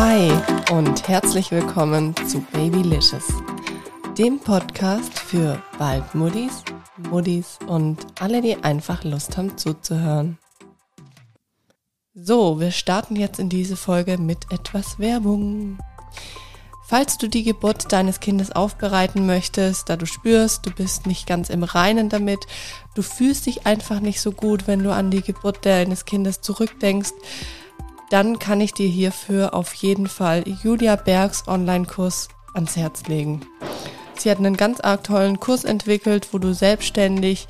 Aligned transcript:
Hi 0.00 0.30
und 0.70 1.08
herzlich 1.08 1.50
willkommen 1.50 2.14
zu 2.28 2.40
Babylicious, 2.52 3.26
dem 4.16 4.38
Podcast 4.38 5.18
für 5.18 5.60
Waldmuddis, 5.76 6.62
Muddis 7.10 7.58
und 7.66 8.06
alle, 8.20 8.40
die 8.40 8.62
einfach 8.62 9.02
Lust 9.02 9.36
haben 9.36 9.58
zuzuhören. 9.58 10.38
So, 12.14 12.60
wir 12.60 12.70
starten 12.70 13.16
jetzt 13.16 13.40
in 13.40 13.48
diese 13.48 13.74
Folge 13.74 14.18
mit 14.18 14.52
etwas 14.52 15.00
Werbung. 15.00 15.78
Falls 16.86 17.18
du 17.18 17.26
die 17.26 17.42
Geburt 17.42 17.90
deines 17.90 18.20
Kindes 18.20 18.52
aufbereiten 18.52 19.26
möchtest, 19.26 19.88
da 19.90 19.96
du 19.96 20.06
spürst, 20.06 20.64
du 20.64 20.70
bist 20.70 21.08
nicht 21.08 21.26
ganz 21.26 21.50
im 21.50 21.64
Reinen 21.64 22.08
damit, 22.08 22.46
du 22.94 23.02
fühlst 23.02 23.46
dich 23.46 23.66
einfach 23.66 23.98
nicht 23.98 24.20
so 24.20 24.30
gut, 24.30 24.68
wenn 24.68 24.84
du 24.84 24.92
an 24.92 25.10
die 25.10 25.22
Geburt 25.22 25.66
deines 25.66 26.04
Kindes 26.04 26.40
zurückdenkst, 26.40 27.10
dann 28.10 28.38
kann 28.38 28.60
ich 28.60 28.72
dir 28.72 28.88
hierfür 28.88 29.54
auf 29.54 29.74
jeden 29.74 30.06
Fall 30.06 30.44
Julia 30.62 30.96
Bergs 30.96 31.46
Online-Kurs 31.46 32.28
ans 32.54 32.76
Herz 32.76 33.06
legen. 33.06 33.42
Sie 34.16 34.30
hat 34.30 34.38
einen 34.38 34.56
ganz 34.56 34.80
arg 34.80 35.04
tollen 35.04 35.38
Kurs 35.38 35.64
entwickelt, 35.64 36.28
wo 36.32 36.38
du 36.38 36.52
selbstständig 36.52 37.46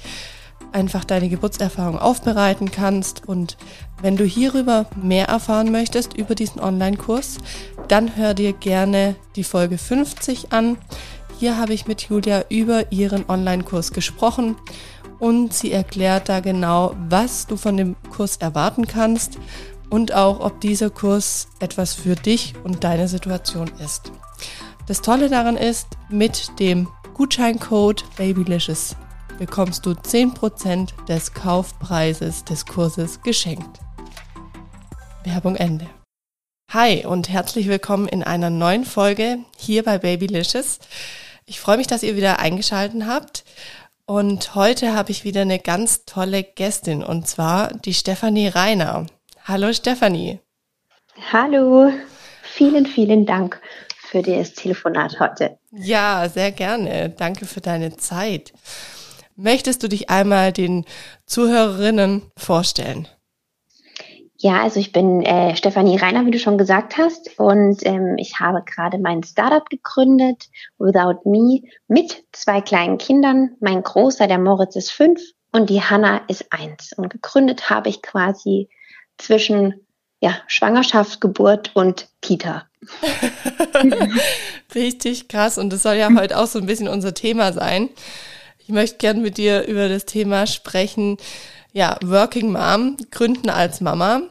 einfach 0.73 1.05
deine 1.05 1.29
Geburtserfahrung 1.29 1.98
aufbereiten 1.98 2.71
kannst. 2.71 3.27
Und 3.27 3.57
wenn 4.03 4.17
du 4.17 4.25
hierüber 4.25 4.87
mehr 5.01 5.29
erfahren 5.29 5.73
möchtest, 5.73 6.15
über 6.17 6.34
diesen 6.34 6.61
Online-Kurs, 6.61 7.39
dann 7.89 8.17
hör 8.17 8.34
dir 8.34 8.53
gerne 8.53 9.17
die 9.37 9.45
Folge 9.45 9.79
50 9.79 10.53
an. 10.53 10.77
Hier 11.39 11.56
habe 11.56 11.73
ich 11.73 11.87
mit 11.87 12.03
Julia 12.03 12.45
über 12.51 12.93
ihren 12.93 13.29
Online-Kurs 13.29 13.93
gesprochen 13.93 14.56
und 15.19 15.55
sie 15.55 15.72
erklärt 15.72 16.28
da 16.28 16.41
genau, 16.41 16.95
was 17.09 17.47
du 17.47 17.56
von 17.56 17.77
dem 17.77 17.97
Kurs 18.11 18.37
erwarten 18.37 18.87
kannst 18.87 19.39
und 19.91 20.12
auch, 20.14 20.41
ob 20.41 20.61
dieser 20.61 20.91
Kurs 20.91 21.48
etwas 21.61 21.94
für 21.94 22.14
dich 22.14 22.55
und 22.64 22.84
deine 22.84 23.08
Situation 23.08 23.70
ist. 23.84 24.12
Das 24.86 25.03
Tolle 25.03 25.28
daran 25.28 25.56
ist, 25.56 25.86
mit 26.08 26.58
dem 26.58 26.89
Gutscheincode 27.14 28.05
Babylicious 28.16 28.97
bekommst 29.39 29.86
du 29.86 29.91
10% 29.91 31.06
des 31.06 31.33
Kaufpreises 31.33 32.44
des 32.44 32.66
Kurses 32.66 33.22
geschenkt. 33.22 33.81
Werbung 35.25 35.56
Ende. 35.56 35.86
Hi 36.72 37.06
und 37.06 37.28
herzlich 37.28 37.69
willkommen 37.69 38.09
in 38.09 38.22
einer 38.22 38.50
neuen 38.50 38.84
Folge 38.84 39.39
hier 39.56 39.84
bei 39.84 39.98
Babylicious. 39.98 40.81
Ich 41.47 41.61
freue 41.61 41.78
mich, 41.78 41.86
dass 41.86 42.03
ihr 42.03 42.16
wieder 42.16 42.41
eingeschaltet 42.41 43.05
habt. 43.06 43.44
Und 44.05 44.55
heute 44.55 44.94
habe 44.94 45.11
ich 45.11 45.25
wieder 45.25 45.42
eine 45.42 45.59
ganz 45.59 46.05
tolle 46.05 46.42
Gästin 46.42 47.03
und 47.03 47.27
zwar 47.27 47.72
die 47.75 47.94
Stefanie 47.94 48.48
Reiner. 48.48 49.06
Hallo 49.48 49.72
Stefanie. 49.72 50.41
Hallo, 51.32 51.91
vielen, 52.42 52.84
vielen 52.84 53.24
Dank 53.24 53.58
für 53.96 54.20
das 54.20 54.52
Telefonat 54.52 55.20
heute. 55.20 55.58
Ja, 55.70 56.28
sehr 56.28 56.52
gerne. 56.52 57.08
Danke 57.08 57.46
für 57.46 57.62
deine 57.62 57.96
Zeit. 57.96 58.52
Möchtest 59.36 59.82
du 59.82 59.88
dich 59.88 60.10
einmal 60.10 60.52
den 60.52 60.84
Zuhörerinnen 61.24 62.30
vorstellen? 62.36 63.08
Ja, 64.36 64.60
also 64.60 64.80
ich 64.80 64.92
bin 64.92 65.22
äh, 65.22 65.56
Stefanie 65.56 65.96
Reiner, 65.96 66.26
wie 66.26 66.30
du 66.30 66.38
schon 66.38 66.58
gesagt 66.58 66.98
hast, 66.98 67.41
und 67.41 67.78
ähm, 67.86 68.16
ich 68.19 68.41
habe 68.41 68.62
gerade 68.66 68.98
mein 68.98 69.22
Startup 69.22 69.66
gegründet, 69.70 70.50
Without 70.76 71.22
Me, 71.24 71.62
mit 71.86 72.22
zwei 72.32 72.60
kleinen 72.60 72.98
Kindern. 72.98 73.56
Mein 73.60 73.82
Großer, 73.82 74.26
der 74.26 74.38
Moritz, 74.38 74.76
ist 74.76 74.91
fünf 74.91 75.22
und 75.52 75.70
die 75.70 75.80
Hanna 75.80 76.20
ist 76.28 76.52
eins. 76.52 76.92
Und 76.92 77.08
gegründet 77.08 77.70
habe 77.70 77.88
ich 77.88 78.03
quasi 78.03 78.69
zwischen 79.19 79.87
ja, 80.21 80.37
Schwangerschaft, 80.47 81.21
Geburt 81.21 81.71
und 81.75 82.09
Kita. 82.23 82.67
Richtig 84.75 85.29
krass. 85.29 85.59
Und 85.59 85.73
das 85.73 85.83
soll 85.83 85.97
ja 85.97 86.09
heute 86.15 86.39
auch 86.39 86.47
so 86.47 86.59
ein 86.59 86.67
bisschen 86.67 86.89
unser 86.89 87.15
Thema 87.15 87.53
sein. 87.53 87.91
Ich 88.59 88.69
möchte 88.69 88.99
gern 88.99 89.23
mit 89.23 89.39
dir 89.39 89.67
über 89.67 89.89
das 89.89 90.05
Thema 90.05 90.47
sprechen. 90.47 91.17
Ja, 91.73 91.99
Working 92.03 92.53
Mom, 92.53 92.97
Gründen 93.11 93.51
als 93.51 93.81
Mama. 93.81 94.23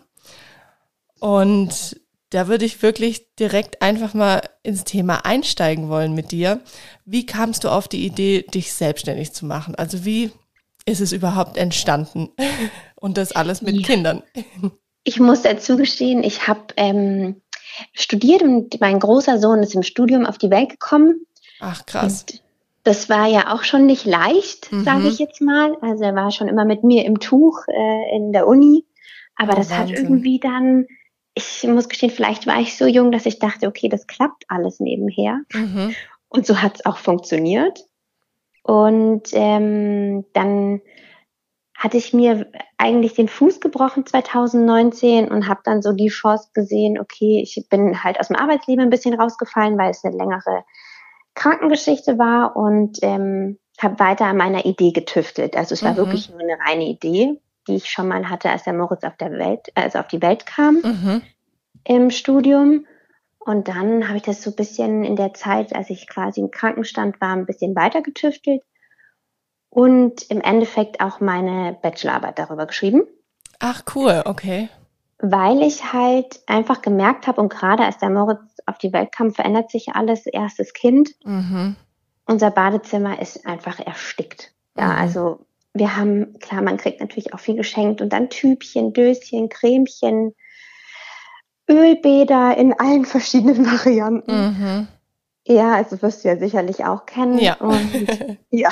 Und 1.20 2.00
da 2.30 2.48
würde 2.48 2.66
ich 2.66 2.82
wirklich 2.82 3.34
direkt 3.36 3.82
einfach 3.82 4.14
mal 4.14 4.42
ins 4.64 4.84
Thema 4.84 5.26
einsteigen 5.26 5.90
wollen 5.90 6.14
mit 6.14 6.32
dir. 6.32 6.60
Wie 7.06 7.26
kamst 7.26 7.64
du 7.64 7.70
auf 7.70 7.88
die 7.88 8.06
Idee, 8.06 8.44
dich 8.44 8.74
selbstständig 8.74 9.34
zu 9.34 9.46
machen? 9.46 9.76
Also 9.76 10.04
wie 10.04 10.32
ist 10.86 11.00
es 11.00 11.14
überhaupt 11.14 11.58
entstanden? 11.58 12.30
Und 13.00 13.18
das 13.18 13.32
alles 13.32 13.62
mit 13.62 13.76
ja. 13.76 13.82
Kindern. 13.86 14.24
Ich 15.04 15.20
muss 15.20 15.42
dazu 15.42 15.78
gestehen, 15.78 16.24
ich 16.24 16.48
habe 16.48 16.66
ähm, 16.76 17.42
studiert 17.94 18.42
und 18.42 18.80
mein 18.82 19.00
großer 19.00 19.40
Sohn 19.40 19.60
ist 19.60 19.76
im 19.76 19.84
Studium 19.84 20.26
auf 20.26 20.38
die 20.38 20.50
Welt 20.50 20.70
gekommen. 20.70 21.26
Ach 21.60 21.86
krass. 21.86 22.26
Und 22.30 22.44
das 22.84 23.10
war 23.10 23.28
ja 23.28 23.54
auch 23.54 23.64
schon 23.64 23.86
nicht 23.86 24.06
leicht, 24.06 24.72
mhm. 24.72 24.84
sage 24.84 25.08
ich 25.08 25.20
jetzt 25.20 25.42
mal. 25.42 25.76
Also 25.82 26.04
er 26.04 26.16
war 26.16 26.32
schon 26.32 26.48
immer 26.48 26.66
mit 26.66 26.84
mir 26.84 27.06
im 27.06 27.20
Tuch 27.20 27.60
äh, 27.68 28.16
in 28.16 28.32
der 28.32 28.48
Uni. 28.48 28.86
Aber 29.36 29.54
oh, 29.54 29.56
das 29.58 29.70
Wahnsinn. 29.70 29.96
hat 29.96 30.04
irgendwie 30.04 30.40
dann, 30.40 30.88
ich 31.34 31.64
muss 31.64 31.90
gestehen, 31.90 32.12
vielleicht 32.12 32.48
war 32.48 32.60
ich 32.60 32.78
so 32.78 32.86
jung, 32.88 33.12
dass 33.12 33.26
ich 33.26 33.40
dachte, 33.40 33.68
okay, 33.68 33.90
das 33.90 34.08
klappt 34.08 34.46
alles 34.48 34.80
nebenher. 34.80 35.42
Mhm. 35.54 35.96
Und 36.30 36.46
so 36.46 36.62
hat 36.62 36.76
es 36.76 36.86
auch 36.86 36.98
funktioniert. 36.98 37.86
Und 38.64 39.30
ähm, 39.34 40.26
dann 40.34 40.82
hatte 41.78 41.98
ich 41.98 42.12
mir 42.12 42.52
eigentlich 42.78 43.14
den 43.14 43.28
Fuß 43.28 43.62
gebrochen 43.62 44.04
2019 44.06 45.30
und 45.30 45.48
habe 45.48 45.62
dann 45.64 45.84
so 45.84 45.94
die 45.94 46.08
Chance 46.08 46.50
gesehen, 46.54 47.00
okay, 47.00 47.40
ich 47.44 47.68
bin 47.70 48.04
halt 48.04 48.20
aus 48.20 48.30
dem 48.30 48.36
Arbeitsleben 48.36 48.84
ein 48.84 48.90
bisschen 48.90 49.14
rausgefallen, 49.14 49.78
weil 49.78 49.92
es 49.92 50.04
eine 50.04 50.18
längere 50.18 50.66
Krankengeschichte 51.36 52.18
war 52.18 52.56
und 52.56 52.98
ähm, 53.04 53.60
habe 53.80 54.00
weiter 54.00 54.26
an 54.26 54.38
meiner 54.38 54.66
Idee 54.66 54.92
getüftelt. 54.92 55.56
Also 55.56 55.74
es 55.74 55.84
war 55.84 55.92
mhm. 55.92 55.98
wirklich 55.98 56.32
nur 56.32 56.40
eine 56.40 56.58
reine 56.60 56.86
Idee, 56.86 57.40
die 57.68 57.76
ich 57.76 57.92
schon 57.92 58.08
mal 58.08 58.28
hatte, 58.28 58.50
als 58.50 58.64
der 58.64 58.74
Moritz 58.74 59.04
auf 59.04 59.16
der 59.18 59.32
Welt, 59.34 59.72
also 59.76 60.00
auf 60.00 60.08
die 60.08 60.22
Welt 60.24 60.48
kam 60.48 60.82
mhm. 60.82 61.22
im 61.84 62.10
Studium. 62.10 62.88
Und 63.38 63.68
dann 63.68 64.08
habe 64.08 64.18
ich 64.18 64.24
das 64.24 64.42
so 64.42 64.50
ein 64.50 64.56
bisschen 64.56 65.04
in 65.04 65.16
der 65.16 65.36
Zeit, 65.36 65.76
als 65.76 65.92
ich 65.92 66.10
quasi 66.10 66.42
im 66.42 66.50
Krankenstand 66.50 67.22
war, 67.22 67.34
ein 67.34 67.46
bisschen 67.46 67.76
weiter 67.76 68.02
getüftelt 68.02 68.64
und 69.70 70.30
im 70.30 70.42
Endeffekt 70.42 71.02
auch 71.02 71.20
meine 71.20 71.78
Bachelorarbeit 71.82 72.40
darüber 72.40 72.66
geschrieben. 72.66 73.04
Ach 73.60 73.84
cool, 73.96 74.24
okay. 74.26 74.70
Weil 75.20 75.62
ich 75.62 75.94
halt 75.94 76.42
einfach 76.46 76.82
gemerkt 76.82 77.28
habe 77.28 77.42
und 77.42 77.50
gerade 77.50 77.84
als 77.84 77.98
der 77.98 78.10
Moritz 78.10 78.40
auf 78.66 78.78
die 78.78 78.94
Welt 78.94 79.12
kam, 79.12 79.32
verändert 79.32 79.72
sich 79.72 79.90
alles. 79.90 80.28
Erstes 80.28 80.74
Kind. 80.74 81.10
Mhm. 81.24 81.76
Unser 82.26 82.52
Badezimmer 82.52 83.20
ist 83.22 83.46
einfach 83.46 83.80
erstickt. 83.80 84.54
Ja, 84.78 84.88
mhm. 84.88 84.98
also 85.00 85.46
wir 85.74 85.96
haben, 85.96 86.38
klar, 86.40 86.62
man 86.62 86.78
kriegt 86.78 87.00
natürlich 87.00 87.34
auch 87.34 87.40
viel 87.40 87.56
geschenkt 87.56 88.02
und 88.02 88.10
dann 88.14 88.30
Tübchen, 88.30 88.94
Döschen, 88.94 89.50
Cremchen, 89.50 90.34
Ölbäder 91.70 92.58
in 92.58 92.74
allen 92.80 93.06
verschiedenen 93.06 93.66
Varianten. 93.72 94.32
Mhm. 94.32 94.88
Ja, 95.48 95.76
also 95.76 96.02
wirst 96.02 96.24
du 96.24 96.30
ja 96.30 96.38
sicherlich 96.38 96.84
auch 96.86 97.06
kennen. 97.06 97.40
Ja. 97.40 97.56
Und, 97.56 97.90
ja. 98.50 98.70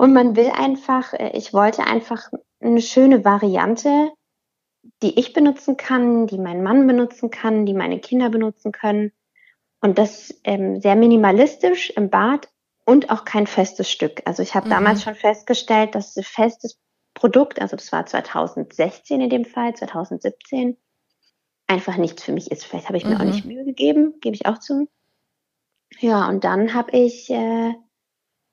Und 0.00 0.14
man 0.14 0.34
will 0.34 0.50
einfach, 0.50 1.12
äh, 1.12 1.32
ich 1.34 1.52
wollte 1.52 1.84
einfach 1.84 2.30
eine 2.58 2.80
schöne 2.80 3.22
Variante, 3.22 4.10
die 5.02 5.20
ich 5.20 5.34
benutzen 5.34 5.76
kann, 5.76 6.26
die 6.26 6.38
mein 6.38 6.62
Mann 6.62 6.86
benutzen 6.86 7.30
kann, 7.30 7.66
die 7.66 7.74
meine 7.74 8.00
Kinder 8.00 8.30
benutzen 8.30 8.72
können. 8.72 9.12
Und 9.82 9.98
das 9.98 10.34
ähm, 10.44 10.80
sehr 10.80 10.96
minimalistisch 10.96 11.90
im 11.90 12.08
Bad 12.08 12.48
und 12.86 13.10
auch 13.10 13.26
kein 13.26 13.46
festes 13.46 13.90
Stück. 13.90 14.22
Also 14.24 14.42
ich 14.42 14.54
habe 14.54 14.68
mhm. 14.68 14.70
damals 14.70 15.02
schon 15.02 15.14
festgestellt, 15.14 15.94
dass 15.94 16.16
ein 16.16 16.24
festes 16.24 16.80
Produkt, 17.12 17.60
also 17.60 17.76
das 17.76 17.92
war 17.92 18.06
2016 18.06 19.20
in 19.20 19.28
dem 19.28 19.44
Fall, 19.44 19.74
2017, 19.74 20.78
einfach 21.66 21.98
nichts 21.98 22.22
für 22.22 22.32
mich 22.32 22.50
ist. 22.50 22.64
Vielleicht 22.64 22.88
habe 22.88 22.96
ich 22.96 23.04
mir 23.04 23.16
mhm. 23.16 23.20
auch 23.20 23.26
nicht 23.26 23.44
Mühe 23.44 23.66
gegeben, 23.66 24.14
gebe 24.22 24.34
ich 24.34 24.46
auch 24.46 24.60
zu. 24.60 24.88
Ja, 25.98 26.26
und 26.26 26.44
dann 26.44 26.72
habe 26.72 26.92
ich 26.92 27.28
äh, 27.28 27.74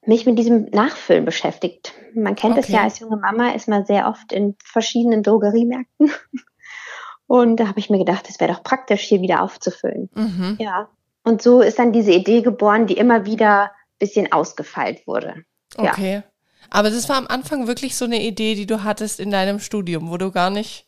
mich 0.07 0.25
mit 0.25 0.39
diesem 0.39 0.65
Nachfüllen 0.71 1.25
beschäftigt. 1.25 1.93
Man 2.15 2.35
kennt 2.35 2.57
es 2.57 2.69
ja 2.69 2.83
als 2.83 2.99
junge 2.99 3.17
Mama, 3.17 3.49
ist 3.49 3.67
man 3.67 3.85
sehr 3.85 4.07
oft 4.07 4.31
in 4.31 4.55
verschiedenen 4.63 5.21
Drogeriemärkten. 5.21 6.11
Und 7.27 7.57
da 7.57 7.67
habe 7.67 7.79
ich 7.79 7.89
mir 7.89 7.97
gedacht, 7.97 8.27
es 8.29 8.39
wäre 8.39 8.53
doch 8.53 8.63
praktisch, 8.63 9.01
hier 9.01 9.21
wieder 9.21 9.41
aufzufüllen. 9.41 10.09
Mhm. 10.15 10.55
Ja. 10.59 10.89
Und 11.23 11.41
so 11.41 11.61
ist 11.61 11.77
dann 11.77 11.91
diese 11.91 12.13
Idee 12.13 12.41
geboren, 12.41 12.87
die 12.87 12.95
immer 12.95 13.25
wieder 13.25 13.63
ein 13.63 13.69
bisschen 13.99 14.31
ausgefeilt 14.31 15.05
wurde. 15.05 15.43
Okay. 15.75 16.13
Ja. 16.13 16.23
Aber 16.69 16.89
das 16.89 17.09
war 17.09 17.17
am 17.17 17.27
Anfang 17.27 17.67
wirklich 17.67 17.97
so 17.97 18.05
eine 18.05 18.21
Idee, 18.21 18.55
die 18.55 18.65
du 18.65 18.83
hattest 18.83 19.19
in 19.19 19.29
deinem 19.29 19.59
Studium, 19.59 20.09
wo 20.09 20.17
du 20.17 20.31
gar 20.31 20.49
nicht, 20.49 20.87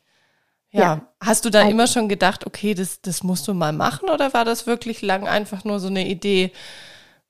ja, 0.71 0.81
ja. 0.81 1.01
hast 1.19 1.43
du 1.43 1.49
da 1.49 1.59
also, 1.59 1.71
immer 1.71 1.87
schon 1.87 2.07
gedacht, 2.07 2.45
okay, 2.45 2.73
das, 2.73 3.01
das 3.01 3.23
musst 3.23 3.47
du 3.49 3.53
mal 3.53 3.73
machen 3.73 4.09
oder 4.09 4.33
war 4.33 4.45
das 4.45 4.65
wirklich 4.65 5.01
lang 5.01 5.27
einfach 5.27 5.65
nur 5.65 5.79
so 5.79 5.87
eine 5.87 6.07
Idee, 6.07 6.53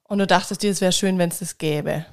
und 0.09 0.19
du 0.19 0.27
dachtest 0.27 0.61
dir, 0.63 0.71
es 0.71 0.81
wäre 0.81 0.91
schön, 0.91 1.17
wenn 1.17 1.29
es 1.29 1.39
das 1.39 1.57
gäbe. 1.57 2.05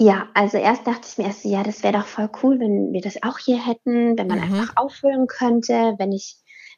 Ja, 0.00 0.28
also 0.34 0.58
erst 0.58 0.86
dachte 0.86 1.08
ich 1.10 1.18
mir 1.18 1.26
erst, 1.26 1.44
ja, 1.44 1.62
das 1.64 1.82
wäre 1.82 1.94
doch 1.94 2.06
voll 2.06 2.30
cool, 2.42 2.60
wenn 2.60 2.92
wir 2.92 3.00
das 3.00 3.20
auch 3.22 3.38
hier 3.38 3.64
hätten, 3.64 4.16
wenn 4.16 4.28
man 4.28 4.38
mhm. 4.38 4.44
einfach 4.44 4.76
auffüllen 4.76 5.26
könnte, 5.26 5.94
wenn 5.98 6.12
ich 6.12 6.36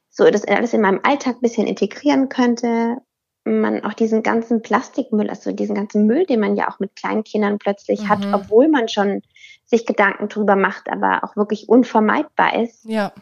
so 0.08 0.28
das 0.30 0.44
alles 0.46 0.72
in 0.72 0.80
meinem 0.80 1.00
Alltag 1.02 1.36
ein 1.36 1.42
bisschen 1.42 1.66
integrieren 1.66 2.28
könnte. 2.28 2.96
Man 3.44 3.84
auch 3.84 3.94
diesen 3.94 4.22
ganzen 4.22 4.62
Plastikmüll, 4.62 5.30
also 5.30 5.52
diesen 5.52 5.74
ganzen 5.74 6.06
Müll, 6.06 6.26
den 6.26 6.40
man 6.40 6.56
ja 6.56 6.70
auch 6.70 6.78
mit 6.78 6.94
kleinen 6.96 7.24
Kindern 7.24 7.58
plötzlich 7.58 8.02
mhm. 8.02 8.08
hat, 8.08 8.26
obwohl 8.32 8.68
man 8.68 8.88
schon 8.88 9.22
sich 9.64 9.86
Gedanken 9.86 10.28
drüber 10.28 10.56
macht, 10.56 10.90
aber 10.90 11.24
auch 11.24 11.36
wirklich 11.36 11.68
unvermeidbar 11.68 12.62
ist. 12.62 12.84
Ja. 12.84 13.12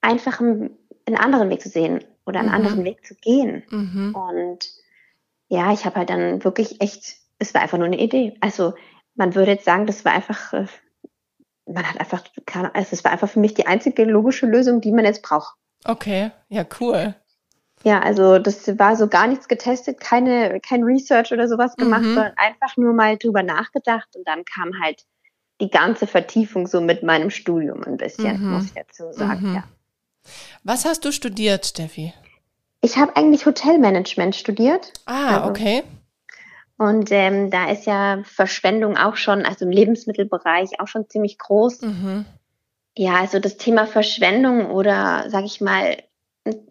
Einfach 0.00 0.40
einen, 0.40 0.76
einen 1.06 1.16
anderen 1.16 1.48
Weg 1.48 1.62
zu 1.62 1.68
sehen 1.68 2.04
oder 2.26 2.40
einen 2.40 2.48
mhm. 2.48 2.54
anderen 2.54 2.84
Weg 2.84 3.06
zu 3.06 3.14
gehen. 3.14 3.62
Mhm. 3.70 4.14
Und 4.14 4.66
ja, 5.48 5.72
ich 5.72 5.84
habe 5.84 5.96
halt 5.96 6.10
dann 6.10 6.44
wirklich 6.44 6.80
echt, 6.80 7.16
es 7.38 7.54
war 7.54 7.62
einfach 7.62 7.78
nur 7.78 7.86
eine 7.86 8.00
Idee. 8.00 8.36
Also 8.40 8.74
man 9.14 9.34
würde 9.34 9.52
jetzt 9.52 9.64
sagen, 9.64 9.86
das 9.86 10.04
war 10.04 10.12
einfach, 10.12 10.52
äh, 10.52 10.66
man 11.66 11.88
hat 11.88 11.98
einfach, 11.98 12.22
keine, 12.46 12.74
also 12.74 12.90
es 12.92 13.04
war 13.04 13.12
einfach 13.12 13.28
für 13.28 13.40
mich 13.40 13.54
die 13.54 13.66
einzige 13.66 14.04
logische 14.04 14.46
Lösung, 14.46 14.80
die 14.80 14.92
man 14.92 15.04
jetzt 15.04 15.22
braucht. 15.22 15.56
Okay, 15.84 16.30
ja, 16.48 16.64
cool. 16.80 17.14
Ja, 17.84 18.00
also 18.00 18.38
das 18.38 18.66
war 18.78 18.96
so 18.96 19.06
gar 19.06 19.26
nichts 19.26 19.48
getestet, 19.48 20.00
keine, 20.00 20.60
kein 20.60 20.82
Research 20.82 21.32
oder 21.32 21.46
sowas 21.46 21.76
gemacht, 21.76 22.02
mhm. 22.02 22.14
sondern 22.14 22.32
einfach 22.36 22.76
nur 22.76 22.92
mal 22.92 23.16
drüber 23.16 23.42
nachgedacht 23.42 24.08
und 24.16 24.26
dann 24.26 24.44
kam 24.44 24.80
halt 24.82 25.04
die 25.60 25.70
ganze 25.70 26.06
Vertiefung 26.06 26.66
so 26.66 26.80
mit 26.80 27.02
meinem 27.02 27.30
Studium 27.30 27.84
ein 27.84 27.96
bisschen, 27.96 28.42
mhm. 28.42 28.50
muss 28.52 28.64
ich 28.64 28.72
dazu 28.74 29.12
sagen, 29.12 29.50
mhm. 29.50 29.54
ja. 29.56 29.64
Was 30.64 30.84
hast 30.84 31.04
du 31.04 31.12
studiert, 31.12 31.66
Steffi? 31.66 32.12
Ich 32.86 32.96
habe 32.98 33.16
eigentlich 33.16 33.46
Hotelmanagement 33.46 34.36
studiert. 34.36 34.92
Ah, 35.06 35.38
also, 35.38 35.50
okay. 35.50 35.82
Und 36.78 37.10
ähm, 37.10 37.50
da 37.50 37.68
ist 37.68 37.84
ja 37.84 38.22
Verschwendung 38.22 38.96
auch 38.96 39.16
schon, 39.16 39.44
also 39.44 39.64
im 39.64 39.72
Lebensmittelbereich 39.72 40.78
auch 40.78 40.86
schon 40.86 41.08
ziemlich 41.08 41.36
groß. 41.36 41.82
Mhm. 41.82 42.26
Ja, 42.96 43.14
also 43.16 43.40
das 43.40 43.56
Thema 43.56 43.88
Verschwendung 43.88 44.70
oder, 44.70 45.24
sag 45.30 45.44
ich 45.44 45.60
mal, 45.60 45.96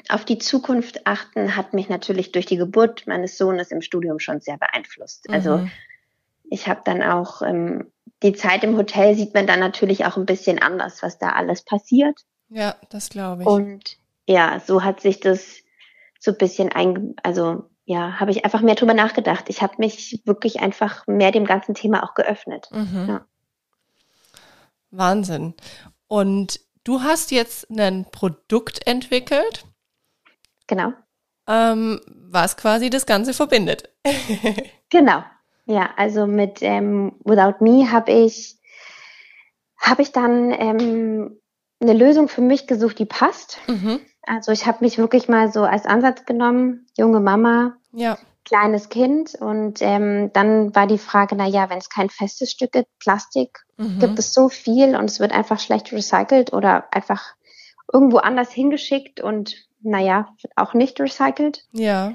auf 0.08 0.24
die 0.24 0.38
Zukunft 0.38 1.06
achten, 1.06 1.58
hat 1.58 1.74
mich 1.74 1.90
natürlich 1.90 2.32
durch 2.32 2.46
die 2.46 2.56
Geburt 2.56 3.08
meines 3.08 3.38
Sohnes 3.38 3.72
im 3.72 3.82
Studium 3.82 4.20
schon 4.20 4.40
sehr 4.40 4.58
beeinflusst. 4.58 5.30
Also 5.30 5.58
mhm. 5.58 5.72
ich 6.50 6.70
habe 6.70 6.80
dann 6.86 7.04
auch 7.04 7.42
ähm, 7.42 7.92
die 8.24 8.32
Zeit 8.32 8.64
im 8.64 8.78
Hotel 8.78 9.16
sieht 9.16 9.34
man 9.34 9.48
dann 9.48 9.60
natürlich 9.60 10.06
auch 10.06 10.16
ein 10.16 10.26
bisschen 10.26 10.62
anders, 10.62 11.04
was 11.04 11.18
da 11.18 11.32
alles 11.32 11.66
passiert. 11.66 12.22
Ja, 12.48 12.78
das 12.90 13.10
glaube 13.10 13.42
ich. 13.42 13.48
Und 13.50 13.98
ja, 14.28 14.62
so 14.66 14.82
hat 14.82 15.02
sich 15.02 15.20
das 15.20 15.65
so 16.26 16.32
ein 16.32 16.38
bisschen 16.38 16.72
ein, 16.72 17.16
also 17.24 17.70
ja, 17.86 18.20
habe 18.20 18.32
ich 18.32 18.44
einfach 18.44 18.62
mehr 18.62 18.76
drüber 18.76 18.96
nachgedacht. 18.96 19.46
Ich 19.48 19.62
habe 19.62 19.76
mich 19.78 20.22
wirklich 20.26 20.60
einfach 20.60 21.06
mehr 21.08 21.32
dem 21.32 21.46
ganzen 21.46 21.76
Thema 21.76 22.04
auch 22.04 22.16
geöffnet. 22.16 22.68
Mhm. 22.72 23.06
Ja. 23.08 23.26
Wahnsinn. 24.90 25.54
Und 26.08 26.60
du 26.84 27.04
hast 27.04 27.32
jetzt 27.32 27.70
ein 27.70 28.06
Produkt 28.12 28.88
entwickelt. 28.88 29.66
Genau. 30.68 30.94
Ähm, 31.48 32.02
was 32.08 32.58
quasi 32.58 32.90
das 32.90 33.06
Ganze 33.06 33.36
verbindet. 33.36 33.94
genau. 34.90 35.24
Ja, 35.68 35.92
also 35.96 36.26
mit 36.26 36.62
ähm, 36.62 37.20
Without 37.24 37.64
Me 37.64 37.92
habe 37.92 38.12
ich, 38.12 38.58
hab 39.78 40.00
ich 40.00 40.12
dann 40.12 40.52
ähm, 40.52 41.40
eine 41.80 41.94
Lösung 41.94 42.30
für 42.30 42.42
mich 42.42 42.66
gesucht, 42.66 42.98
die 42.98 43.06
passt. 43.06 43.60
Mhm. 43.68 44.00
Also 44.28 44.52
ich 44.52 44.66
habe 44.66 44.84
mich 44.84 44.98
wirklich 44.98 45.28
mal 45.28 45.52
so 45.52 45.64
als 45.64 45.86
Ansatz 45.86 46.26
genommen, 46.26 46.88
junge 46.98 47.20
Mama, 47.20 47.78
ja. 47.92 48.18
kleines 48.44 48.90
Kind. 48.90 49.36
Und 49.36 49.82
ähm, 49.82 50.32
dann 50.34 50.76
war 50.76 50.88
die 50.88 50.98
Frage, 50.98 51.36
na 51.36 51.48
ja, 51.48 51.70
wenn 51.70 51.78
es 51.78 51.90
kein 51.90 52.10
festes 52.10 52.52
Stück 52.52 52.72
gibt, 52.72 52.90
Plastik, 53.00 53.66
mhm. 53.78 54.00
gibt 54.00 54.20
es 54.20 54.34
so 54.34 54.50
viel 54.50 54.96
und 54.96 55.06
es 55.06 55.20
wird 55.20 55.32
einfach 55.32 55.60
schlecht 55.60 55.92
recycelt 55.92 56.54
oder 56.54 56.86
einfach 56.92 57.36
irgendwo 57.92 58.18
anders 58.18 58.52
hingeschickt 58.52 59.22
und 59.22 59.56
naja, 59.82 60.30
auch 60.56 60.74
nicht 60.74 61.00
recycelt. 61.00 61.66
Ja. 61.72 62.14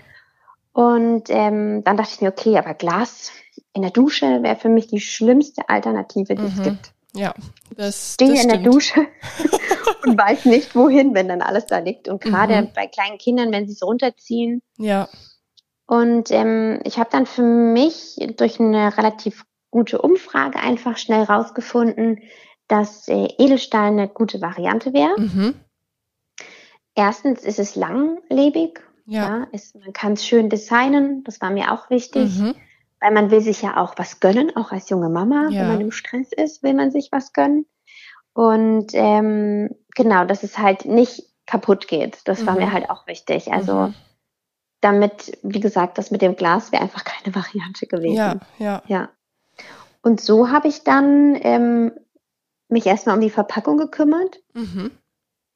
Und 0.73 1.25
ähm, 1.29 1.83
dann 1.85 1.97
dachte 1.97 2.15
ich 2.15 2.21
mir, 2.21 2.29
okay, 2.29 2.59
aber 2.59 2.75
Glas 2.75 3.33
in 3.73 3.83
der 3.83 3.91
Dusche 3.91 4.43
wäre 4.43 4.57
für 4.57 4.69
mich 4.69 4.89
die 4.89 5.01
schlimmste 5.01 5.69
Alternative, 5.69 6.35
die 6.35 6.43
mhm. 6.43 6.49
es 6.49 6.63
gibt. 6.63 6.93
Ja, 7.15 7.35
das 7.77 8.15
stehe 8.15 8.33
das 8.33 8.43
in 8.43 8.49
der 8.49 8.59
Dusche 8.59 9.01
und 10.07 10.19
weiß 10.19 10.45
nicht 10.45 10.75
wohin, 10.77 11.15
wenn 11.15 11.29
dann 11.29 11.43
alles 11.43 11.67
da 11.67 11.79
liegt. 11.79 12.09
Und 12.09 12.23
gerade 12.23 12.63
mhm. 12.63 12.69
bei 12.75 12.87
kleinen 12.87 13.19
Kindern, 13.19 13.51
wenn 13.53 13.67
sie 13.67 13.73
es 13.73 13.83
runterziehen. 13.83 14.63
Ja. 14.79 15.09
Und 15.87 16.31
ähm, 16.31 16.81
ich 16.85 16.99
habe 16.99 17.11
dann 17.11 17.27
für 17.27 17.43
mich 17.43 18.17
durch 18.37 18.61
eine 18.61 18.97
relativ 18.97 19.45
gute 19.71 20.01
Umfrage 20.01 20.61
einfach 20.61 20.99
schnell 20.99 21.25
rausgefunden, 21.25 22.21
dass 22.69 23.09
äh, 23.09 23.29
Edelstahl 23.39 23.89
eine 23.89 24.09
gute 24.09 24.41
Variante 24.41 24.93
wäre. 24.93 25.19
Mhm. 25.19 25.55
Erstens 26.95 27.43
ist 27.43 27.59
es 27.59 27.75
langlebig. 27.75 28.81
Ja. 29.07 29.39
ja 29.39 29.47
ist, 29.51 29.75
man 29.75 29.93
kann 29.93 30.13
es 30.13 30.25
schön 30.25 30.49
designen. 30.49 31.25
Das 31.25 31.41
war 31.41 31.51
mir 31.51 31.73
auch 31.73 31.91
wichtig. 31.91 32.39
Mhm 32.39 32.55
weil 33.01 33.13
man 33.13 33.31
will 33.31 33.41
sich 33.41 33.63
ja 33.63 33.79
auch 33.79 33.95
was 33.97 34.21
gönnen, 34.21 34.55
auch 34.57 34.73
als 34.73 34.91
junge 34.91 35.09
Mama, 35.09 35.49
ja. 35.51 35.63
wenn 35.63 35.69
man 35.69 35.81
im 35.81 35.93
Stress 35.93 36.33
ist, 36.33 36.63
will 36.63 36.75
man 36.75 36.91
sich 36.91 37.11
was 37.11 37.33
gönnen. 37.33 37.67
Und 38.35 38.89
ähm, 38.93 39.75
genau, 39.95 40.25
dass 40.25 40.43
es 40.43 40.59
halt 40.59 40.85
nicht 40.85 41.25
kaputt 41.47 41.89
geht. 41.89 42.21
Das 42.27 42.43
mhm. 42.43 42.47
war 42.47 42.55
mir 42.57 42.67
mhm. 42.67 42.73
halt 42.73 42.91
auch 42.91 43.07
wichtig. 43.07 43.53
Also 43.53 43.89
mhm. 43.89 43.95
damit, 44.81 45.39
wie 45.43 45.61
gesagt, 45.61 45.99
das 45.99 46.11
mit 46.11 46.23
dem 46.23 46.37
Glas 46.37 46.73
wäre 46.73 46.83
einfach 46.83 47.05
keine 47.05 47.35
Variante 47.35 47.87
gewesen. 47.87 48.15
Ja, 48.17 48.41
ja. 48.59 48.83
ja. 48.87 49.09
Und 50.03 50.21
so 50.21 50.51
habe 50.51 50.69
ich 50.69 50.85
dann 50.85 51.37
ähm, 51.41 51.93
mich 52.69 52.87
erstmal 52.87 53.17
um 53.17 53.21
die 53.21 53.31
Verpackung 53.31 53.79
gekümmert, 53.79 54.41
mhm. 54.55 54.93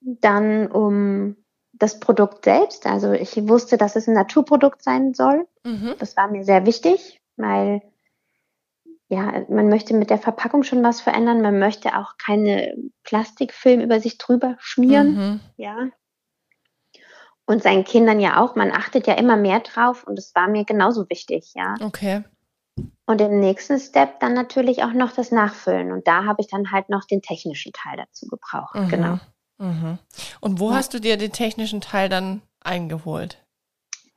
dann 0.00 0.67
um 0.67 1.37
das 1.73 2.00
Produkt 2.00 2.44
selbst. 2.44 2.87
Also 2.87 3.12
ich 3.12 3.37
wusste, 3.49 3.76
dass 3.76 3.96
es 3.96 4.08
ein 4.08 4.14
Naturprodukt 4.14 4.82
sein 4.82 5.14
soll. 5.14 5.46
Mhm. 5.64 5.94
Das 5.99 6.17
war 6.17 6.29
mir 6.29 6.44
sehr 6.44 6.67
wichtig 6.67 7.20
weil 7.37 7.83
ja, 9.09 9.45
man 9.49 9.69
möchte 9.69 9.95
mit 9.95 10.11
der 10.11 10.19
Verpackung 10.19 10.63
schon 10.63 10.83
was 10.83 11.01
verändern. 11.01 11.43
Man 11.43 11.59
möchte 11.59 11.99
auch 11.99 12.17
keine 12.17 12.75
Plastikfilm 13.03 13.81
über 13.81 14.01
sich 14.01 14.19
drüber 14.19 14.57
schmieren. 14.59 15.15
Mhm. 15.15 15.41
Ja. 15.57 15.77
Und 17.47 17.63
seinen 17.63 17.85
Kindern 17.85 18.21
ja 18.21 18.43
auch. 18.43 18.57
Man 18.57 18.73
achtet 18.73 19.07
ja 19.07 19.15
immer 19.15 19.37
mehr 19.37 19.61
drauf 19.61 20.05
und 20.05 20.19
es 20.19 20.35
war 20.35 20.49
mir 20.49 20.65
genauso 20.65 21.09
wichtig, 21.11 21.53
ja. 21.55 21.75
Okay. 21.81 22.25
Und 23.07 23.21
im 23.21 23.39
nächsten 23.39 23.79
Step 23.79 24.20
dann 24.20 24.32
natürlich 24.32 24.82
auch 24.82 24.93
noch 24.93 25.13
das 25.13 25.31
Nachfüllen. 25.31 25.93
Und 25.93 26.08
da 26.08 26.25
habe 26.25 26.41
ich 26.41 26.49
dann 26.49 26.73
halt 26.73 26.89
noch 26.89 27.05
den 27.05 27.20
technischen 27.20 27.73
Teil 27.73 27.99
dazu 27.99 28.27
gebraucht. 28.27 28.75
Mhm. 28.75 28.89
Genau. 28.89 29.19
Mhm. 29.58 29.99
Und 30.41 30.58
wo 30.58 30.70
ja. 30.70 30.77
hast 30.77 30.94
du 30.94 31.01
dir 31.01 31.19
den 31.19 31.32
technischen 31.32 31.82
Teil 31.82 32.08
dann 32.08 32.41
eingeholt? 32.61 33.44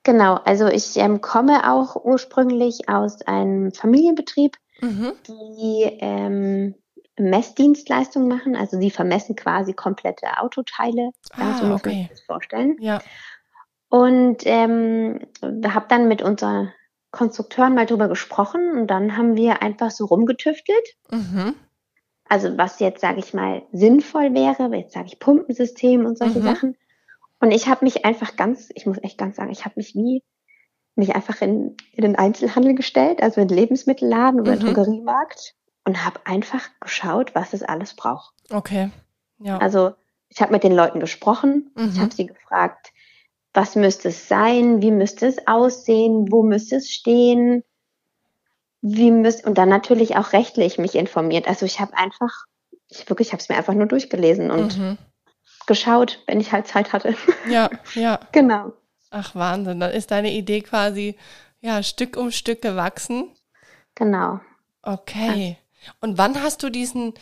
Genau, 0.07 0.35
also 0.45 0.67
ich 0.67 0.95
ähm, 0.95 1.19
komme 1.19 1.69
auch 1.69 1.97
ursprünglich 1.97 2.87
aus 2.87 3.23
einem 3.23 3.73
Familienbetrieb, 3.73 4.55
mhm. 4.79 5.11
die 5.27 5.83
ähm, 5.99 6.75
Messdienstleistungen 7.19 8.29
machen. 8.29 8.55
Also 8.55 8.79
sie 8.79 8.89
vermessen 8.89 9.35
quasi 9.35 9.73
komplette 9.73 10.39
Autoteile. 10.39 11.11
Ah, 11.33 11.57
so 11.59 11.65
muss 11.65 11.81
okay. 11.81 11.89
man 11.89 11.97
sich 11.99 12.07
das 12.07 12.21
vorstellen. 12.21 12.77
Ja. 12.79 13.01
Und 13.89 14.43
ähm, 14.45 15.27
habe 15.43 15.87
dann 15.89 16.07
mit 16.07 16.21
unseren 16.21 16.71
Konstrukteuren 17.11 17.75
mal 17.75 17.85
drüber 17.85 18.07
gesprochen 18.07 18.77
und 18.77 18.87
dann 18.87 19.17
haben 19.17 19.35
wir 19.35 19.61
einfach 19.61 19.91
so 19.91 20.05
rumgetüftelt. 20.05 20.87
Mhm. 21.11 21.53
Also 22.29 22.57
was 22.57 22.79
jetzt, 22.79 23.01
sage 23.01 23.19
ich 23.19 23.33
mal, 23.33 23.63
sinnvoll 23.73 24.33
wäre, 24.33 24.73
jetzt 24.73 24.93
sage 24.93 25.07
ich 25.07 25.19
Pumpensystem 25.19 26.05
und 26.05 26.17
solche 26.17 26.39
mhm. 26.39 26.43
Sachen. 26.45 26.77
Und 27.39 27.51
ich 27.51 27.67
habe 27.67 27.85
mich 27.85 28.05
einfach 28.05 28.35
ganz, 28.35 28.69
ich 28.73 28.85
muss 28.85 28.97
echt 29.01 29.17
ganz 29.17 29.35
sagen, 29.35 29.51
ich 29.51 29.65
habe 29.65 29.75
mich 29.77 29.93
wie 29.93 30.23
mich 30.95 31.15
einfach 31.15 31.41
in, 31.41 31.77
in 31.93 32.01
den 32.01 32.15
Einzelhandel 32.15 32.73
gestellt, 32.73 33.21
also 33.21 33.39
in 33.39 33.47
den 33.47 33.57
Lebensmittelladen 33.57 34.41
oder 34.41 34.55
mhm. 34.55 34.59
Drogeriemarkt 34.61 35.53
und 35.85 36.03
habe 36.03 36.19
einfach 36.25 36.67
geschaut, 36.79 37.35
was 37.35 37.53
es 37.53 37.61
alles 37.61 37.95
braucht. 37.95 38.33
Okay. 38.49 38.89
Ja. 39.37 39.59
Also 39.59 39.93
ich 40.29 40.41
habe 40.41 40.51
mit 40.51 40.63
den 40.63 40.73
Leuten 40.73 40.99
gesprochen, 40.99 41.71
mhm. 41.75 41.91
ich 41.93 41.99
habe 41.99 42.13
sie 42.13 42.25
gefragt, 42.25 42.91
was 43.53 43.75
müsste 43.75 44.09
es 44.09 44.27
sein, 44.27 44.81
wie 44.81 44.91
müsste 44.91 45.27
es 45.27 45.47
aussehen, 45.47 46.31
wo 46.31 46.41
müsste 46.41 46.77
es 46.77 46.91
stehen, 46.91 47.63
wie 48.81 49.11
müsste 49.11 49.47
und 49.47 49.57
dann 49.57 49.69
natürlich 49.69 50.15
auch 50.15 50.33
rechtlich 50.33 50.79
mich 50.79 50.95
informiert. 50.95 51.47
Also 51.47 51.65
ich 51.67 51.79
habe 51.79 51.95
einfach, 51.95 52.45
ich 52.89 53.07
wirklich, 53.07 53.33
habe 53.33 53.41
es 53.41 53.49
mir 53.49 53.55
einfach 53.55 53.73
nur 53.73 53.87
durchgelesen 53.87 54.49
und 54.49 54.77
mhm 54.77 54.97
geschaut, 55.67 56.23
wenn 56.25 56.39
ich 56.39 56.51
halt 56.51 56.67
Zeit 56.67 56.93
hatte. 56.93 57.15
Ja, 57.49 57.69
ja. 57.93 58.19
genau. 58.31 58.73
Ach 59.09 59.35
Wahnsinn, 59.35 59.79
dann 59.79 59.91
ist 59.91 60.11
deine 60.11 60.33
Idee 60.33 60.61
quasi 60.61 61.15
ja 61.61 61.81
Stück 61.83 62.17
um 62.17 62.31
Stück 62.31 62.61
gewachsen. 62.61 63.29
Genau. 63.95 64.39
Okay. 64.81 65.57
Und 66.01 66.17
wann 66.17 66.41
hast 66.41 66.63
du 66.63 66.69
diesen 66.69 67.13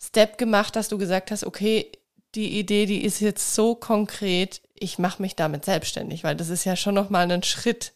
Step 0.00 0.38
gemacht, 0.38 0.76
dass 0.76 0.88
du 0.88 0.98
gesagt 0.98 1.30
hast, 1.30 1.44
okay, 1.44 1.90
die 2.34 2.58
Idee, 2.58 2.86
die 2.86 3.04
ist 3.04 3.20
jetzt 3.20 3.54
so 3.54 3.74
konkret, 3.74 4.60
ich 4.74 4.98
mache 4.98 5.22
mich 5.22 5.36
damit 5.36 5.64
selbstständig, 5.64 6.24
weil 6.24 6.36
das 6.36 6.48
ist 6.48 6.64
ja 6.64 6.76
schon 6.76 6.94
noch 6.94 7.10
mal 7.10 7.30
ein 7.30 7.42
Schritt. 7.42 7.92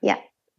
Ja. 0.00 0.16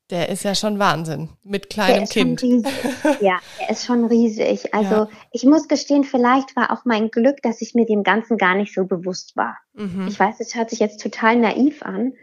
Der 0.09 0.29
ist 0.29 0.43
ja 0.43 0.55
schon 0.55 0.79
Wahnsinn 0.79 1.29
mit 1.43 1.69
kleinem 1.69 2.05
Kind. 2.05 2.41
ja, 3.21 3.39
er 3.59 3.69
ist 3.69 3.85
schon 3.85 4.05
riesig. 4.05 4.73
Also 4.73 4.95
ja. 4.95 5.09
ich 5.31 5.43
muss 5.45 5.67
gestehen, 5.67 6.03
vielleicht 6.03 6.55
war 6.55 6.71
auch 6.71 6.83
mein 6.83 7.11
Glück, 7.11 7.43
dass 7.43 7.61
ich 7.61 7.75
mir 7.75 7.85
dem 7.85 8.01
Ganzen 8.01 8.37
gar 8.37 8.55
nicht 8.55 8.73
so 8.73 8.85
bewusst 8.85 9.37
war. 9.37 9.57
Mhm. 9.73 10.07
Ich 10.07 10.19
weiß, 10.19 10.39
es 10.39 10.55
hört 10.55 10.71
sich 10.71 10.79
jetzt 10.79 10.99
total 11.01 11.35
naiv 11.35 11.83
an, 11.83 12.13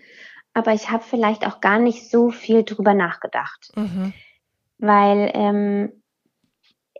aber 0.52 0.72
ich 0.72 0.90
habe 0.90 1.04
vielleicht 1.04 1.46
auch 1.46 1.60
gar 1.60 1.78
nicht 1.78 2.10
so 2.10 2.30
viel 2.30 2.64
drüber 2.64 2.92
nachgedacht. 2.92 3.70
Mhm. 3.76 4.12
Weil 4.78 5.30
ähm, 5.34 6.02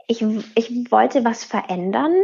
ich, 0.07 0.25
ich 0.55 0.91
wollte 0.93 1.25
was 1.25 1.43
verändern 1.43 2.15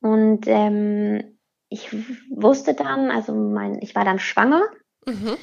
und 0.00 0.46
ähm, 0.46 1.36
ich 1.68 1.92
wusste 2.30 2.74
dann, 2.74 3.10
also 3.10 3.34
mein, 3.34 3.80
ich 3.82 3.94
war 3.94 4.04
dann 4.04 4.18
schwanger 4.18 4.62
mhm. 5.06 5.36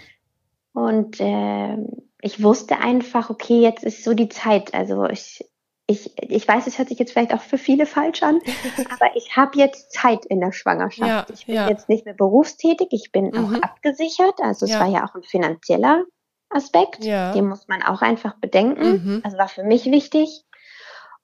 und 0.74 1.19
äh, 1.19 1.77
ich 2.21 2.41
wusste 2.43 2.79
einfach, 2.79 3.29
okay, 3.29 3.61
jetzt 3.61 3.83
ist 3.83 4.03
so 4.03 4.13
die 4.13 4.29
Zeit. 4.29 4.73
Also 4.73 5.05
ich, 5.05 5.43
ich, 5.87 6.17
ich 6.17 6.47
weiß, 6.47 6.67
es 6.67 6.77
hört 6.77 6.89
sich 6.89 6.99
jetzt 6.99 7.11
vielleicht 7.11 7.33
auch 7.33 7.41
für 7.41 7.57
viele 7.57 7.85
falsch 7.85 8.23
an, 8.23 8.39
aber 8.89 9.15
ich 9.15 9.35
habe 9.35 9.57
jetzt 9.57 9.91
Zeit 9.91 10.25
in 10.25 10.39
der 10.39 10.51
Schwangerschaft. 10.51 11.29
Ja, 11.29 11.33
ich 11.33 11.45
bin 11.45 11.55
ja. 11.55 11.69
jetzt 11.69 11.89
nicht 11.89 12.05
mehr 12.05 12.13
berufstätig, 12.13 12.87
ich 12.91 13.11
bin 13.11 13.31
mhm. 13.31 13.55
auch 13.55 13.61
abgesichert. 13.61 14.39
Also 14.39 14.65
es 14.65 14.71
ja. 14.71 14.79
war 14.79 14.87
ja 14.87 15.05
auch 15.05 15.15
ein 15.15 15.23
finanzieller 15.23 16.05
Aspekt, 16.49 17.03
den 17.03 17.47
muss 17.47 17.67
man 17.67 17.81
auch 17.81 18.01
einfach 18.01 18.35
bedenken. 18.35 18.91
Mhm. 18.91 19.21
Also 19.23 19.37
war 19.37 19.47
für 19.47 19.63
mich 19.63 19.85
wichtig. 19.85 20.43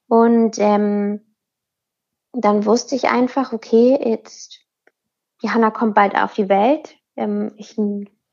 Und 0.08 0.58
ähm, 0.58 1.36
dann 2.32 2.66
wusste 2.66 2.96
ich 2.96 3.10
einfach, 3.10 3.52
okay, 3.52 4.00
jetzt 4.02 4.62
Johanna 5.42 5.70
kommt 5.72 5.96
bald 5.96 6.16
auf 6.16 6.34
die 6.34 6.50
Welt. 6.50 6.96
Ähm, 7.16 7.54
ich 7.58 7.78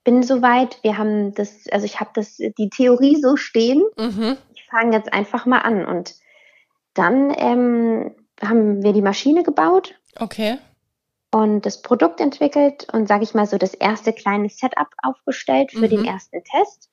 bin 0.05 0.23
soweit. 0.23 0.79
Wir 0.83 0.99
haben 0.99 1.35
das, 1.35 1.67
also 1.73 1.85
ich 1.87 1.99
habe 1.99 2.11
das, 2.15 2.37
die 2.37 2.71
Theorie 2.71 3.17
so 3.21 3.37
stehen. 3.37 3.83
Mhm. 3.97 4.37
Ich 4.55 4.65
fange 4.65 4.97
jetzt 4.97 5.13
einfach 5.13 5.47
mal 5.47 5.61
an. 5.61 5.85
Und 5.85 6.15
dann 6.95 7.35
ähm, 7.37 8.15
haben 8.41 8.83
wir 8.83 8.93
die 8.93 9.03
Maschine 9.03 9.43
gebaut. 9.43 9.95
Okay. 10.17 10.59
Und 11.33 11.67
das 11.67 11.83
Produkt 11.83 12.21
entwickelt 12.21 12.87
und 12.93 13.09
sage 13.09 13.25
ich 13.25 13.35
mal 13.35 13.47
so 13.47 13.59
das 13.59 13.75
erste 13.75 14.13
kleine 14.13 14.49
Setup 14.49 14.89
aufgestellt 15.03 15.73
für 15.73 15.87
mhm. 15.87 15.89
den 15.89 16.05
ersten 16.05 16.45
Test. 16.45 16.91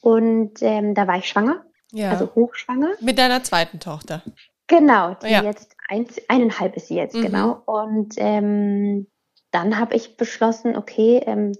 Und 0.00 0.54
ähm, 0.62 0.94
da 0.94 1.06
war 1.06 1.18
ich 1.18 1.28
schwanger. 1.28 1.64
Ja. 1.92 2.10
Also 2.10 2.34
hochschwanger. 2.34 2.94
Mit 3.00 3.18
deiner 3.18 3.44
zweiten 3.44 3.78
Tochter. 3.78 4.22
Genau, 4.66 5.14
die 5.14 5.28
ja. 5.28 5.42
jetzt 5.42 5.76
eins, 5.88 6.16
eineinhalb 6.28 6.76
ist 6.76 6.88
sie 6.88 6.96
jetzt, 6.96 7.14
mhm. 7.14 7.22
genau. 7.22 7.62
Und 7.66 8.14
ähm, 8.16 9.06
dann 9.50 9.78
habe 9.78 9.94
ich 9.94 10.16
beschlossen, 10.16 10.76
okay, 10.76 11.22
ähm, 11.26 11.52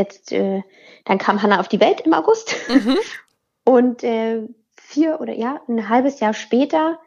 jetzt, 0.00 0.32
äh, 0.32 0.62
dann 1.04 1.18
kam 1.18 1.42
Hannah 1.42 1.60
auf 1.60 1.68
die 1.68 1.80
Welt 1.80 2.00
im 2.02 2.12
August. 2.12 2.56
Mhm. 2.68 2.96
Und 3.64 4.02
äh, 4.02 4.42
vier 4.76 5.20
oder 5.20 5.32
ja, 5.32 5.60
ein 5.68 5.88
halbes 5.88 6.20
Jahr 6.20 6.34
später 6.34 6.98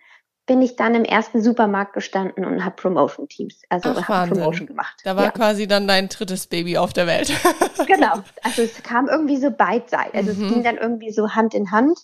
bin 0.45 0.61
ich 0.61 0.75
dann 0.75 0.93
im 0.95 1.05
ersten 1.05 1.41
Supermarkt 1.41 1.93
gestanden 1.93 2.43
und 2.43 2.65
habe 2.65 2.75
Promotion 2.75 3.29
Teams, 3.29 3.61
also 3.69 3.95
habe 4.07 4.33
Promotion 4.33 4.67
gemacht. 4.67 4.99
Da 5.03 5.15
war 5.15 5.25
ja. 5.25 5.31
quasi 5.31 5.67
dann 5.67 5.87
dein 5.87 6.09
drittes 6.09 6.47
Baby 6.47 6.77
auf 6.77 6.91
der 6.91 7.07
Welt. 7.07 7.31
genau. 7.87 8.15
Also 8.43 8.61
es 8.61 8.83
kam 8.83 9.07
irgendwie 9.07 9.37
so 9.37 9.51
beidseitig. 9.51 10.15
Also 10.15 10.33
mhm. 10.33 10.45
es 10.45 10.53
ging 10.53 10.63
dann 10.63 10.77
irgendwie 10.77 11.11
so 11.11 11.29
Hand 11.31 11.53
in 11.53 11.71
Hand. 11.71 11.97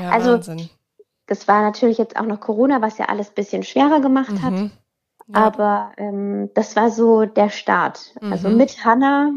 Ja, 0.00 0.10
also 0.10 0.34
Wahnsinn. 0.34 0.70
das 1.26 1.48
war 1.48 1.62
natürlich 1.62 1.98
jetzt 1.98 2.16
auch 2.16 2.26
noch 2.26 2.38
Corona, 2.38 2.80
was 2.80 2.98
ja 2.98 3.06
alles 3.06 3.30
bisschen 3.30 3.64
schwerer 3.64 4.00
gemacht 4.00 4.30
mhm. 4.30 4.42
hat. 4.42 4.54
Ja. 4.54 4.70
Aber 5.32 5.92
ähm, 5.96 6.50
das 6.54 6.76
war 6.76 6.90
so 6.90 7.24
der 7.24 7.50
Start. 7.50 8.12
Also 8.14 8.26
mhm. 8.26 8.32
Also 8.32 8.48
mit 8.50 8.84
Hannah 8.84 9.32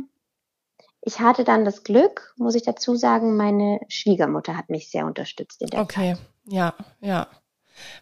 ich 1.07 1.21
hatte 1.21 1.45
dann 1.45 1.63
das 1.63 1.85
Glück, 1.85 2.33
muss 2.35 2.53
ich 2.53 2.63
dazu 2.63 2.97
sagen, 2.97 3.37
meine 3.37 3.79
Schwiegermutter 3.87 4.57
hat 4.57 4.69
mich 4.69 4.91
sehr 4.91 5.05
unterstützt 5.05 5.61
in 5.61 5.69
der 5.69 5.79
okay. 5.79 6.15
Zeit. 6.15 6.17
Okay, 6.17 6.55
ja, 6.55 6.73
ja. 6.99 7.27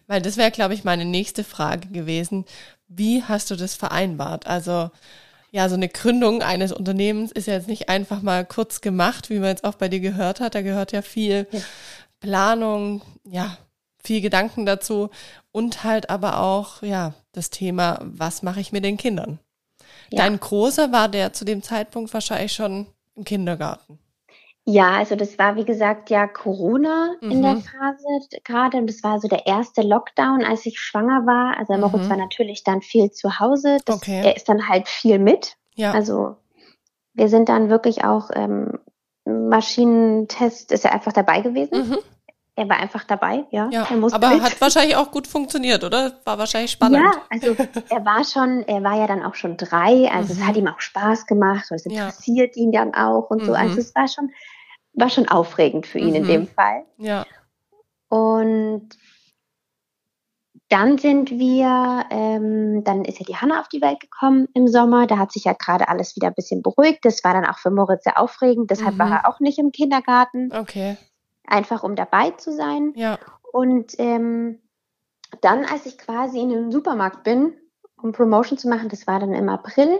Weil 0.07 0.23
das 0.23 0.37
wäre, 0.37 0.49
glaube 0.49 0.73
ich, 0.73 0.83
meine 0.83 1.05
nächste 1.05 1.43
Frage 1.43 1.87
gewesen. 1.89 2.45
Wie 2.87 3.21
hast 3.23 3.51
du 3.51 3.55
das 3.55 3.75
vereinbart? 3.75 4.47
Also, 4.47 4.89
ja, 5.51 5.69
so 5.69 5.75
eine 5.75 5.87
Gründung 5.87 6.41
eines 6.41 6.71
Unternehmens 6.71 7.31
ist 7.31 7.45
ja 7.45 7.53
jetzt 7.53 7.67
nicht 7.67 7.89
einfach 7.89 8.23
mal 8.23 8.43
kurz 8.43 8.81
gemacht, 8.81 9.29
wie 9.29 9.37
man 9.37 9.49
jetzt 9.49 9.65
auch 9.65 9.75
bei 9.75 9.87
dir 9.87 9.99
gehört 9.99 10.39
hat. 10.39 10.55
Da 10.55 10.63
gehört 10.63 10.91
ja 10.91 11.03
viel 11.03 11.47
ja. 11.51 11.59
Planung, 12.21 13.03
ja, 13.23 13.55
viel 14.03 14.21
Gedanken 14.21 14.65
dazu 14.65 15.11
und 15.51 15.83
halt 15.83 16.09
aber 16.09 16.39
auch, 16.39 16.81
ja, 16.81 17.13
das 17.33 17.51
Thema, 17.51 17.99
was 18.01 18.41
mache 18.41 18.61
ich 18.61 18.71
mit 18.71 18.83
den 18.83 18.97
Kindern? 18.97 19.37
Ja. 20.09 20.23
Dein 20.23 20.39
Großer 20.39 20.91
war 20.91 21.07
der 21.07 21.33
zu 21.33 21.45
dem 21.45 21.61
Zeitpunkt 21.61 22.11
wahrscheinlich 22.11 22.53
schon 22.53 22.87
im 23.15 23.23
Kindergarten? 23.23 23.99
Ja, 24.67 24.93
also 24.93 25.15
das 25.15 25.37
war 25.37 25.55
wie 25.55 25.65
gesagt 25.65 26.09
ja 26.09 26.25
Corona 26.27 27.15
mhm. 27.21 27.31
in 27.31 27.41
der 27.43 27.53
mhm. 27.55 27.61
Phase 27.61 28.41
gerade 28.43 28.77
und 28.77 28.87
das 28.87 29.03
war 29.03 29.19
so 29.19 29.27
der 29.27 29.45
erste 29.45 29.83
Lockdown, 29.83 30.43
als 30.43 30.65
ich 30.65 30.79
schwanger 30.79 31.25
war. 31.27 31.57
Also 31.57 31.73
Moritz 31.77 32.05
mhm. 32.05 32.09
war 32.09 32.17
natürlich 32.17 32.63
dann 32.63 32.81
viel 32.81 33.11
zu 33.11 33.39
Hause. 33.39 33.77
Das, 33.85 33.97
okay. 33.97 34.21
Er 34.23 34.35
ist 34.35 34.49
dann 34.49 34.67
halt 34.67 34.87
viel 34.87 35.19
mit. 35.19 35.57
Ja. 35.75 35.91
Also 35.91 36.37
wir 37.13 37.29
sind 37.29 37.47
dann 37.47 37.69
wirklich 37.69 38.03
auch 38.03 38.31
ähm, 38.33 38.79
Maschinentest 39.25 40.71
ist 40.71 40.85
er 40.85 40.93
einfach 40.93 41.13
dabei 41.13 41.41
gewesen. 41.41 41.89
Mhm 41.89 41.97
er 42.57 42.69
war 42.69 42.77
einfach 42.77 43.03
dabei, 43.03 43.45
ja. 43.51 43.69
ja 43.69 43.85
aber 44.11 44.29
mit. 44.29 44.41
hat 44.41 44.61
wahrscheinlich 44.61 44.95
auch 44.95 45.11
gut 45.11 45.27
funktioniert, 45.27 45.83
oder? 45.83 46.13
War 46.23 46.37
wahrscheinlich 46.37 46.71
spannend. 46.71 47.03
Ja, 47.03 47.11
also 47.29 47.53
er 47.89 48.05
war 48.05 48.23
schon, 48.23 48.63
er 48.63 48.81
war 48.81 48.97
ja 48.97 49.07
dann 49.07 49.23
auch 49.23 49.35
schon 49.35 49.57
drei, 49.57 50.09
also 50.09 50.33
mhm. 50.33 50.39
es 50.39 50.47
hat 50.47 50.55
ihm 50.55 50.67
auch 50.67 50.79
Spaß 50.79 51.25
gemacht 51.25 51.65
und 51.69 51.75
es 51.75 51.85
interessiert 51.85 52.55
ja. 52.55 52.63
ihn 52.63 52.71
dann 52.71 52.93
auch 52.93 53.29
und 53.29 53.41
mhm. 53.41 53.45
so. 53.45 53.53
Also 53.53 53.79
es 53.79 53.93
war 53.93 54.07
schon, 54.07 54.31
war 54.93 55.09
schon 55.09 55.27
aufregend 55.27 55.85
für 55.85 55.99
ihn 55.99 56.09
mhm. 56.09 56.15
in 56.15 56.27
dem 56.27 56.47
Fall. 56.47 56.85
Ja. 56.97 57.25
Und 58.07 58.87
dann 60.69 60.97
sind 60.97 61.31
wir, 61.31 62.05
ähm, 62.09 62.85
dann 62.85 63.03
ist 63.03 63.19
ja 63.19 63.25
die 63.25 63.35
Hanna 63.35 63.59
auf 63.59 63.67
die 63.67 63.81
Welt 63.81 63.99
gekommen 63.99 64.47
im 64.53 64.69
Sommer. 64.69 65.07
Da 65.07 65.17
hat 65.17 65.33
sich 65.33 65.43
ja 65.43 65.53
gerade 65.53 65.89
alles 65.89 66.15
wieder 66.15 66.27
ein 66.27 66.33
bisschen 66.33 66.61
beruhigt. 66.61 67.03
Das 67.03 67.21
war 67.25 67.33
dann 67.33 67.45
auch 67.45 67.57
für 67.57 67.69
Moritz 67.69 68.05
sehr 68.05 68.19
aufregend. 68.19 68.71
Deshalb 68.71 68.97
war 68.97 69.07
mhm. 69.07 69.11
er 69.11 69.29
auch 69.29 69.41
nicht 69.41 69.59
im 69.59 69.73
Kindergarten. 69.73 70.51
Okay 70.53 70.97
einfach 71.47 71.83
um 71.83 71.95
dabei 71.95 72.31
zu 72.31 72.51
sein. 72.51 72.93
Ja. 72.95 73.19
Und 73.51 73.93
ähm, 73.99 74.61
dann, 75.41 75.65
als 75.65 75.85
ich 75.85 75.97
quasi 75.97 76.39
in 76.39 76.49
den 76.49 76.71
Supermarkt 76.71 77.23
bin, 77.23 77.53
um 78.01 78.11
Promotion 78.11 78.57
zu 78.57 78.67
machen, 78.67 78.89
das 78.89 79.07
war 79.07 79.19
dann 79.19 79.33
im 79.33 79.49
April, 79.49 79.99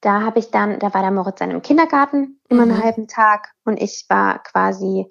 da 0.00 0.20
habe 0.20 0.38
ich 0.38 0.50
dann, 0.50 0.78
da 0.78 0.92
war 0.92 1.02
der 1.02 1.10
Moritz 1.10 1.38
dann 1.38 1.50
im 1.50 1.62
Kindergarten 1.62 2.40
immer 2.48 2.66
mhm. 2.66 2.72
einen 2.72 2.82
halben 2.82 3.08
Tag 3.08 3.52
und 3.64 3.80
ich 3.80 4.04
war 4.08 4.42
quasi 4.42 5.06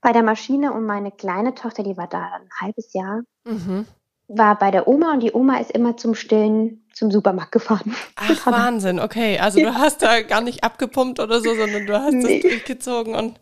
bei 0.00 0.12
der 0.12 0.22
Maschine 0.22 0.72
und 0.72 0.86
meine 0.86 1.12
kleine 1.12 1.54
Tochter, 1.54 1.82
die 1.82 1.96
war 1.96 2.06
da 2.06 2.22
ein 2.22 2.48
halbes 2.60 2.92
Jahr, 2.94 3.22
mhm. 3.44 3.86
war 4.28 4.58
bei 4.58 4.70
der 4.70 4.88
Oma 4.88 5.12
und 5.12 5.20
die 5.20 5.32
Oma 5.32 5.58
ist 5.58 5.72
immer 5.72 5.96
zum 5.96 6.14
Stillen 6.14 6.86
zum 6.94 7.10
Supermarkt 7.10 7.52
gefahren. 7.52 7.94
Ach, 8.16 8.46
Wahnsinn, 8.46 8.98
okay. 8.98 9.38
Also 9.38 9.58
ja. 9.60 9.70
du 9.70 9.78
hast 9.78 10.02
da 10.02 10.22
gar 10.22 10.40
nicht 10.40 10.64
abgepumpt 10.64 11.20
oder 11.20 11.40
so, 11.40 11.54
sondern 11.54 11.86
du 11.86 12.00
hast 12.00 12.14
nee. 12.14 12.40
das 12.40 12.50
durchgezogen 12.50 13.14
und 13.14 13.38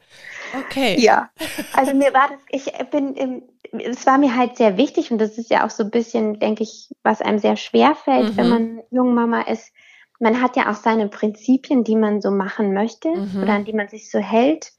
Okay. 0.67 0.97
Ja, 0.99 1.31
also 1.73 1.95
mir 1.95 2.12
war 2.15 2.29
das, 2.29 2.41
ich 2.50 2.73
bin, 2.91 3.43
es 3.73 4.07
war 4.07 4.19
mir 4.19 4.37
halt 4.37 4.57
sehr 4.57 4.76
wichtig 4.76 5.11
und 5.11 5.19
das 5.19 5.38
ist 5.38 5.50
ja 5.50 5.67
auch 5.67 5.71
so 5.71 5.85
ein 5.85 5.91
bisschen, 5.91 6.38
denke 6.38 6.62
ich, 6.62 6.95
was 7.03 7.23
einem 7.23 7.38
sehr 7.38 7.57
schwer 7.57 7.95
fällt, 7.95 8.33
mhm. 8.33 8.37
wenn 8.37 8.49
man 8.49 8.81
Jungmama 8.91 9.43
ist. 9.43 9.73
Man 10.19 10.41
hat 10.41 10.57
ja 10.57 10.71
auch 10.71 10.76
seine 10.76 11.09
Prinzipien, 11.09 11.85
die 11.85 11.97
man 11.97 12.23
so 12.23 12.31
machen 12.31 12.73
möchte 12.73 13.09
mhm. 13.09 13.43
oder 13.43 13.53
an 13.53 13.65
die 13.65 13.75
man 13.75 13.88
sich 13.88 14.11
so 14.11 14.19
hält. 14.19 14.73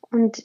Und 0.00 0.42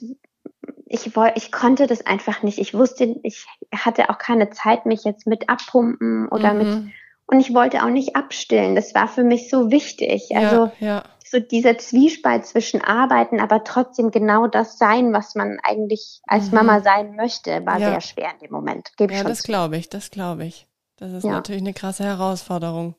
ich 0.86 1.16
wollte, 1.16 1.34
ich 1.36 1.50
konnte 1.50 1.88
das 1.88 2.06
einfach 2.06 2.44
nicht. 2.44 2.58
Ich 2.58 2.72
wusste, 2.72 3.16
ich 3.24 3.44
hatte 3.74 4.08
auch 4.08 4.18
keine 4.18 4.50
Zeit, 4.50 4.86
mich 4.86 5.02
jetzt 5.02 5.26
mit 5.26 5.48
abpumpen 5.48 6.28
oder 6.28 6.54
mhm. 6.54 6.58
mit, 6.58 6.92
und 7.26 7.40
ich 7.40 7.54
wollte 7.54 7.82
auch 7.82 7.90
nicht 7.90 8.14
abstillen. 8.14 8.76
Das 8.76 8.94
war 8.94 9.08
für 9.08 9.24
mich 9.24 9.50
so 9.50 9.72
wichtig. 9.72 10.28
Ja, 10.28 10.38
also, 10.38 10.70
ja 10.78 11.02
so 11.28 11.40
dieser 11.40 11.76
Zwiespalt 11.78 12.46
zwischen 12.46 12.80
Arbeiten, 12.80 13.40
aber 13.40 13.64
trotzdem 13.64 14.10
genau 14.10 14.46
das 14.46 14.78
sein, 14.78 15.12
was 15.12 15.34
man 15.34 15.58
eigentlich 15.62 16.20
als 16.26 16.50
mhm. 16.50 16.56
Mama 16.56 16.80
sein 16.80 17.16
möchte, 17.16 17.66
war 17.66 17.78
ja. 17.78 17.90
sehr 17.90 18.00
schwer 18.00 18.32
in 18.32 18.38
dem 18.38 18.52
Moment. 18.52 18.92
Gebe 18.96 19.14
ja, 19.14 19.24
das 19.24 19.42
glaube 19.42 19.76
ich, 19.76 19.88
das 19.88 20.10
glaube 20.10 20.44
ich. 20.44 20.66
Das 20.96 21.12
ist 21.12 21.24
ja. 21.24 21.32
natürlich 21.32 21.62
eine 21.62 21.74
krasse 21.74 22.04
Herausforderung. 22.04 22.94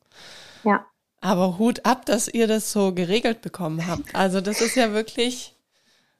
Ja. 0.63 0.85
Aber 1.21 1.57
Hut 1.57 1.85
ab, 1.85 2.05
dass 2.05 2.27
ihr 2.27 2.47
das 2.47 2.71
so 2.71 2.93
geregelt 2.93 3.41
bekommen 3.41 3.87
habt. 3.87 4.13
Also 4.13 4.41
das 4.41 4.61
ist 4.61 4.75
ja 4.75 4.91
wirklich, 4.91 5.55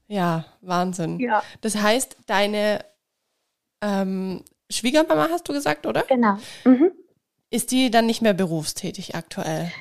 ja, 0.08 0.46
Wahnsinn. 0.62 1.20
Ja. 1.20 1.44
Das 1.62 1.76
heißt, 1.76 2.18
deine 2.26 2.84
ähm, 3.82 4.44
Schwiegermama 4.70 5.28
hast 5.30 5.48
du 5.48 5.54
gesagt, 5.54 5.86
oder? 5.86 6.04
Genau. 6.04 6.38
Mhm. 6.64 6.92
Ist 7.50 7.72
die 7.72 7.92
dann 7.92 8.08
nicht 8.08 8.22
mehr 8.22 8.34
berufstätig 8.34 9.16
aktuell? 9.16 9.72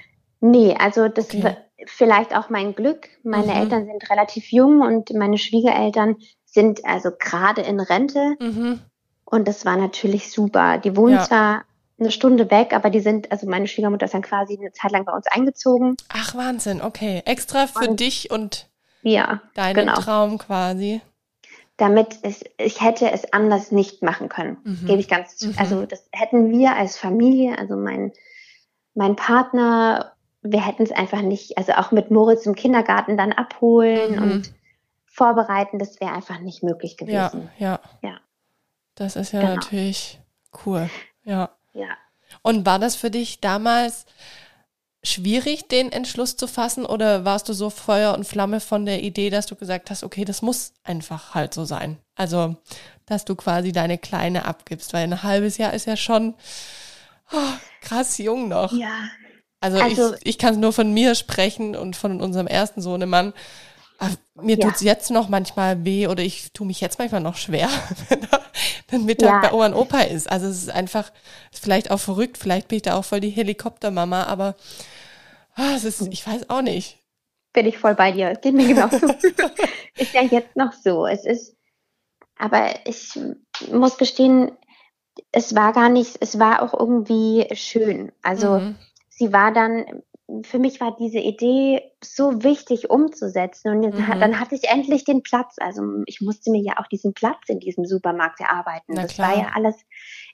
Nee, 0.41 0.77
also 0.79 1.09
das 1.09 1.27
okay 1.27 1.57
vielleicht 1.85 2.35
auch 2.35 2.49
mein 2.49 2.75
Glück. 2.75 3.09
Meine 3.23 3.53
mhm. 3.53 3.61
Eltern 3.61 3.87
sind 3.87 4.11
relativ 4.11 4.51
jung 4.51 4.81
und 4.81 5.13
meine 5.13 5.39
Schwiegereltern 5.39 6.17
sind 6.45 6.85
also 6.85 7.11
gerade 7.17 7.61
in 7.61 7.81
Rente. 7.81 8.37
Mhm. 8.41 8.81
Und 9.25 9.49
das 9.49 9.65
war 9.67 9.77
natürlich 9.77 10.31
super. 10.31 10.79
Die 10.79 10.97
wohnen 10.97 11.15
ja. 11.15 11.25
zwar 11.25 11.65
eine 11.99 12.11
Stunde 12.11 12.51
weg, 12.51 12.73
aber 12.73 12.91
die 12.91 13.01
sind, 13.01 13.31
also 13.33 13.49
meine 13.49 13.67
Schwiegermutter 13.67 14.07
ist 14.07 14.15
dann 14.15 14.23
quasi 14.23 14.57
eine 14.59 14.73
Zeit 14.73 14.93
lang 14.93 15.05
bei 15.05 15.13
uns 15.13 15.27
eingezogen. 15.27 15.97
Ach, 16.09 16.35
Wahnsinn, 16.35 16.83
okay. 16.83 17.23
Extra 17.25 17.67
für 17.67 17.91
und, 17.91 18.01
dich 18.01 18.31
und 18.31 18.69
Ja. 19.03 19.43
Dein 19.55 19.75
genau. 19.75 19.95
Traum 19.95 20.39
quasi. 20.39 21.01
Damit 21.77 22.19
es, 22.23 22.43
ich 22.59 22.81
hätte 22.81 23.11
es 23.11 23.33
anders 23.33 23.71
nicht 23.71 24.03
machen 24.03 24.29
können. 24.29 24.59
Mhm. 24.65 24.87
Gebe 24.87 25.01
ich 25.01 25.09
ganz, 25.09 25.41
mhm. 25.43 25.55
also 25.59 25.87
das 25.87 26.09
hätten 26.13 26.51
wir 26.51 26.75
als 26.75 26.97
Familie, 26.97 27.59
also 27.59 27.77
mein, 27.77 28.13
mein 28.95 29.17
Partner, 29.17 30.16
wir 30.53 30.65
hätten 30.65 30.83
es 30.83 30.93
einfach 30.93 31.23
nicht, 31.23 31.59
also 31.59 31.73
auch 31.73 31.93
mit 31.93 32.11
Moritz 32.11 32.47
im 32.47 32.55
Kindergarten 32.55 33.17
dann 33.17 33.33
abholen 33.33 34.17
mhm. 34.17 34.23
und 34.23 34.55
vorbereiten, 35.07 35.79
das 35.79 36.01
wäre 36.01 36.13
einfach 36.13 36.41
nicht 36.41 36.63
möglich 36.63 36.97
gewesen. 36.97 37.51
Ja, 37.59 37.81
ja. 38.03 38.11
ja. 38.11 38.21
Das 38.95 39.17
ist 39.17 39.33
ja 39.33 39.41
genau. 39.41 39.55
natürlich 39.55 40.21
cool. 40.65 40.89
Ja. 41.25 41.51
Ja. 41.73 41.97
Und 42.43 42.67
war 42.67 42.79
das 42.79 42.97
für 42.97 43.11
dich 43.11 43.41
damals 43.41 44.07
schwierig, 45.03 45.69
den 45.69 45.93
Entschluss 45.93 46.37
zu 46.37 46.49
fassen 46.49 46.85
oder 46.85 47.25
warst 47.25 47.49
du 47.49 47.53
so 47.53 47.71
Feuer 47.71 48.15
und 48.15 48.25
Flamme 48.25 48.61
von 48.61 48.87
der 48.87 49.03
Idee, 49.03 49.31
dass 49.31 49.47
du 49.47 49.55
gesagt 49.55 49.91
hast, 49.91 50.03
okay, 50.03 50.25
das 50.25 50.43
muss 50.43 50.73
einfach 50.83 51.35
halt 51.35 51.55
so 51.55 51.65
sein? 51.65 51.99
Also, 52.17 52.57
dass 53.05 53.25
du 53.25 53.37
quasi 53.37 53.73
deine 53.73 53.99
Kleine 53.99 54.47
abgibst, 54.47 54.93
weil 54.93 55.05
ein 55.05 55.23
halbes 55.23 55.59
Jahr 55.59 55.75
ist 55.75 55.87
ja 55.87 55.97
schon 55.97 56.35
oh, 57.33 57.53
krass 57.81 58.19
jung 58.19 58.49
noch. 58.49 58.73
Ja. 58.73 59.09
Also, 59.67 59.79
also 59.79 60.15
ich, 60.17 60.27
ich 60.27 60.39
kann 60.39 60.61
nur 60.61 60.73
von 60.73 60.93
mir 60.93 61.15
sprechen 61.15 61.75
und 61.77 61.97
von 61.97 62.21
unserem 62.21 62.47
ersten 62.47 62.81
Sohnemann. 62.81 63.33
Ah, 63.99 64.11
mir 64.35 64.59
ja. 64.59 64.67
tut's 64.67 64.83
jetzt 64.83 65.11
noch 65.11 65.29
manchmal 65.29 65.85
weh 65.85 66.07
oder 66.07 66.23
ich 66.23 66.53
tue 66.53 66.67
mich 66.67 66.81
jetzt 66.81 66.99
manchmal 66.99 67.23
noch 67.23 67.37
schwer, 67.37 67.69
wenn, 68.09 68.21
wenn 68.89 69.05
Mittag 69.07 69.29
ja. 69.29 69.41
bei 69.41 69.53
Oma 69.55 69.67
und 69.67 69.75
Opa 69.75 70.01
ist. 70.03 70.31
Also 70.31 70.47
es 70.47 70.65
ist 70.65 70.71
einfach, 70.71 71.11
ist 71.51 71.63
vielleicht 71.63 71.91
auch 71.91 72.01
verrückt, 72.01 72.37
vielleicht 72.37 72.69
bin 72.69 72.77
ich 72.77 72.83
da 72.83 72.95
auch 72.95 73.05
voll 73.05 73.21
die 73.21 73.31
Helikoptermama, 73.31 74.25
aber 74.25 74.55
oh, 75.57 75.75
es 75.75 75.85
ist, 75.85 76.03
ich 76.13 76.27
weiß 76.27 76.51
auch 76.51 76.63
nicht. 76.63 76.99
Bin 77.55 77.67
ich 77.67 77.79
voll 77.79 77.95
bei 77.95 78.13
dir. 78.13 78.35
Geht 78.35 78.55
mir 78.55 78.67
genauso. 78.67 79.07
ist 79.97 80.13
ja 80.13 80.23
jetzt 80.23 80.57
noch 80.57 80.75
so. 80.75 81.07
Es 81.07 81.25
ist, 81.25 81.57
aber 82.39 82.75
ich 82.85 83.19
muss 83.73 83.97
gestehen, 83.97 84.53
es 85.33 85.55
war 85.55 85.73
gar 85.73 85.89
nicht, 85.89 86.19
es 86.21 86.39
war 86.39 86.61
auch 86.61 86.79
irgendwie 86.79 87.49
schön. 87.55 88.13
Also 88.23 88.59
mhm. 88.59 88.77
Sie 89.17 89.33
war 89.33 89.53
dann 89.53 90.03
für 90.43 90.59
mich 90.59 90.81
war 90.81 90.97
diese 90.99 91.19
Idee 91.19 91.83
so 92.03 92.43
wichtig 92.43 92.91
umzusetzen. 92.91 93.71
Und 93.71 93.95
mhm. 93.95 94.21
dann 94.21 94.41
hatte 94.41 94.57
ich 94.57 94.69
endlich 94.69 95.05
den 95.05 95.23
Platz. 95.23 95.57
Also 95.59 95.83
ich 96.07 96.21
musste 96.21 96.51
mir 96.51 96.61
ja 96.61 96.75
auch 96.79 96.89
diesen 96.89 97.15
Platz 97.15 97.49
in 97.49 97.61
diesem 97.61 97.85
Supermarkt 97.85 98.41
erarbeiten. 98.41 98.95
Na 98.95 99.03
das 99.03 99.15
klar. 99.15 99.31
war 99.31 99.39
ja 99.39 99.51
alles, 99.55 99.77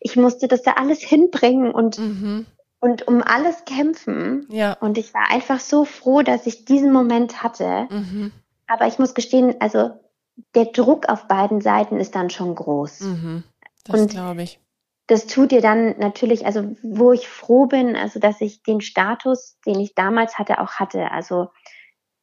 ich 0.01 0.17
musste 0.17 0.49
das 0.49 0.63
da 0.63 0.73
alles 0.73 1.01
hinbringen 1.01 1.71
und, 1.71 1.99
mhm. 1.99 2.47
und 2.81 3.07
um 3.07 3.23
alles 3.23 3.65
kämpfen. 3.67 4.47
Ja. 4.51 4.75
Und 4.81 4.97
ich 4.97 5.13
war 5.13 5.31
einfach 5.31 5.61
so 5.61 5.85
froh, 5.85 6.23
dass 6.23 6.47
ich 6.47 6.65
diesen 6.65 6.93
Moment 6.93 7.43
hatte. 7.43 7.87
Mhm. 7.91 8.33
Aber 8.67 8.87
ich 8.87 8.99
muss 8.99 9.13
gestehen, 9.13 9.57
also 9.61 9.91
der 10.55 10.67
Druck 10.67 11.11
auf 11.11 11.29
beiden 11.29 11.61
Seiten 11.61 12.01
ist 12.01 12.15
dann 12.15 12.31
schon 12.31 12.55
groß. 12.55 13.01
Mhm. 13.01 13.45
Das 13.85 14.07
glaube 14.09 14.43
ich 14.43 14.59
das 15.07 15.27
tut 15.27 15.51
dir 15.51 15.61
dann 15.61 15.99
natürlich, 15.99 16.47
also 16.47 16.77
wo 16.83 17.13
ich 17.13 17.29
froh 17.29 17.67
bin, 17.67 17.97
also 17.97 18.21
dass 18.21 18.41
ich 18.41 18.63
den 18.63 18.81
Status, 18.81 19.59
den 19.67 19.81
ich 19.81 19.95
damals 19.95 20.39
hatte, 20.39 20.61
auch 20.61 20.73
hatte. 20.75 21.11
Also 21.11 21.49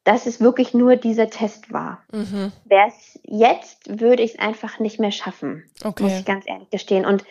dass 0.04 0.26
es 0.26 0.40
wirklich 0.40 0.72
nur 0.72 0.96
dieser 0.96 1.28
Test 1.28 1.72
war. 1.72 2.02
Mhm. 2.10 2.52
Wäre 2.64 2.88
es 2.88 3.20
jetzt, 3.22 4.00
würde 4.00 4.22
ich 4.22 4.32
es 4.32 4.38
einfach 4.38 4.78
nicht 4.78 4.98
mehr 4.98 5.12
schaffen. 5.12 5.70
Okay. 5.84 6.02
Muss 6.02 6.18
ich 6.18 6.24
ganz 6.24 6.46
ehrlich 6.48 6.70
gestehen. 6.70 7.04
Und 7.04 7.24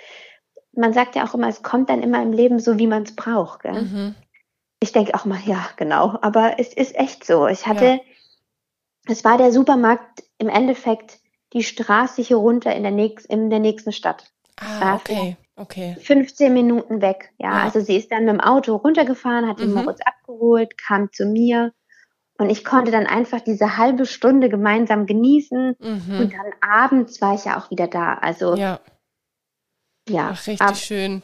man 0.73 0.93
sagt 0.93 1.15
ja 1.15 1.25
auch 1.25 1.33
immer, 1.33 1.47
es 1.47 1.63
kommt 1.63 1.89
dann 1.89 2.03
immer 2.03 2.21
im 2.21 2.31
Leben 2.31 2.59
so, 2.59 2.77
wie 2.77 2.87
man 2.87 3.03
es 3.03 3.15
braucht. 3.15 3.63
Gell? 3.63 3.81
Mhm. 3.81 4.15
Ich 4.79 4.91
denke 4.91 5.15
auch 5.15 5.25
mal, 5.25 5.39
ja, 5.45 5.67
genau. 5.77 6.17
Aber 6.21 6.59
es 6.59 6.73
ist 6.73 6.95
echt 6.95 7.25
so. 7.25 7.47
Ich 7.47 7.65
hatte, 7.65 7.85
ja. 7.85 7.99
es 9.07 9.23
war 9.23 9.37
der 9.37 9.51
Supermarkt 9.51 10.23
im 10.37 10.47
Endeffekt 10.47 11.19
die 11.53 11.63
Straße 11.63 12.21
hier 12.21 12.37
runter 12.37 12.73
in 12.75 12.83
der, 12.83 12.91
nächst, 12.91 13.25
in 13.25 13.49
der 13.49 13.59
nächsten 13.59 13.91
Stadt. 13.91 14.31
Ah, 14.59 14.95
okay, 14.95 15.37
okay. 15.55 15.95
15 16.01 16.53
Minuten 16.53 17.01
weg. 17.01 17.31
Ja, 17.37 17.57
ja, 17.57 17.63
also 17.63 17.79
sie 17.79 17.95
ist 17.95 18.11
dann 18.11 18.25
mit 18.25 18.33
dem 18.33 18.41
Auto 18.41 18.75
runtergefahren, 18.75 19.47
hat 19.47 19.59
den 19.59 19.69
mhm. 19.69 19.83
Moritz 19.83 19.99
abgeholt, 20.01 20.77
kam 20.77 21.11
zu 21.11 21.25
mir 21.25 21.73
und 22.37 22.49
ich 22.49 22.63
konnte 22.63 22.91
dann 22.91 23.05
einfach 23.05 23.41
diese 23.41 23.77
halbe 23.77 24.05
Stunde 24.05 24.49
gemeinsam 24.49 25.05
genießen 25.05 25.75
mhm. 25.79 26.19
und 26.19 26.33
dann 26.33 26.53
abends 26.61 27.21
war 27.21 27.35
ich 27.35 27.45
ja 27.45 27.59
auch 27.59 27.69
wieder 27.69 27.87
da. 27.87 28.13
Also 28.15 28.55
ja, 28.55 28.79
ja 30.07 30.29
Ach, 30.33 30.47
richtig 30.47 30.61
ab, 30.61 30.77
schön. 30.77 31.21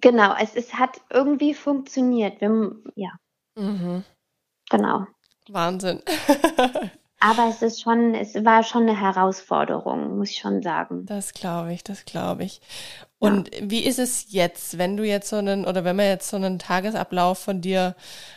Genau, 0.00 0.34
es, 0.40 0.54
es 0.54 0.74
hat 0.74 1.00
irgendwie 1.10 1.54
funktioniert. 1.54 2.40
Wir, 2.40 2.76
ja, 2.94 3.10
mhm. 3.56 4.04
genau. 4.70 5.06
Wahnsinn. 5.48 6.02
Aber 7.24 7.48
es 7.48 7.62
ist 7.62 7.80
schon, 7.80 8.16
es 8.16 8.34
war 8.44 8.64
schon 8.64 8.82
eine 8.82 9.00
Herausforderung, 9.00 10.18
muss 10.18 10.30
ich 10.30 10.38
schon 10.38 10.60
sagen. 10.60 11.06
Das 11.06 11.32
glaube 11.32 11.72
ich, 11.72 11.84
das 11.84 12.04
glaube 12.04 12.42
ich. 12.42 12.60
Und 13.20 13.54
ja. 13.54 13.60
wie 13.62 13.84
ist 13.84 14.00
es 14.00 14.32
jetzt, 14.32 14.76
wenn 14.76 14.96
du 14.96 15.04
jetzt 15.04 15.28
so 15.28 15.36
einen, 15.36 15.64
oder 15.64 15.84
wenn 15.84 15.94
man 15.94 16.06
jetzt 16.06 16.28
so 16.28 16.36
einen 16.36 16.58
Tagesablauf 16.58 17.38
von 17.38 17.60
dir 17.60 17.94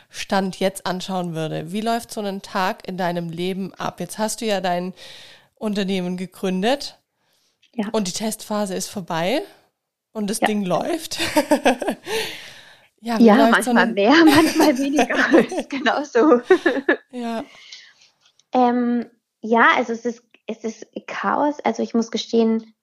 Stand 0.09 0.59
jetzt 0.59 0.85
anschauen 0.85 1.33
würde? 1.33 1.71
Wie 1.71 1.81
läuft 1.81 2.11
so 2.11 2.21
ein 2.21 2.43
Tag 2.43 2.87
in 2.87 2.95
deinem 2.95 3.29
Leben 3.31 3.73
ab? 3.73 3.99
Jetzt 3.99 4.19
hast 4.19 4.41
du 4.41 4.45
ja 4.45 4.61
dein 4.61 4.93
Unternehmen 5.55 6.15
gegründet. 6.15 6.99
Ja. 7.73 7.87
Und 7.91 8.07
die 8.07 8.13
Testphase 8.13 8.75
ist 8.75 8.89
vorbei. 8.89 9.41
Und 10.11 10.29
das 10.29 10.41
ja. 10.41 10.47
Ding 10.47 10.63
läuft. 10.63 11.17
ja, 13.01 13.19
ja 13.19 13.35
manchmal 13.49 13.63
so 13.63 13.93
mehr, 13.93 14.13
manchmal 14.25 14.77
weniger. 14.77 15.63
genau 15.69 16.03
so. 16.03 16.39
ja. 17.11 17.43
Ähm, 18.55 19.05
ja, 19.41 19.67
also 19.75 19.93
es 19.93 20.05
ist, 20.05 20.23
es 20.47 20.63
ist 20.63 20.87
Chaos. 21.05 21.59
Also 21.63 21.83
ich 21.83 21.93
muss 21.93 22.09
gestehen, 22.09 22.73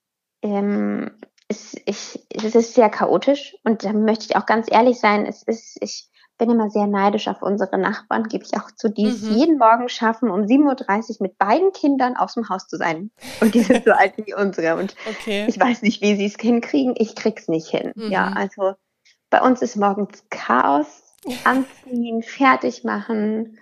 ähm, 0.43 1.11
es, 1.49 1.75
ich, 1.87 2.21
es 2.31 2.55
ist 2.55 2.75
sehr 2.75 2.91
chaotisch 2.91 3.57
und 3.65 3.85
da 3.85 3.93
möchte 3.93 4.27
ich 4.27 4.37
auch 4.37 4.47
ganz 4.47 4.71
ehrlich 4.71 5.01
sein, 5.01 5.27
es 5.27 5.43
ist, 5.43 5.79
ich 5.81 6.09
bin 6.39 6.51
immer 6.51 6.71
sehr 6.71 6.87
neidisch 6.87 7.29
auf 7.29 7.43
unsere 7.43 7.79
Nachbarn, 7.79 8.25
gebe 8.25 8.45
ich 8.45 8.59
auch 8.59 8.71
zu, 8.71 8.89
die 8.89 9.07
es 9.07 9.23
mhm. 9.23 9.35
jeden 9.35 9.59
Morgen 9.59 9.89
schaffen, 9.89 10.31
um 10.31 10.43
7.30 10.43 11.11
Uhr 11.11 11.17
mit 11.21 11.39
beiden 11.39 11.73
Kindern 11.73 12.17
aus 12.17 12.35
dem 12.35 12.49
Haus 12.49 12.67
zu 12.67 12.77
sein. 12.77 13.11
Und 13.41 13.55
die 13.55 13.61
sind 13.61 13.85
so 13.85 13.93
alt 13.97 14.15
wie 14.17 14.35
unsere. 14.35 14.77
Und 14.77 14.95
okay. 15.09 15.47
ich 15.49 15.61
weiß 15.61 15.83
nicht, 15.83 16.03
wie 16.03 16.17
sie 16.17 16.27
es 16.27 16.37
hinkriegen. 16.41 16.95
Ich 16.97 17.15
krieg's 17.15 17.49
nicht 17.49 17.69
hin. 17.69 17.93
Mhm. 17.95 18.11
Ja, 18.11 18.33
also 18.35 18.75
bei 19.31 19.41
uns 19.41 19.63
ist 19.63 19.77
morgens 19.77 20.25
Chaos. 20.31 21.03
Anziehen, 21.45 22.23
fertig 22.25 22.83
machen, 22.83 23.57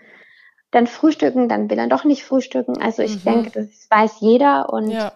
dann 0.71 0.87
frühstücken, 0.87 1.49
dann 1.49 1.69
will 1.69 1.79
er 1.79 1.89
doch 1.89 2.05
nicht 2.05 2.25
frühstücken. 2.25 2.81
Also 2.81 3.03
ich 3.03 3.25
mhm. 3.25 3.31
denke, 3.31 3.51
das 3.51 3.89
weiß 3.91 4.21
jeder 4.21 4.73
und 4.73 4.91
ja. 4.91 5.13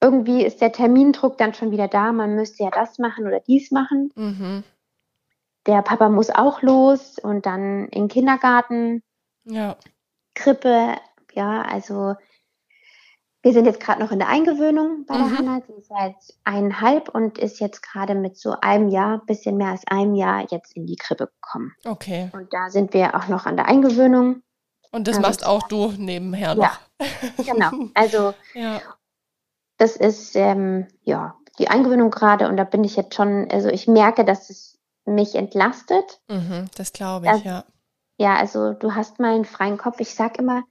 irgendwie 0.00 0.44
ist 0.44 0.60
der 0.60 0.72
Termindruck 0.72 1.38
dann 1.38 1.54
schon 1.54 1.70
wieder 1.70 1.88
da. 1.88 2.12
Man 2.12 2.34
müsste 2.34 2.64
ja 2.64 2.70
das 2.70 2.98
machen 2.98 3.26
oder 3.26 3.40
dies 3.40 3.70
machen. 3.70 4.10
Mhm. 4.14 4.64
Der 5.66 5.82
Papa 5.82 6.08
muss 6.08 6.30
auch 6.30 6.62
los 6.62 7.18
und 7.18 7.44
dann 7.44 7.88
in 7.88 8.04
den 8.04 8.08
Kindergarten, 8.08 9.02
ja. 9.44 9.76
Krippe, 10.34 10.96
ja, 11.34 11.62
also 11.62 12.14
wir 13.42 13.52
sind 13.52 13.64
jetzt 13.64 13.80
gerade 13.80 14.00
noch 14.00 14.12
in 14.12 14.18
der 14.18 14.28
Eingewöhnung 14.28 15.04
bei 15.06 15.16
der 15.16 15.26
mhm. 15.26 15.38
Hanna. 15.38 15.60
Sie 15.66 15.72
ist 15.74 15.88
seit 15.88 16.14
eineinhalb 16.44 17.08
und 17.08 17.38
ist 17.38 17.60
jetzt 17.60 17.82
gerade 17.82 18.14
mit 18.14 18.38
so 18.38 18.54
einem 18.60 18.88
Jahr, 18.88 19.24
bisschen 19.26 19.56
mehr 19.56 19.68
als 19.68 19.86
einem 19.86 20.14
Jahr, 20.14 20.46
jetzt 20.50 20.76
in 20.76 20.86
die 20.86 20.96
Krippe 20.96 21.26
gekommen. 21.26 21.72
Okay. 21.84 22.30
Und 22.32 22.52
da 22.52 22.70
sind 22.70 22.94
wir 22.94 23.14
auch 23.14 23.28
noch 23.28 23.46
an 23.46 23.56
der 23.56 23.66
Eingewöhnung. 23.66 24.42
Und 24.92 25.06
das 25.06 25.20
machst 25.20 25.46
auch 25.46 25.68
du 25.68 25.92
nebenher 25.96 26.54
noch. 26.54 26.64
Ja, 26.64 26.74
genau. 27.44 27.70
Also 27.94 28.34
ja. 28.54 28.80
das 29.78 29.96
ist 29.96 30.34
ähm, 30.36 30.88
ja 31.02 31.36
die 31.58 31.68
Eingewöhnung 31.68 32.10
gerade 32.10 32.48
und 32.48 32.56
da 32.56 32.64
bin 32.64 32.84
ich 32.84 32.96
jetzt 32.96 33.14
schon, 33.14 33.48
also 33.50 33.68
ich 33.68 33.86
merke, 33.86 34.24
dass 34.24 34.50
es 34.50 34.78
mich 35.04 35.34
entlastet. 35.34 36.20
Mhm, 36.28 36.66
das 36.76 36.92
glaube 36.92 37.26
ich, 37.26 37.32
also, 37.32 37.44
ja. 37.44 37.64
Ja, 38.18 38.36
also 38.36 38.72
du 38.72 38.94
hast 38.94 39.18
mal 39.18 39.34
einen 39.34 39.44
freien 39.44 39.78
Kopf. 39.78 40.00
Ich 40.00 40.14
sag 40.14 40.38
immer 40.38 40.64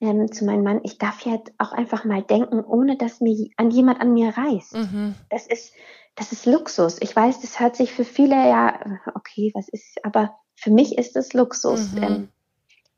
ähm, 0.00 0.30
zu 0.30 0.44
meinem 0.44 0.62
Mann, 0.62 0.80
ich 0.84 0.98
darf 0.98 1.22
jetzt 1.22 1.52
auch 1.58 1.72
einfach 1.72 2.04
mal 2.04 2.22
denken, 2.22 2.64
ohne 2.64 2.96
dass 2.96 3.20
mir 3.20 3.48
an 3.56 3.70
jemand 3.70 4.00
an 4.00 4.12
mir 4.12 4.36
reißt. 4.36 4.74
Mhm. 4.74 5.14
Das 5.30 5.46
ist, 5.46 5.72
das 6.14 6.32
ist 6.32 6.46
Luxus. 6.46 6.98
Ich 7.00 7.14
weiß, 7.14 7.40
das 7.40 7.58
hört 7.58 7.76
sich 7.76 7.92
für 7.92 8.04
viele 8.04 8.36
ja, 8.36 8.78
okay, 9.14 9.50
was 9.54 9.68
ist, 9.68 10.04
aber 10.04 10.38
für 10.54 10.70
mich 10.70 10.96
ist 10.96 11.16
es 11.16 11.32
Luxus. 11.32 11.92
Mhm. 11.92 12.02
Ähm, 12.02 12.28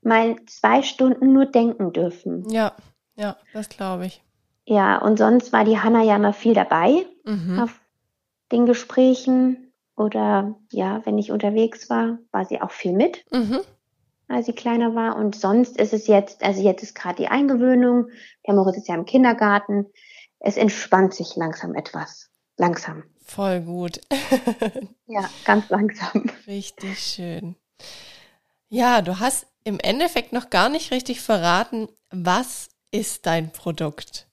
mal 0.07 0.37
zwei 0.47 0.83
Stunden 0.83 1.33
nur 1.33 1.47
denken 1.47 1.93
dürfen. 1.93 2.49
Ja, 2.49 2.73
ja, 3.17 3.37
das 3.53 3.69
glaube 3.69 4.07
ich. 4.07 4.23
Ja, 4.65 4.99
und 4.99 5.19
sonst 5.19 5.53
war 5.53 5.65
die 5.65 5.79
Hanna 5.79 6.03
ja 6.03 6.17
immer 6.17 6.33
viel 6.33 6.55
dabei 6.55 7.07
mhm. 7.25 7.61
auf 7.61 7.81
den 8.53 8.67
Gesprächen 8.67 9.73
oder 9.97 10.55
ja, 10.71 11.05
wenn 11.05 11.19
ich 11.19 11.31
unterwegs 11.31 11.89
war, 11.89 12.19
war 12.31 12.45
sie 12.45 12.61
auch 12.61 12.71
viel 12.71 12.93
mit, 12.93 13.25
mhm. 13.33 13.61
als 14.29 14.47
sie 14.47 14.53
kleiner 14.53 14.95
war. 14.95 15.17
Und 15.17 15.37
sonst 15.37 15.77
ist 15.79 15.93
es 15.93 16.07
jetzt, 16.07 16.43
also 16.43 16.63
jetzt 16.63 16.83
ist 16.83 16.95
gerade 16.95 17.17
die 17.17 17.29
Eingewöhnung, 17.29 18.09
der 18.47 18.55
Moritz 18.55 18.77
ist 18.77 18.89
ja 18.89 18.95
im 18.95 19.05
Kindergarten. 19.05 19.87
Es 20.39 20.57
entspannt 20.57 21.15
sich 21.15 21.37
langsam 21.37 21.75
etwas. 21.75 22.31
Langsam. 22.57 23.05
Voll 23.25 23.61
gut. 23.61 24.01
ja, 25.07 25.29
ganz 25.45 25.69
langsam. 25.69 26.31
Richtig 26.47 26.99
schön. 26.99 27.57
Ja, 28.69 29.03
du 29.03 29.21
hast 29.21 29.47
im 29.67 29.81
Endeffekt 29.81 30.33
noch 30.33 30.49
gar 30.49 30.69
nicht 30.69 30.93
richtig 30.93 31.21
verraten, 31.21 31.89
was 32.11 32.69
ist 32.93 33.27
dein 33.27 33.51
Produkt? 33.51 34.29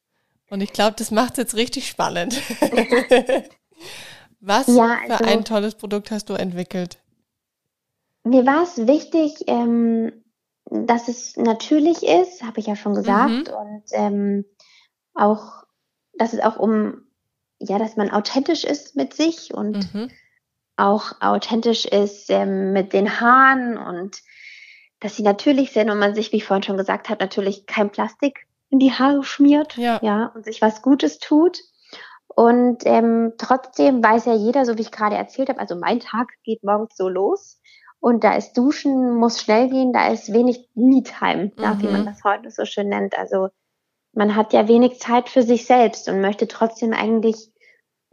Und 0.52 0.62
ich 0.62 0.72
glaube, 0.72 0.96
das 0.96 1.10
macht 1.10 1.34
es 1.34 1.38
jetzt 1.38 1.56
richtig 1.56 1.88
spannend. 1.88 2.40
was 4.40 4.68
ja, 4.68 5.00
also, 5.02 5.18
für 5.18 5.26
ein 5.26 5.44
tolles 5.44 5.74
Produkt 5.74 6.12
hast 6.12 6.30
du 6.30 6.36
entwickelt? 6.36 7.00
Mir 8.24 8.46
war 8.46 8.62
es 8.62 8.86
wichtig, 8.86 9.46
ähm, 9.48 10.14
dass 10.66 11.08
es 11.08 11.36
natürlich 11.36 12.04
ist, 12.04 12.44
habe 12.44 12.60
ich 12.60 12.68
ja 12.68 12.76
schon 12.76 12.94
gesagt, 12.94 13.48
mhm. 13.48 13.54
und 13.54 13.84
ähm, 13.94 14.46
auch, 15.16 15.64
dass 16.14 16.34
es 16.34 16.42
auch 16.42 16.58
um, 16.58 17.08
ja, 17.58 17.80
dass 17.80 17.96
man 17.96 18.12
authentisch 18.12 18.66
ist 18.66 18.96
mit 18.96 19.16
sich 19.16 19.52
und 19.52 19.92
mhm. 19.96 20.12
auch 20.78 21.20
authentisch 21.22 21.86
ist 21.86 22.30
ähm, 22.30 22.72
mit 22.72 22.94
den 22.94 23.20
Haaren 23.20 23.80
und 23.80 24.22
dass 25.04 25.18
sie 25.18 25.24
natürlich 25.24 25.74
sind 25.74 25.90
und 25.90 26.00
man 26.00 26.16
sich, 26.16 26.32
wie 26.32 26.38
ich 26.38 26.46
vorhin 26.46 26.64
schon 26.64 26.78
gesagt 26.78 27.10
habe, 27.10 27.22
natürlich 27.22 27.66
kein 27.66 27.92
Plastik 27.92 28.48
in 28.70 28.80
die 28.80 28.94
Haare 28.94 29.24
schmiert, 29.24 29.76
ja, 29.76 30.00
ja 30.02 30.32
und 30.34 30.46
sich 30.46 30.62
was 30.62 30.82
Gutes 30.82 31.20
tut. 31.20 31.60
Und 32.28 32.84
ähm, 32.86 33.34
trotzdem 33.38 34.02
weiß 34.02 34.26
ja 34.26 34.34
jeder, 34.34 34.66
so 34.66 34.78
wie 34.78 34.82
ich 34.82 34.92
gerade 34.92 35.18
erzählt 35.18 35.50
habe, 35.50 35.60
also 35.60 35.76
mein 35.76 36.00
Tag 36.00 36.30
geht 36.44 36.64
morgens 36.64 36.96
so 36.96 37.10
los 37.10 37.60
und 38.00 38.24
da 38.24 38.36
ist 38.36 38.54
Duschen, 38.54 39.16
muss 39.16 39.42
schnell 39.42 39.70
gehen, 39.70 39.94
da 39.94 40.08
ist 40.08 40.34
wenig 40.34 40.70
Me-Time, 40.74 41.52
mhm. 41.58 41.82
wie 41.82 41.88
man 41.88 42.02
mhm. 42.02 42.06
das 42.06 42.24
heute 42.24 42.50
so 42.50 42.64
schön 42.64 42.88
nennt. 42.88 43.18
Also 43.18 43.50
man 44.14 44.36
hat 44.36 44.54
ja 44.54 44.68
wenig 44.68 45.00
Zeit 45.00 45.28
für 45.28 45.44
sich 45.44 45.66
selbst 45.66 46.08
und 46.08 46.22
möchte 46.22 46.48
trotzdem 46.48 46.94
eigentlich 46.94 47.52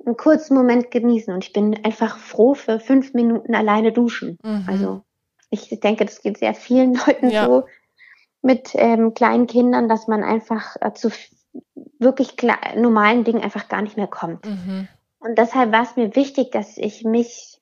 einen 0.05 0.17
kurzen 0.17 0.55
Moment 0.55 0.91
genießen. 0.91 1.33
Und 1.33 1.45
ich 1.45 1.53
bin 1.53 1.85
einfach 1.85 2.19
froh 2.19 2.55
für 2.55 2.81
fünf 2.81 3.15
Minuten 3.15 3.55
alleine 3.55 3.93
duschen. 3.93 4.39
Mhm. 4.43 4.65
Also 4.69 5.03
ich 5.51 5.69
denke, 5.81 6.05
das 6.05 6.23
geht 6.23 6.39
sehr 6.39 6.55
vielen 6.55 6.95
Leuten 7.07 7.31
ja. 7.31 7.47
so 7.47 7.65
mit 8.43 8.71
ähm, 8.75 9.15
kleinen 9.15 9.47
Kindern, 9.47 9.89
dass 9.89 10.09
man 10.09 10.25
einfach 10.25 10.77
äh, 10.81 10.93
zu 10.95 11.11
wirklich 11.99 12.37
normalen 12.77 13.25
Dingen 13.25 13.43
einfach 13.43 13.69
gar 13.69 13.83
nicht 13.83 13.97
mehr 13.97 14.07
kommt. 14.07 14.47
Mhm. 14.47 14.89
Und 15.19 15.37
deshalb 15.37 15.73
war 15.73 15.83
es 15.83 15.97
mir 15.97 16.17
wichtig, 16.17 16.51
dass 16.53 16.79
ich 16.79 17.05
mich 17.05 17.61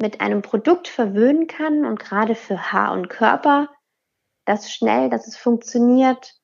mit 0.00 0.20
einem 0.20 0.42
Produkt 0.42 0.88
verwöhnen 0.88 1.46
kann 1.46 1.84
und 1.84 1.98
gerade 1.98 2.34
für 2.34 2.72
Haar 2.72 2.92
und 2.92 3.08
Körper, 3.08 3.68
das 4.44 4.72
schnell, 4.72 5.10
dass 5.10 5.26
es 5.26 5.36
funktioniert 5.36 6.34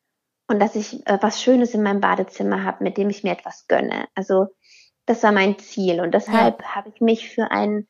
und 0.49 0.61
dass 0.61 0.75
ich 0.75 1.07
äh, 1.07 1.19
was 1.21 1.43
Schönes 1.43 1.75
in 1.75 1.83
meinem 1.83 2.01
Badezimmer 2.01 2.65
habe, 2.65 2.85
mit 2.85 2.97
dem 2.97 3.11
ich 3.11 3.23
mir 3.23 3.33
etwas 3.33 3.67
gönne. 3.69 4.07
Also 4.15 4.47
das 5.07 5.23
war 5.23 5.33
mein 5.33 5.59
Ziel 5.59 6.01
und 6.01 6.13
deshalb 6.13 6.61
ja. 6.61 6.75
habe 6.75 6.91
ich 6.91 7.01
mich 7.01 7.31
für 7.31 7.51
ein 7.51 7.87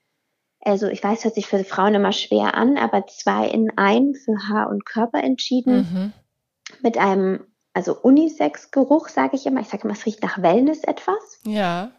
also 0.69 0.87
ich 0.87 1.03
weiß, 1.03 1.25
hört 1.25 1.35
sich 1.35 1.47
für 1.47 1.63
Frauen 1.65 1.95
immer 1.95 2.13
schwer 2.13 2.55
an, 2.55 2.77
aber 2.77 3.07
zwei 3.07 3.49
in 3.49 3.73
ein 3.77 4.15
für 4.15 4.37
Haar 4.49 4.69
und 4.71 4.85
Körper 4.85 5.23
entschieden. 5.23 5.77
Mhm. 5.77 6.13
Mit 6.83 6.99
einem, 6.99 7.47
also 7.73 7.97
Unisex-Geruch, 7.99 9.09
sage 9.09 9.37
ich 9.37 9.47
immer. 9.47 9.61
Ich 9.61 9.69
sage 9.69 9.85
immer, 9.85 9.95
es 9.95 10.05
riecht 10.07 10.23
nach 10.23 10.43
Wellness 10.43 10.85
etwas. 10.85 11.41
Ja. 11.45 11.93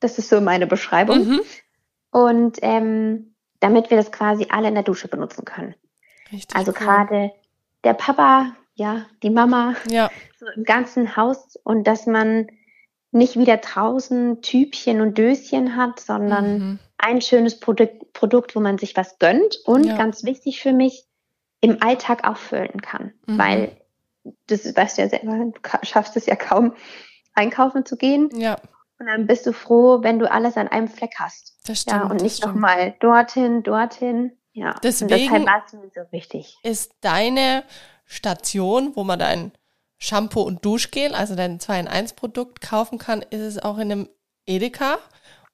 Das 0.00 0.18
ist 0.18 0.28
so 0.28 0.40
meine 0.40 0.66
Beschreibung. 0.66 1.26
Mhm. 1.26 1.40
Und 2.10 2.58
ähm, 2.62 3.34
damit 3.60 3.90
wir 3.90 3.96
das 3.96 4.12
quasi 4.12 4.46
alle 4.50 4.68
in 4.68 4.74
der 4.74 4.82
Dusche 4.82 5.08
benutzen 5.08 5.44
können. 5.44 5.74
Richtig 6.32 6.56
also 6.56 6.72
gerade 6.72 7.32
der 7.84 7.94
Papa, 7.94 8.52
ja, 8.74 9.06
die 9.22 9.30
Mama, 9.30 9.74
ja. 9.88 10.10
so 10.38 10.46
im 10.54 10.64
ganzen 10.64 11.16
Haus 11.16 11.56
und 11.62 11.86
dass 11.86 12.06
man 12.06 12.48
nicht 13.12 13.38
wieder 13.38 13.56
draußen 13.56 14.42
Tübchen 14.42 15.00
und 15.00 15.16
Döschen 15.16 15.76
hat, 15.76 16.00
sondern 16.00 16.58
mhm 16.58 16.78
ein 16.98 17.20
schönes 17.20 17.58
Produkt, 17.60 18.12
Produkt, 18.12 18.56
wo 18.56 18.60
man 18.60 18.78
sich 18.78 18.96
was 18.96 19.18
gönnt 19.18 19.58
und 19.64 19.84
ja. 19.84 19.96
ganz 19.96 20.24
wichtig 20.24 20.60
für 20.60 20.72
mich, 20.72 21.04
im 21.60 21.82
Alltag 21.82 22.26
auffüllen 22.26 22.80
kann. 22.82 23.12
Mhm. 23.26 23.38
Weil, 23.38 23.80
das 24.46 24.64
weißt 24.64 24.98
du 24.98 25.02
ja 25.02 25.08
selber, 25.08 25.36
du 25.36 25.52
schaffst 25.82 26.16
es 26.16 26.26
ja 26.26 26.36
kaum, 26.36 26.74
einkaufen 27.34 27.84
zu 27.84 27.96
gehen. 27.96 28.28
Ja. 28.34 28.56
Und 28.98 29.06
dann 29.06 29.26
bist 29.26 29.46
du 29.46 29.52
froh, 29.52 30.02
wenn 30.02 30.18
du 30.18 30.30
alles 30.30 30.56
an 30.56 30.68
einem 30.68 30.88
Fleck 30.88 31.14
hast. 31.18 31.58
Das 31.66 31.82
stimmt. 31.82 32.02
Ja, 32.02 32.10
und 32.10 32.22
nicht 32.22 32.44
nochmal 32.44 32.94
dorthin, 33.00 33.62
dorthin. 33.62 34.38
Ja. 34.52 34.74
Deswegen 34.82 35.12
und 35.12 35.20
deshalb 35.20 35.46
war 35.46 35.62
es 35.66 35.72
mir 35.74 35.90
so 35.94 36.12
wichtig. 36.12 36.56
Ist 36.62 36.94
deine 37.02 37.64
Station, 38.04 38.92
wo 38.94 39.04
man 39.04 39.18
dein 39.18 39.52
Shampoo 39.98 40.42
und 40.42 40.64
Duschgel, 40.64 41.14
also 41.14 41.34
dein 41.34 41.60
2 41.60 41.80
in 41.80 41.88
1 41.88 42.12
Produkt 42.14 42.60
kaufen 42.60 42.98
kann, 42.98 43.22
ist 43.22 43.40
es 43.40 43.58
auch 43.58 43.78
in 43.78 43.92
einem 43.92 44.08
Edeka? 44.46 44.98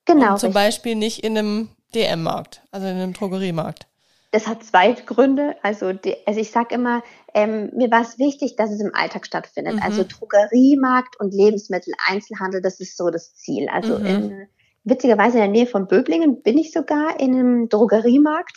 Genau. 0.04 0.32
Und 0.32 0.40
zum 0.40 0.48
richtig. 0.48 0.54
Beispiel 0.54 0.94
nicht 0.96 1.24
in 1.24 1.38
einem 1.38 1.68
DM-Markt, 1.94 2.62
also 2.70 2.86
in 2.86 2.96
einem 2.96 3.12
Drogeriemarkt. 3.12 3.86
Das 4.32 4.46
hat 4.46 4.64
zwei 4.64 4.92
Gründe. 4.92 5.56
Also, 5.62 5.92
die, 5.92 6.16
also 6.26 6.40
ich 6.40 6.50
sage 6.50 6.74
immer, 6.74 7.02
ähm, 7.34 7.70
mir 7.74 7.90
war 7.90 8.00
es 8.00 8.18
wichtig, 8.18 8.56
dass 8.56 8.70
es 8.70 8.80
im 8.80 8.94
Alltag 8.94 9.26
stattfindet. 9.26 9.76
Mhm. 9.76 9.82
Also 9.82 10.04
Drogeriemarkt 10.04 11.20
und 11.20 11.34
Lebensmitteleinzelhandel, 11.34 12.62
das 12.62 12.80
ist 12.80 12.96
so 12.96 13.10
das 13.10 13.34
Ziel. 13.34 13.68
Also 13.68 13.98
mhm. 13.98 14.06
in, 14.06 14.48
witzigerweise 14.84 15.36
in 15.36 15.42
der 15.42 15.48
Nähe 15.48 15.66
von 15.66 15.86
Böblingen 15.86 16.42
bin 16.42 16.56
ich 16.56 16.72
sogar 16.72 17.20
in 17.20 17.34
einem 17.34 17.68
Drogeriemarkt. 17.68 18.56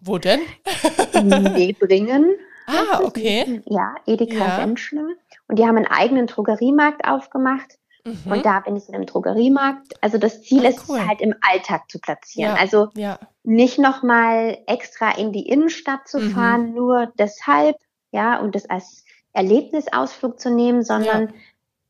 Wo 0.00 0.16
denn? 0.16 0.40
in 1.12 1.28
Nebringen. 1.28 2.30
Ah, 2.70 3.00
okay. 3.02 3.62
Ja, 3.66 3.94
Edeka 4.06 4.34
ja. 4.34 4.56
Senschler. 4.56 5.08
Und 5.48 5.58
die 5.58 5.66
haben 5.66 5.76
einen 5.76 5.86
eigenen 5.86 6.26
Drogeriemarkt 6.26 7.06
aufgemacht. 7.06 7.78
Mhm. 8.04 8.32
Und 8.32 8.46
da 8.46 8.60
bin 8.60 8.76
ich 8.76 8.88
in 8.88 8.94
einem 8.94 9.06
Drogeriemarkt. 9.06 9.94
Also 10.00 10.18
das 10.18 10.42
Ziel 10.42 10.64
ah, 10.64 10.68
ist 10.68 10.88
cool. 10.88 11.06
halt 11.06 11.20
im 11.20 11.34
Alltag 11.40 11.90
zu 11.90 11.98
platzieren. 11.98 12.54
Ja, 12.54 12.60
also 12.60 12.88
ja. 12.94 13.18
nicht 13.42 13.78
nochmal 13.78 14.58
extra 14.66 15.16
in 15.16 15.32
die 15.32 15.48
Innenstadt 15.48 16.08
zu 16.08 16.18
mhm. 16.18 16.30
fahren, 16.30 16.74
nur 16.74 17.12
deshalb, 17.18 17.76
ja, 18.10 18.38
und 18.40 18.54
das 18.54 18.68
als 18.68 19.04
Erlebnisausflug 19.32 20.40
zu 20.40 20.50
nehmen, 20.50 20.82
sondern 20.82 21.28
ja. 21.28 21.34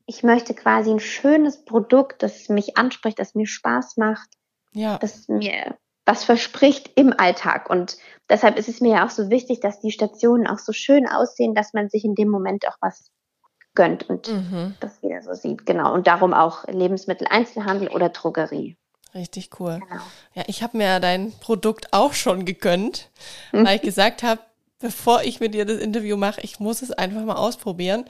ich 0.05 0.23
möchte 0.23 0.53
quasi 0.53 0.91
ein 0.91 0.99
schönes 0.99 1.63
Produkt, 1.63 2.23
das 2.23 2.49
mich 2.49 2.77
anspricht, 2.77 3.19
das 3.19 3.35
mir 3.35 3.47
Spaß 3.47 3.97
macht, 3.97 4.29
ja. 4.73 4.97
das 4.97 5.27
mir 5.27 5.77
was 6.05 6.23
verspricht 6.23 6.91
im 6.95 7.13
Alltag. 7.17 7.69
Und 7.69 7.97
deshalb 8.29 8.57
ist 8.57 8.69
es 8.69 8.81
mir 8.81 8.95
ja 8.95 9.05
auch 9.05 9.09
so 9.09 9.29
wichtig, 9.29 9.59
dass 9.59 9.79
die 9.79 9.91
Stationen 9.91 10.47
auch 10.47 10.59
so 10.59 10.73
schön 10.73 11.07
aussehen, 11.07 11.53
dass 11.55 11.73
man 11.73 11.89
sich 11.89 12.03
in 12.05 12.15
dem 12.15 12.29
Moment 12.29 12.67
auch 12.67 12.77
was 12.81 13.11
gönnt 13.75 14.09
und 14.09 14.27
mhm. 14.27 14.75
das 14.79 14.99
jeder 15.01 15.21
so 15.21 15.33
sieht. 15.33 15.65
Genau. 15.65 15.93
Und 15.93 16.07
darum 16.07 16.33
auch 16.33 16.67
Lebensmitteleinzelhandel 16.67 17.89
oder 17.89 18.09
Drogerie. 18.09 18.77
Richtig 19.13 19.49
cool. 19.59 19.79
Genau. 19.87 20.01
Ja, 20.33 20.43
ich 20.47 20.63
habe 20.63 20.77
mir 20.77 20.99
dein 20.99 21.31
Produkt 21.39 21.91
auch 21.91 22.13
schon 22.13 22.45
gegönnt, 22.45 23.09
mhm. 23.51 23.65
weil 23.65 23.75
ich 23.75 23.81
gesagt 23.81 24.23
habe, 24.23 24.41
bevor 24.79 25.23
ich 25.23 25.39
mit 25.39 25.53
dir 25.53 25.65
das 25.65 25.77
Interview 25.79 26.17
mache, 26.17 26.41
ich 26.41 26.59
muss 26.59 26.81
es 26.81 26.91
einfach 26.91 27.23
mal 27.23 27.35
ausprobieren. 27.35 28.05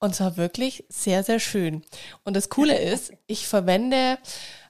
Und 0.00 0.14
zwar 0.14 0.36
wirklich 0.36 0.84
sehr, 0.88 1.22
sehr 1.22 1.40
schön. 1.40 1.82
Und 2.24 2.36
das 2.36 2.50
Coole 2.50 2.78
ist, 2.78 3.12
ich 3.26 3.48
verwende, 3.48 4.18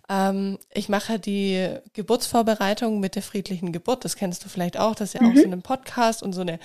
ähm, 0.09 0.59
ich 0.73 0.89
mache 0.89 1.19
die 1.19 1.79
Geburtsvorbereitung 1.93 3.01
mit 3.01 3.15
der 3.15 3.23
friedlichen 3.23 3.73
Geburt. 3.73 4.05
Das 4.05 4.17
kennst 4.17 4.45
du 4.45 4.49
vielleicht 4.49 4.79
auch. 4.79 4.95
Das 4.95 5.15
ist 5.15 5.21
ja 5.21 5.23
mhm. 5.23 5.33
auch 5.33 5.43
so 5.43 5.51
ein 5.51 5.63
Podcast 5.63 6.23
und 6.23 6.33
so 6.33 6.43
eine 6.43 6.59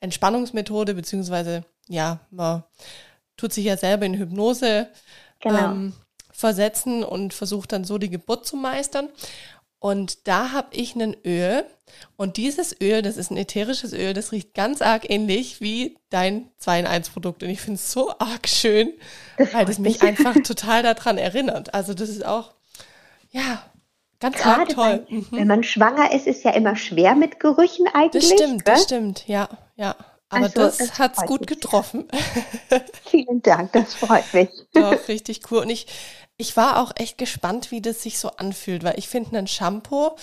Entspannungsmethode, 0.00 0.94
beziehungsweise, 0.94 1.64
ja, 1.88 2.20
man 2.30 2.64
tut 3.36 3.52
sich 3.52 3.64
ja 3.64 3.76
selber 3.76 4.06
in 4.06 4.14
Hypnose 4.14 4.88
genau. 5.40 5.72
ähm, 5.72 5.92
versetzen 6.32 7.04
und 7.04 7.34
versucht 7.34 7.72
dann 7.72 7.84
so 7.84 7.98
die 7.98 8.10
Geburt 8.10 8.46
zu 8.46 8.56
meistern. 8.56 9.08
Und 9.78 10.26
da 10.26 10.52
habe 10.52 10.68
ich 10.72 10.96
ein 10.96 11.16
Öl 11.24 11.64
und 12.16 12.38
dieses 12.38 12.74
Öl, 12.80 13.02
das 13.02 13.16
ist 13.16 13.30
ein 13.30 13.36
ätherisches 13.36 13.92
Öl, 13.92 14.14
das 14.14 14.32
riecht 14.32 14.54
ganz 14.54 14.82
arg 14.82 15.08
ähnlich 15.08 15.60
wie 15.60 15.96
dein 16.08 16.50
2 16.58 16.80
in 16.80 16.86
1 16.86 17.10
Produkt. 17.10 17.42
Und 17.42 17.50
ich 17.50 17.60
finde 17.60 17.76
es 17.76 17.92
so 17.92 18.10
arg 18.18 18.48
schön, 18.48 18.92
das 19.36 19.52
weil 19.52 19.66
das 19.66 19.78
mich 19.78 20.02
einfach 20.02 20.34
total 20.44 20.82
daran 20.82 21.18
erinnert. 21.18 21.74
Also 21.74 21.94
das 21.94 22.08
ist 22.08 22.24
auch, 22.24 22.55
ja, 23.36 23.62
ganz 24.18 24.36
Gerade 24.36 24.74
toll. 24.74 25.06
Wenn, 25.08 25.18
mhm. 25.18 25.26
wenn 25.30 25.48
man 25.48 25.62
schwanger 25.62 26.12
ist, 26.12 26.26
ist 26.26 26.44
ja 26.44 26.52
immer 26.52 26.76
schwer 26.76 27.14
mit 27.14 27.38
Gerüchen 27.38 27.86
eigentlich. 27.92 28.28
Das 28.28 28.38
stimmt, 28.38 28.66
das 28.66 28.82
stimmt, 28.84 29.28
ja, 29.28 29.48
ja. 29.76 29.94
Aber 30.28 30.44
also, 30.44 30.60
das, 30.60 30.78
das 30.78 30.98
hat's 30.98 31.24
gut 31.26 31.40
mich. 31.40 31.48
getroffen. 31.48 32.08
Vielen 33.04 33.42
Dank, 33.42 33.72
das 33.72 33.94
freut 33.94 34.32
mich. 34.34 34.48
Doch, 34.72 35.06
richtig 35.06 35.42
cool. 35.50 35.60
Und 35.60 35.70
ich, 35.70 35.86
ich 36.36 36.56
war 36.56 36.82
auch 36.82 36.92
echt 36.96 37.18
gespannt, 37.18 37.70
wie 37.70 37.80
das 37.80 38.02
sich 38.02 38.18
so 38.18 38.30
anfühlt, 38.30 38.82
weil 38.82 38.98
ich 38.98 39.08
finde, 39.08 39.38
ein 39.38 39.46
Shampoo 39.46 40.16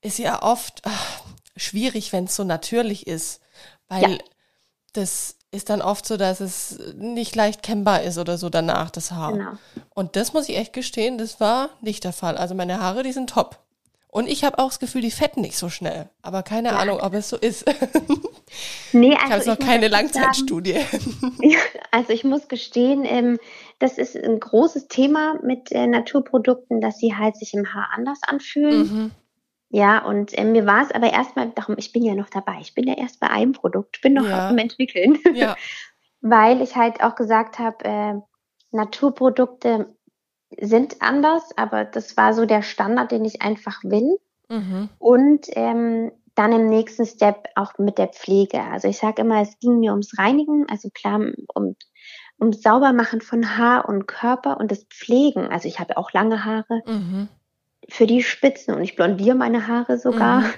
ist 0.00 0.18
ja 0.18 0.42
oft 0.42 0.80
ach, 0.84 1.20
schwierig, 1.56 2.12
wenn 2.12 2.24
es 2.24 2.36
so 2.36 2.44
natürlich 2.44 3.06
ist, 3.06 3.42
weil 3.88 4.12
ja. 4.12 4.18
das 4.94 5.36
ist 5.52 5.70
dann 5.70 5.82
oft 5.82 6.06
so, 6.06 6.16
dass 6.16 6.40
es 6.40 6.78
nicht 6.96 7.34
leicht 7.34 7.62
kennbar 7.62 8.02
ist 8.02 8.18
oder 8.18 8.38
so 8.38 8.48
danach, 8.50 8.90
das 8.90 9.10
Haar. 9.10 9.32
Genau. 9.32 9.50
Und 9.94 10.16
das 10.16 10.32
muss 10.32 10.48
ich 10.48 10.56
echt 10.56 10.72
gestehen, 10.72 11.18
das 11.18 11.40
war 11.40 11.70
nicht 11.80 12.04
der 12.04 12.12
Fall. 12.12 12.36
Also 12.36 12.54
meine 12.54 12.80
Haare, 12.80 13.02
die 13.02 13.12
sind 13.12 13.30
top. 13.30 13.58
Und 14.12 14.28
ich 14.28 14.42
habe 14.42 14.58
auch 14.58 14.68
das 14.68 14.80
Gefühl, 14.80 15.02
die 15.02 15.10
fetten 15.10 15.40
nicht 15.40 15.56
so 15.56 15.68
schnell. 15.68 16.08
Aber 16.22 16.42
keine 16.42 16.70
ja. 16.70 16.78
Ahnung, 16.78 17.00
ob 17.00 17.14
es 17.14 17.28
so 17.28 17.36
ist. 17.36 17.64
Nee, 18.92 19.14
also 19.14 19.24
ich 19.24 19.30
habe 19.30 19.44
noch 19.46 19.58
keine 19.58 19.88
Langzeitstudie. 19.88 20.72
Sagen, 20.72 21.54
also 21.92 22.12
ich 22.12 22.24
muss 22.24 22.48
gestehen, 22.48 23.04
ähm, 23.04 23.38
das 23.78 23.98
ist 23.98 24.16
ein 24.16 24.40
großes 24.40 24.88
Thema 24.88 25.38
mit 25.42 25.70
äh, 25.72 25.86
Naturprodukten, 25.86 26.80
dass 26.80 26.98
sie 26.98 27.14
halt 27.14 27.36
sich 27.36 27.54
im 27.54 27.72
Haar 27.72 27.90
anders 27.94 28.18
anfühlen. 28.22 28.78
Mhm. 28.78 29.10
Ja, 29.70 30.04
und 30.04 30.36
äh, 30.36 30.44
mir 30.44 30.66
war 30.66 30.82
es 30.82 30.90
aber 30.90 31.12
erstmal, 31.12 31.50
darum, 31.50 31.76
ich 31.78 31.92
bin 31.92 32.02
ja 32.02 32.14
noch 32.14 32.28
dabei. 32.28 32.58
Ich 32.60 32.74
bin 32.74 32.88
ja 32.88 32.94
erst 32.94 33.20
bei 33.20 33.30
einem 33.30 33.52
Produkt, 33.52 34.00
bin 34.02 34.14
noch 34.14 34.28
ja. 34.28 34.48
am 34.48 34.58
entwickeln. 34.58 35.18
Ja. 35.34 35.56
Weil 36.22 36.60
ich 36.60 36.76
halt 36.76 37.02
auch 37.02 37.14
gesagt 37.14 37.58
habe, 37.58 37.84
äh, 37.84 38.14
Naturprodukte 38.72 39.94
sind 40.60 41.00
anders, 41.00 41.56
aber 41.56 41.84
das 41.84 42.16
war 42.16 42.34
so 42.34 42.44
der 42.44 42.62
Standard, 42.62 43.10
den 43.12 43.24
ich 43.24 43.40
einfach 43.40 43.82
will. 43.84 44.18
Mhm. 44.48 44.90
Und 44.98 45.46
ähm, 45.52 46.10
dann 46.34 46.52
im 46.52 46.68
nächsten 46.68 47.06
Step 47.06 47.48
auch 47.54 47.78
mit 47.78 47.96
der 47.98 48.08
Pflege. 48.08 48.62
Also 48.62 48.88
ich 48.88 48.98
sage 48.98 49.22
immer, 49.22 49.40
es 49.40 49.58
ging 49.60 49.78
mir 49.78 49.92
ums 49.92 50.18
Reinigen, 50.18 50.66
also 50.68 50.90
klar 50.90 51.20
um, 51.54 51.76
um 52.38 52.52
Saubermachen 52.52 53.20
von 53.20 53.56
Haar 53.56 53.88
und 53.88 54.06
Körper 54.06 54.58
und 54.58 54.70
das 54.70 54.84
Pflegen. 54.84 55.46
Also 55.46 55.68
ich 55.68 55.78
habe 55.78 55.96
auch 55.96 56.12
lange 56.12 56.44
Haare 56.44 56.82
mhm. 56.86 57.28
Für 57.88 58.06
die 58.06 58.22
Spitzen 58.22 58.74
und 58.74 58.82
ich 58.82 58.96
blondiere 58.96 59.36
meine 59.36 59.66
Haare 59.66 59.98
sogar. 59.98 60.40
Mhm. 60.40 60.50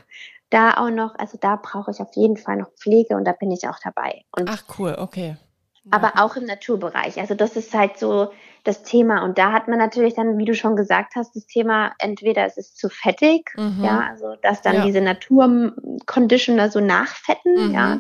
Da 0.51 0.75
auch 0.77 0.91
noch, 0.91 1.15
also 1.15 1.39
da 1.41 1.57
brauche 1.57 1.93
ich 1.93 2.01
auf 2.01 2.15
jeden 2.15 2.37
Fall 2.37 2.59
noch 2.59 2.69
Pflege 2.75 3.17
und 3.17 3.25
da 3.25 3.33
bin 3.33 3.51
ich 3.51 3.67
auch 3.69 3.79
dabei. 3.83 4.27
Und 4.33 4.51
Ach 4.51 4.63
cool, 4.79 4.95
okay. 4.99 5.39
Ja. 5.85 5.93
Aber 5.93 6.23
auch 6.23 6.37
im 6.37 6.45
Naturbereich. 6.45 7.19
Also 7.19 7.35
das 7.35 7.57
ist 7.57 7.73
halt 7.73 7.99
so 7.99 8.31
das 8.63 8.83
Thema. 8.83 9.25
Und 9.25 9.39
da 9.39 9.51
hat 9.51 9.67
man 9.69 9.79
natürlich 9.79 10.15
dann, 10.15 10.39
wie 10.39 10.45
du 10.45 10.55
schon 10.55 10.77
gesagt 10.77 11.17
hast, 11.17 11.35
das 11.35 11.47
Thema, 11.47 11.93
entweder 11.99 12.45
es 12.45 12.57
ist 12.57 12.77
zu 12.77 12.89
fettig, 12.89 13.51
mhm. 13.57 13.83
ja, 13.83 14.07
also 14.11 14.37
dass 14.43 14.63
dann 14.63 14.77
ja. 14.77 14.85
diese 14.85 15.01
Naturconditioner 15.01 16.71
so 16.71 16.81
nachfetten, 16.81 17.69
mhm. 17.69 17.75
ja, 17.75 17.99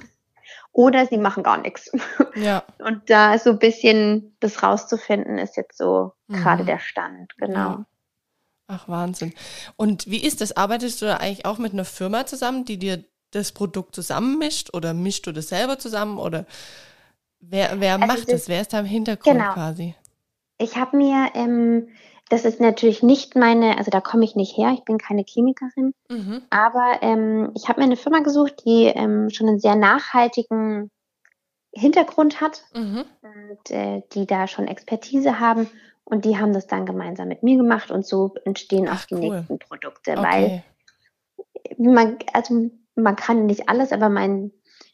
oder 0.73 1.07
sie 1.07 1.19
machen 1.19 1.43
gar 1.43 1.59
nichts. 1.59 1.91
Ja. 2.35 2.65
Und 2.79 3.11
da 3.11 3.37
so 3.39 3.51
ein 3.51 3.59
bisschen 3.59 4.37
das 4.41 4.63
rauszufinden, 4.63 5.37
ist 5.37 5.59
jetzt 5.59 5.77
so 5.77 6.13
mhm. 6.29 6.37
gerade 6.37 6.65
der 6.65 6.79
Stand, 6.79 7.37
genau. 7.37 7.85
Ach, 8.73 8.89
Wahnsinn. 8.89 9.35
Und 9.77 10.11
wie 10.11 10.23
ist 10.23 10.41
das? 10.41 10.57
Arbeitest 10.57 11.03
du 11.03 11.07
da 11.07 11.19
eigentlich 11.19 11.45
auch 11.45 11.59
mit 11.59 11.73
einer 11.73 11.85
Firma 11.85 12.27
zusammen, 12.27 12.65
die 12.65 12.79
dir 12.79 13.05
das 13.31 13.53
Produkt 13.53 13.95
zusammenmischt 13.95 14.75
oder 14.75 14.95
mischt 14.95 15.27
du 15.27 15.33
das 15.33 15.49
selber 15.49 15.79
zusammen 15.79 16.19
oder 16.19 16.47
Wer, 17.43 17.81
wer 17.81 17.95
also 17.95 18.07
macht 18.07 18.33
das? 18.33 18.49
Wer 18.49 18.61
ist 18.61 18.73
da 18.73 18.81
im 18.81 18.87
Hintergrund 18.87 19.39
genau. 19.39 19.53
quasi? 19.53 19.95
Ich 20.59 20.77
habe 20.77 20.97
mir, 20.97 21.31
ähm, 21.35 21.89
das 22.29 22.45
ist 22.45 22.61
natürlich 22.61 23.03
nicht 23.03 23.35
meine, 23.35 23.77
also 23.77 23.91
da 23.91 24.01
komme 24.01 24.25
ich 24.25 24.37
nicht 24.37 24.57
her, 24.57 24.71
ich 24.75 24.85
bin 24.85 24.97
keine 24.97 25.25
Chemikerin, 25.25 25.93
mhm. 26.09 26.43
aber 26.51 26.99
ähm, 27.03 27.51
ich 27.57 27.69
habe 27.69 27.81
mir 27.81 27.87
eine 27.87 27.97
Firma 27.97 28.21
gesucht, 28.21 28.63
die 28.65 28.85
ähm, 28.85 29.29
schon 29.31 29.49
einen 29.49 29.59
sehr 29.59 29.75
nachhaltigen 29.75 30.91
Hintergrund 31.75 32.41
hat 32.41 32.63
mhm. 32.75 33.05
und 33.23 33.71
äh, 33.71 34.03
die 34.13 34.27
da 34.27 34.47
schon 34.47 34.69
Expertise 34.69 35.41
haben 35.41 35.69
und 36.05 36.25
die 36.25 36.38
haben 36.38 36.53
das 36.53 36.67
dann 36.67 36.87
gemeinsam 36.87 37.29
mit 37.29 37.43
mir 37.43 37.57
gemacht 37.57 37.91
und 37.91 38.07
so 38.07 38.35
entstehen 38.45 38.88
Ach, 38.88 39.03
auch 39.03 39.07
die 39.07 39.15
cool. 39.15 39.37
nächsten 39.37 39.59
Produkte, 39.59 40.12
okay. 40.12 40.23
weil 40.23 40.62
man, 41.79 42.19
also 42.33 42.71
man 42.95 43.17
kann 43.17 43.47
nicht 43.47 43.69
alles, 43.69 43.93
aber 43.93 44.09
mein 44.09 44.53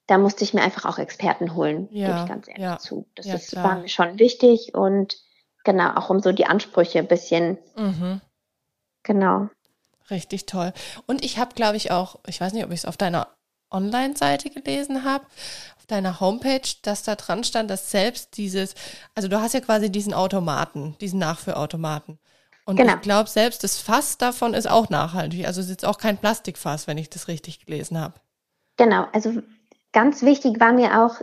da 0.09 0.17
musste 0.17 0.43
ich 0.43 0.55
mir 0.55 0.63
einfach 0.63 0.87
auch 0.87 0.99
Experten 0.99 1.55
holen, 1.55 1.87
ja, 1.93 2.07
gebe 2.09 2.21
ich 2.21 2.29
ganz 2.29 2.49
ehrlich 2.49 2.63
ja, 2.63 2.79
zu. 2.79 3.07
Das 3.15 3.27
ja, 3.27 3.35
ist, 3.35 3.55
war 3.55 3.79
mir 3.79 3.89
schon 3.89 4.19
wichtig 4.19 4.75
und 4.75 5.19
genau, 5.65 5.95
auch 5.97 6.09
um 6.09 6.21
so 6.21 6.33
die 6.33 6.47
Ansprüche 6.47 6.99
ein 6.99 7.09
bisschen. 7.09 7.59
Mhm. 7.77 8.23
Genau. 9.03 9.51
Richtig 10.11 10.47
toll. 10.47 10.73
Und 11.07 11.23
ich 11.23 11.39
habe, 11.39 11.55
glaube 11.55 11.77
ich, 11.77 11.91
auch, 11.91 12.21
ich 12.27 12.41
weiß 12.41 12.55
nicht, 12.55 12.65
ob 12.65 12.71
ich 12.71 12.79
es 12.79 12.85
auf 12.87 12.97
deiner 12.97 13.29
Online-Seite 13.71 14.49
gelesen 14.49 15.05
habe, 15.05 15.27
deiner 15.89 16.21
Homepage, 16.21 16.69
dass 16.83 17.03
da 17.03 17.17
dran 17.17 17.45
stand, 17.45 17.71
dass 17.71 17.91
selbst 17.91 18.37
dieses, 18.37 18.75
also 19.15 19.29
du 19.29 19.41
hast 19.41 19.55
ja 19.55 19.61
quasi 19.61 19.91
diesen 19.91 20.15
Automaten, 20.15 20.97
diesen 21.01 21.19
Nachführautomaten. 21.19 22.19
Und 22.65 22.77
genau. 22.77 22.95
ich 22.95 23.01
glaube, 23.01 23.29
selbst 23.29 23.65
das 23.65 23.79
Fass 23.79 24.19
davon 24.19 24.55
ist 24.55 24.69
auch 24.69 24.91
nachhaltig. 24.91 25.47
Also 25.47 25.61
es 25.61 25.67
ist 25.67 25.71
jetzt 25.71 25.85
auch 25.87 25.99
kein 25.99 26.19
Plastikfass, 26.19 26.87
wenn 26.87 26.99
ich 26.99 27.09
das 27.09 27.27
richtig 27.27 27.65
gelesen 27.65 27.99
habe. 27.99 28.21
Genau, 28.77 29.07
also 29.13 29.43
Ganz 29.93 30.23
wichtig 30.23 30.61
war 30.61 30.75
mir 30.75 31.03
auch, 31.03 31.23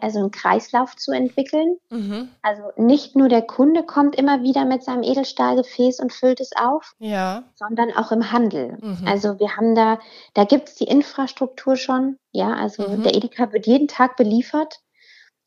also 0.00 0.18
einen 0.20 0.30
Kreislauf 0.30 0.94
zu 0.94 1.10
entwickeln. 1.10 1.78
Mhm. 1.90 2.28
Also 2.42 2.62
nicht 2.76 3.16
nur 3.16 3.28
der 3.28 3.42
Kunde 3.42 3.82
kommt 3.82 4.14
immer 4.14 4.42
wieder 4.42 4.64
mit 4.64 4.84
seinem 4.84 5.02
Edelstahlgefäß 5.02 5.98
und 5.98 6.12
füllt 6.12 6.40
es 6.40 6.52
auf, 6.56 6.92
ja. 7.00 7.42
sondern 7.56 7.92
auch 7.92 8.12
im 8.12 8.30
Handel. 8.30 8.78
Mhm. 8.80 9.04
Also 9.04 9.40
wir 9.40 9.56
haben 9.56 9.74
da, 9.74 9.98
da 10.34 10.44
gibt 10.44 10.68
es 10.68 10.74
die 10.76 10.84
Infrastruktur 10.84 11.74
schon. 11.74 12.18
Ja, 12.30 12.52
also 12.54 12.88
mhm. 12.88 13.02
der 13.02 13.16
Edeka 13.16 13.52
wird 13.52 13.66
jeden 13.66 13.88
Tag 13.88 14.16
beliefert. 14.16 14.78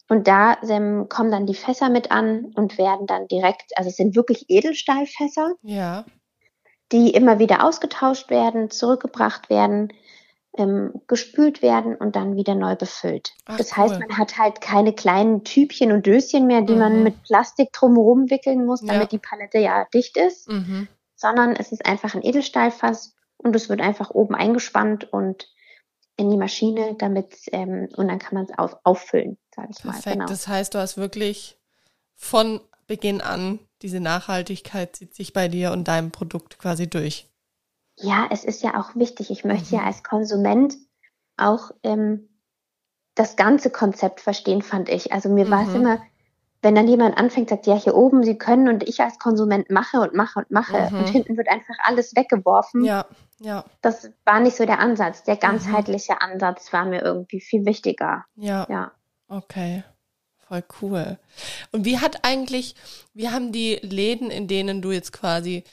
Und 0.09 0.27
da 0.27 0.57
ähm, 0.67 1.07
kommen 1.07 1.31
dann 1.31 1.45
die 1.45 1.55
Fässer 1.55 1.89
mit 1.89 2.11
an 2.11 2.51
und 2.55 2.77
werden 2.77 3.07
dann 3.07 3.29
direkt, 3.29 3.71
also 3.77 3.89
es 3.89 3.95
sind 3.95 4.13
wirklich 4.13 4.49
Edelstahlfässer, 4.49 5.53
ja. 5.61 6.03
die 6.91 7.11
immer 7.11 7.39
wieder 7.39 7.63
ausgetauscht 7.63 8.29
werden, 8.29 8.69
zurückgebracht 8.69 9.49
werden 9.49 9.93
ähm, 10.57 11.01
gespült 11.07 11.61
werden 11.61 11.95
und 11.95 12.15
dann 12.15 12.35
wieder 12.35 12.55
neu 12.55 12.75
befüllt. 12.75 13.33
Ach, 13.45 13.57
das 13.57 13.75
heißt, 13.75 13.93
cool. 13.93 13.99
man 13.99 14.17
hat 14.17 14.37
halt 14.37 14.61
keine 14.61 14.93
kleinen 14.93 15.43
Tübchen 15.43 15.91
und 15.91 16.05
Döschen 16.05 16.47
mehr, 16.47 16.61
die 16.61 16.73
mhm. 16.73 16.79
man 16.79 17.03
mit 17.03 17.23
Plastik 17.23 17.71
drumherum 17.71 18.29
wickeln 18.29 18.65
muss, 18.65 18.81
damit 18.81 19.03
ja. 19.03 19.07
die 19.07 19.17
Palette 19.19 19.59
ja 19.59 19.87
dicht 19.93 20.17
ist, 20.17 20.49
mhm. 20.49 20.87
sondern 21.15 21.55
es 21.55 21.71
ist 21.71 21.85
einfach 21.85 22.15
ein 22.15 22.23
Edelstahlfass 22.23 23.15
und 23.37 23.55
es 23.55 23.69
wird 23.69 23.81
einfach 23.81 24.09
oben 24.11 24.35
eingespannt 24.35 25.11
und 25.11 25.47
in 26.17 26.29
die 26.29 26.37
Maschine, 26.37 26.95
damit 26.99 27.35
ähm, 27.51 27.87
und 27.95 28.07
dann 28.09 28.19
kann 28.19 28.35
man 28.35 28.43
es 28.43 28.57
auf, 28.57 28.77
auffüllen, 28.83 29.37
sage 29.55 29.69
ich 29.71 29.81
Perfekt. 29.81 30.05
mal. 30.05 30.13
Genau. 30.13 30.25
Das 30.25 30.47
heißt, 30.47 30.73
du 30.73 30.79
hast 30.79 30.97
wirklich 30.97 31.57
von 32.15 32.59
Beginn 32.87 33.21
an 33.21 33.59
diese 33.81 33.99
Nachhaltigkeit 33.99 34.95
zieht 34.95 35.15
sich 35.15 35.33
bei 35.33 35.47
dir 35.47 35.71
und 35.71 35.87
deinem 35.87 36.11
Produkt 36.11 36.59
quasi 36.59 36.89
durch 36.89 37.30
ja, 38.01 38.27
es 38.29 38.43
ist 38.43 38.63
ja 38.63 38.79
auch 38.79 38.95
wichtig. 38.95 39.31
Ich 39.31 39.43
möchte 39.43 39.75
mhm. 39.75 39.81
ja 39.81 39.87
als 39.87 40.03
Konsument 40.03 40.75
auch 41.37 41.71
ähm, 41.83 42.29
das 43.15 43.35
ganze 43.35 43.69
Konzept 43.69 44.21
verstehen, 44.21 44.61
fand 44.61 44.89
ich. 44.89 45.11
Also 45.11 45.29
mir 45.29 45.45
mhm. 45.45 45.51
war 45.51 45.67
es 45.67 45.73
immer, 45.73 46.01
wenn 46.61 46.75
dann 46.75 46.87
jemand 46.87 47.17
anfängt, 47.17 47.49
sagt, 47.49 47.67
ja, 47.67 47.75
hier 47.75 47.95
oben, 47.95 48.23
Sie 48.23 48.37
können 48.37 48.67
und 48.67 48.87
ich 48.87 48.99
als 49.01 49.19
Konsument 49.19 49.69
mache 49.69 49.99
und 49.99 50.13
mache 50.13 50.39
und 50.39 50.51
mache 50.51 50.89
mhm. 50.91 50.99
und 50.99 51.09
hinten 51.09 51.37
wird 51.37 51.49
einfach 51.49 51.75
alles 51.83 52.15
weggeworfen. 52.15 52.83
Ja, 52.83 53.05
ja. 53.39 53.65
Das 53.81 54.11
war 54.25 54.39
nicht 54.39 54.55
so 54.55 54.65
der 54.65 54.79
Ansatz. 54.79 55.23
Der 55.23 55.35
mhm. 55.35 55.39
ganzheitliche 55.39 56.21
Ansatz 56.21 56.71
war 56.71 56.85
mir 56.85 57.01
irgendwie 57.01 57.41
viel 57.41 57.65
wichtiger. 57.65 58.25
Ja. 58.35 58.67
Ja. 58.69 58.91
Okay. 59.27 59.83
Voll 60.37 60.63
cool. 60.81 61.17
Und 61.71 61.85
wie 61.85 61.99
hat 61.99 62.25
eigentlich, 62.25 62.75
wie 63.13 63.29
haben 63.29 63.53
die 63.53 63.79
Läden, 63.81 64.29
in 64.29 64.47
denen 64.47 64.81
du 64.81 64.91
jetzt 64.91 65.13
quasi 65.13 65.63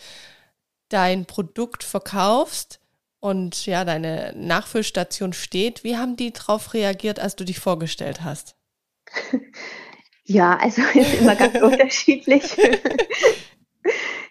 dein 0.88 1.26
Produkt 1.26 1.84
verkaufst 1.84 2.80
und 3.20 3.66
ja, 3.66 3.84
deine 3.84 4.32
Nachfüllstation 4.36 5.32
steht, 5.32 5.84
wie 5.84 5.96
haben 5.96 6.16
die 6.16 6.32
darauf 6.32 6.74
reagiert, 6.74 7.20
als 7.20 7.36
du 7.36 7.44
dich 7.44 7.58
vorgestellt 7.60 8.22
hast? 8.22 8.56
Ja, 10.28 10.58
also 10.58 10.82
ist 10.94 11.20
immer 11.20 11.34
ganz 11.34 11.60
unterschiedlich. 11.60 12.56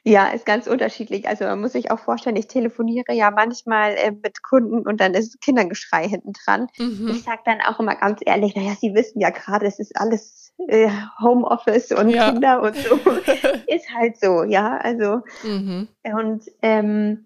Ja, 0.03 0.27
ist 0.27 0.45
ganz 0.45 0.67
unterschiedlich. 0.67 1.27
Also 1.27 1.43
man 1.43 1.59
muss 1.59 1.73
sich 1.73 1.91
auch 1.91 1.99
vorstellen, 1.99 2.37
ich 2.37 2.47
telefoniere 2.47 3.13
ja 3.13 3.29
manchmal 3.29 3.95
äh, 3.95 4.11
mit 4.11 4.41
Kunden 4.41 4.87
und 4.87 5.01
dann 5.01 5.13
ist 5.13 5.41
Kindergeschrei 5.41 6.07
hinten 6.07 6.31
dran. 6.31 6.67
Mhm. 6.77 7.09
Ich 7.09 7.23
sage 7.23 7.41
dann 7.43 7.59
auch 7.59 7.77
immer 7.79 7.95
ganz 7.95 8.21
ehrlich, 8.25 8.55
naja, 8.55 8.73
Sie 8.79 8.93
wissen 8.93 9.19
ja 9.19 9.31
gerade, 9.31 9.65
es 9.65 9.79
ist 9.79 9.97
alles 9.97 10.46
äh, 10.67 10.89
Homeoffice 11.21 11.91
und 11.91 12.09
ja. 12.09 12.31
Kinder 12.31 12.61
und 12.61 12.75
so. 12.75 12.95
ist 13.67 13.93
halt 13.95 14.19
so, 14.19 14.43
ja. 14.43 14.77
Also 14.77 15.21
mhm. 15.43 15.87
und 16.03 16.43
ähm, 16.61 17.25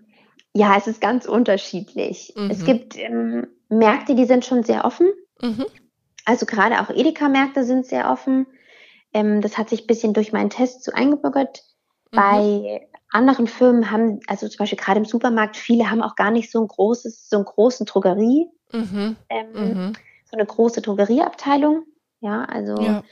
ja, 0.53 0.75
es 0.77 0.87
ist 0.87 1.01
ganz 1.01 1.25
unterschiedlich. 1.25 2.33
Mhm. 2.35 2.51
Es 2.51 2.65
gibt 2.65 2.97
ähm, 2.97 3.47
Märkte, 3.69 4.15
die 4.15 4.25
sind 4.25 4.45
schon 4.45 4.63
sehr 4.63 4.85
offen. 4.85 5.07
Mhm. 5.41 5.65
Also 6.25 6.45
gerade 6.45 6.81
auch 6.81 6.89
Edeka-Märkte 6.89 7.63
sind 7.63 7.85
sehr 7.85 8.11
offen. 8.11 8.47
Ähm, 9.13 9.41
das 9.41 9.57
hat 9.57 9.69
sich 9.69 9.83
ein 9.83 9.87
bisschen 9.87 10.13
durch 10.13 10.33
meinen 10.33 10.49
Test 10.49 10.83
so 10.83 10.91
eingebürgert. 10.91 11.63
Mhm. 12.11 12.15
Bei 12.15 12.87
anderen 13.09 13.47
Firmen 13.47 13.91
haben, 13.91 14.19
also 14.27 14.47
zum 14.47 14.57
Beispiel 14.59 14.79
gerade 14.79 14.99
im 14.99 15.05
Supermarkt, 15.05 15.57
viele 15.57 15.89
haben 15.89 16.01
auch 16.01 16.15
gar 16.15 16.31
nicht 16.31 16.51
so 16.51 16.61
ein 16.61 16.67
großes, 16.67 17.29
so 17.29 17.37
einen 17.37 17.45
großen 17.45 17.85
Drogerie, 17.85 18.47
mhm. 18.71 19.15
Ähm, 19.29 19.47
mhm. 19.53 19.93
so 20.29 20.37
eine 20.37 20.45
große 20.45 20.81
Drogerieabteilung. 20.81 21.83
Ja, 22.21 22.45
also 22.45 22.81
ja. 22.81 23.03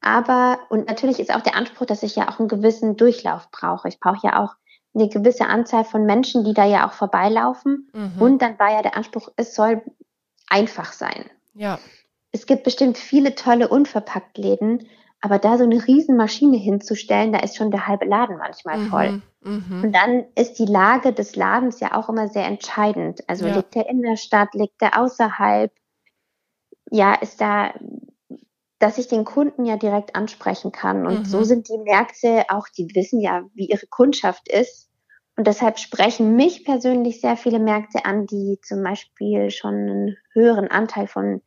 aber 0.00 0.58
und 0.70 0.88
natürlich 0.88 1.20
ist 1.20 1.34
auch 1.34 1.42
der 1.42 1.54
Anspruch, 1.54 1.86
dass 1.86 2.02
ich 2.02 2.16
ja 2.16 2.28
auch 2.28 2.38
einen 2.38 2.48
gewissen 2.48 2.96
Durchlauf 2.96 3.50
brauche. 3.50 3.88
Ich 3.88 4.00
brauche 4.00 4.26
ja 4.26 4.42
auch 4.42 4.56
eine 4.94 5.08
gewisse 5.08 5.46
Anzahl 5.46 5.84
von 5.84 6.04
Menschen, 6.04 6.44
die 6.44 6.54
da 6.54 6.64
ja 6.64 6.86
auch 6.86 6.92
vorbeilaufen. 6.92 7.88
Mhm. 7.92 8.20
Und 8.20 8.42
dann 8.42 8.58
war 8.58 8.72
ja 8.72 8.82
der 8.82 8.96
Anspruch, 8.96 9.28
es 9.36 9.54
soll 9.54 9.82
einfach 10.48 10.92
sein. 10.92 11.30
Ja. 11.54 11.78
Es 12.30 12.46
gibt 12.46 12.64
bestimmt 12.64 12.98
viele 12.98 13.34
tolle 13.34 13.68
Unverpacktläden, 13.68 14.86
aber 15.20 15.38
da 15.38 15.56
so 15.56 15.64
eine 15.64 15.86
Riesenmaschine 15.86 16.56
hinzustellen, 16.56 17.32
da 17.32 17.38
ist 17.38 17.56
schon 17.56 17.70
der 17.70 17.86
halbe 17.86 18.06
Laden 18.06 18.38
manchmal 18.38 18.78
mhm, 18.78 18.86
voll. 18.88 19.22
Mhm, 19.42 19.84
und 19.84 19.92
dann 19.92 20.24
ist 20.34 20.58
die 20.58 20.66
Lage 20.66 21.12
des 21.12 21.36
Ladens 21.36 21.80
ja 21.80 21.94
auch 21.94 22.08
immer 22.08 22.28
sehr 22.28 22.46
entscheidend. 22.46 23.22
Also 23.28 23.46
ja. 23.46 23.56
liegt 23.56 23.74
der 23.74 23.88
in 23.88 24.02
der 24.02 24.16
Stadt, 24.16 24.54
liegt 24.54 24.80
der 24.80 24.98
außerhalb? 24.98 25.72
Ja, 26.90 27.14
ist 27.14 27.40
da, 27.40 27.72
dass 28.82 28.98
ich 28.98 29.06
den 29.06 29.24
Kunden 29.24 29.64
ja 29.64 29.76
direkt 29.76 30.16
ansprechen 30.16 30.72
kann. 30.72 31.06
Und 31.06 31.20
mhm. 31.20 31.24
so 31.24 31.44
sind 31.44 31.68
die 31.68 31.78
Märkte 31.78 32.46
auch, 32.48 32.66
die 32.68 32.88
wissen 32.96 33.20
ja, 33.20 33.42
wie 33.54 33.66
ihre 33.66 33.86
Kundschaft 33.86 34.48
ist. 34.48 34.88
und 35.36 35.46
deshalb 35.46 35.78
sprechen 35.78 36.34
mich 36.34 36.64
persönlich 36.64 37.20
sehr 37.20 37.36
viele 37.36 37.60
Märkte 37.60 38.04
an, 38.04 38.26
die 38.26 38.58
zum 38.62 38.82
Beispiel 38.82 39.50
schon 39.50 39.74
einen 39.74 40.16
höheren 40.32 40.68
Anteil 40.68 41.06
von 41.06 41.42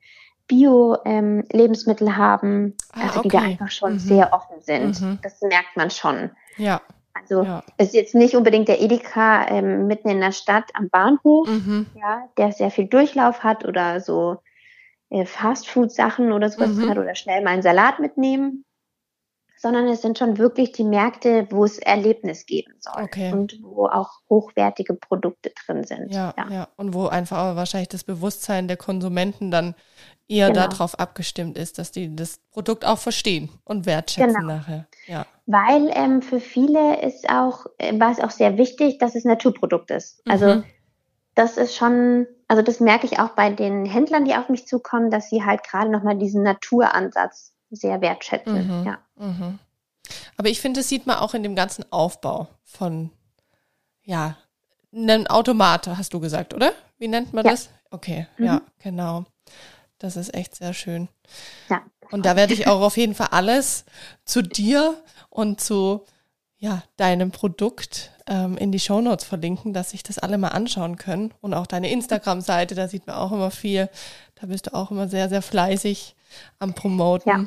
Bio-Lebensmittel 0.48 2.08
ähm, 2.08 2.18
haben, 2.18 2.78
ah, 2.94 3.02
also 3.02 3.20
okay. 3.20 3.28
die 3.28 3.36
da 3.36 3.44
einfach 3.44 3.72
schon 3.72 3.94
mhm. 3.94 4.00
sehr 4.00 4.34
offen 4.34 4.62
sind. 4.62 5.02
Mhm. 5.02 5.20
Das 5.22 5.42
merkt 5.42 5.76
man 5.76 5.92
schon. 5.92 6.32
Ja. 6.56 6.82
Also 7.14 7.44
ja. 7.44 7.64
es 7.78 7.88
ist 7.88 7.96
jetzt 7.96 8.16
nicht 8.16 8.36
unbedingt 8.36 8.70
der 8.70 8.82
Edeka 8.82 9.48
ähm, 9.50 9.88
mitten 9.88 10.10
in 10.10 10.22
der 10.22 10.32
Stadt 10.32 10.72
am 10.74 10.90
Bahnhof, 10.90 11.50
mhm. 11.50 11.88
ja, 11.96 12.30
der 12.38 12.54
sehr 12.54 12.72
viel 12.72 12.88
Durchlauf 12.88 13.44
hat 13.44 13.66
oder 13.66 14.00
so 14.00 14.38
Fastfood-Sachen 15.26 16.32
oder 16.32 16.50
sowas 16.50 16.72
mhm. 16.72 16.90
hat 16.90 16.98
oder 16.98 17.16
schnell 17.16 17.44
mal 17.44 17.52
einen 17.52 17.62
Salat 17.62 18.00
mitnehmen 18.00 18.66
sondern 19.58 19.88
es 19.88 20.04
sind 20.04 20.20
schon 20.20 20.38
wirklich 20.38 20.74
die 20.74 20.84
Märkte, 20.84 21.48
wo 21.50 21.66
es 21.66 21.80
Erlebnis 21.80 22.46
geben 22.46 22.74
soll 22.80 23.04
okay. 23.04 23.32
und 23.32 23.58
wo 23.64 23.88
auch 23.88 24.12
hochwertige 24.30 24.94
Produkte 24.94 25.52
drin 25.66 25.84
sind. 25.84 26.14
Ja, 26.14 26.36
ja, 26.38 26.48
ja. 26.52 26.68
Und 26.76 26.94
wo 26.94 27.08
einfach 27.08 27.38
aber 27.38 27.56
wahrscheinlich 27.56 27.90
das 27.90 28.04
Bewusstsein 28.04 28.68
der 28.68 28.78
Konsumenten 28.78 29.50
dann 29.50 29.74
eher 30.28 30.52
genau. 30.52 30.68
darauf 30.68 31.00
abgestimmt 31.00 31.58
ist, 31.58 31.80
dass 31.80 31.92
die 31.92 32.16
das 32.16 32.40
Produkt 32.52 32.86
auch 32.86 33.00
verstehen 33.00 33.50
und 33.64 33.88
wertschätzen 33.88 34.42
genau. 34.42 34.56
nachher. 34.58 34.88
Ja. 35.08 35.26
Weil 35.48 35.90
ähm, 35.94 36.22
für 36.22 36.40
viele 36.40 37.02
ist 37.02 37.30
auch, 37.30 37.66
äh, 37.78 38.00
war 38.00 38.12
es 38.12 38.20
auch 38.20 38.32
sehr 38.32 38.58
wichtig, 38.58 39.00
dass 39.00 39.16
es 39.16 39.26
Naturprodukt 39.26 39.90
ist. 39.90 40.22
Also 40.28 40.46
mhm. 40.48 40.64
Das 41.36 41.58
ist 41.58 41.76
schon, 41.76 42.28
also 42.48 42.62
das 42.62 42.80
merke 42.80 43.06
ich 43.06 43.20
auch 43.20 43.30
bei 43.30 43.52
den 43.52 43.86
Händlern, 43.86 44.26
die 44.26 44.36
auf 44.36 44.50
mich 44.50 44.68
zukommen, 44.68 45.12
dass 45.12 45.30
sie 45.30 45.44
halt 45.44 45.64
gerade 45.64 45.92
nochmal 45.92 46.18
diesen 46.18 46.44
Naturansatz 46.44 47.54
sehr 47.70 48.02
wertschätzen. 48.02 48.82
Mhm. 48.82 48.86
Ja. 48.86 49.00
Mhm. 49.18 49.60
Aber 50.38 50.50
ich 50.50 50.62
finde, 50.62 50.80
das 50.80 50.90
sieht 50.90 51.06
man 51.06 51.18
auch 51.18 51.34
in 51.34 51.44
dem 51.44 51.56
ganzen 51.56 51.86
Aufbau 51.92 52.48
von, 52.64 53.12
ja, 54.04 54.38
einem 54.94 55.28
Automat, 55.28 55.88
hast 55.88 56.14
du 56.14 56.20
gesagt, 56.20 56.54
oder? 56.54 56.72
Wie 56.98 57.10
nennt 57.10 57.34
man 57.34 57.46
ja. 57.46 57.52
das? 57.52 57.70
Okay, 57.92 58.28
mhm. 58.38 58.46
ja, 58.46 58.62
genau. 58.80 59.26
Das 60.00 60.16
ist 60.16 60.34
echt 60.34 60.56
sehr 60.56 60.74
schön. 60.74 61.10
Ja. 61.70 61.82
Und 62.12 62.26
da 62.26 62.36
werde 62.36 62.54
ich 62.54 62.68
auch 62.68 62.82
auf 62.82 62.98
jeden 62.98 63.16
Fall 63.16 63.30
alles 63.32 63.86
zu 64.24 64.42
dir 64.42 65.02
und 65.30 65.60
zu 65.60 66.06
ja, 66.58 66.84
deinem 66.98 67.32
Produkt 67.32 68.12
ähm, 68.28 68.58
in 68.58 68.72
die 68.72 68.80
Shownotes 68.80 69.26
verlinken, 69.26 69.74
dass 69.74 69.92
sich 69.92 70.04
das 70.04 70.20
alle 70.20 70.38
mal 70.38 70.50
anschauen 70.50 70.98
können. 70.98 71.34
Und 71.42 71.54
auch 71.54 71.68
deine 71.68 71.92
Instagram-Seite, 71.92 72.76
da 72.76 72.88
sieht 72.88 73.08
man 73.08 73.16
auch 73.16 73.32
immer 73.32 73.52
viel. 73.52 73.90
Da 74.40 74.48
bist 74.48 74.68
du 74.68 74.74
auch 74.74 74.92
immer 74.92 75.08
sehr, 75.08 75.30
sehr 75.30 75.42
fleißig 75.42 76.16
am 76.60 76.74
Promoten. 76.74 77.30
Ja. 77.30 77.46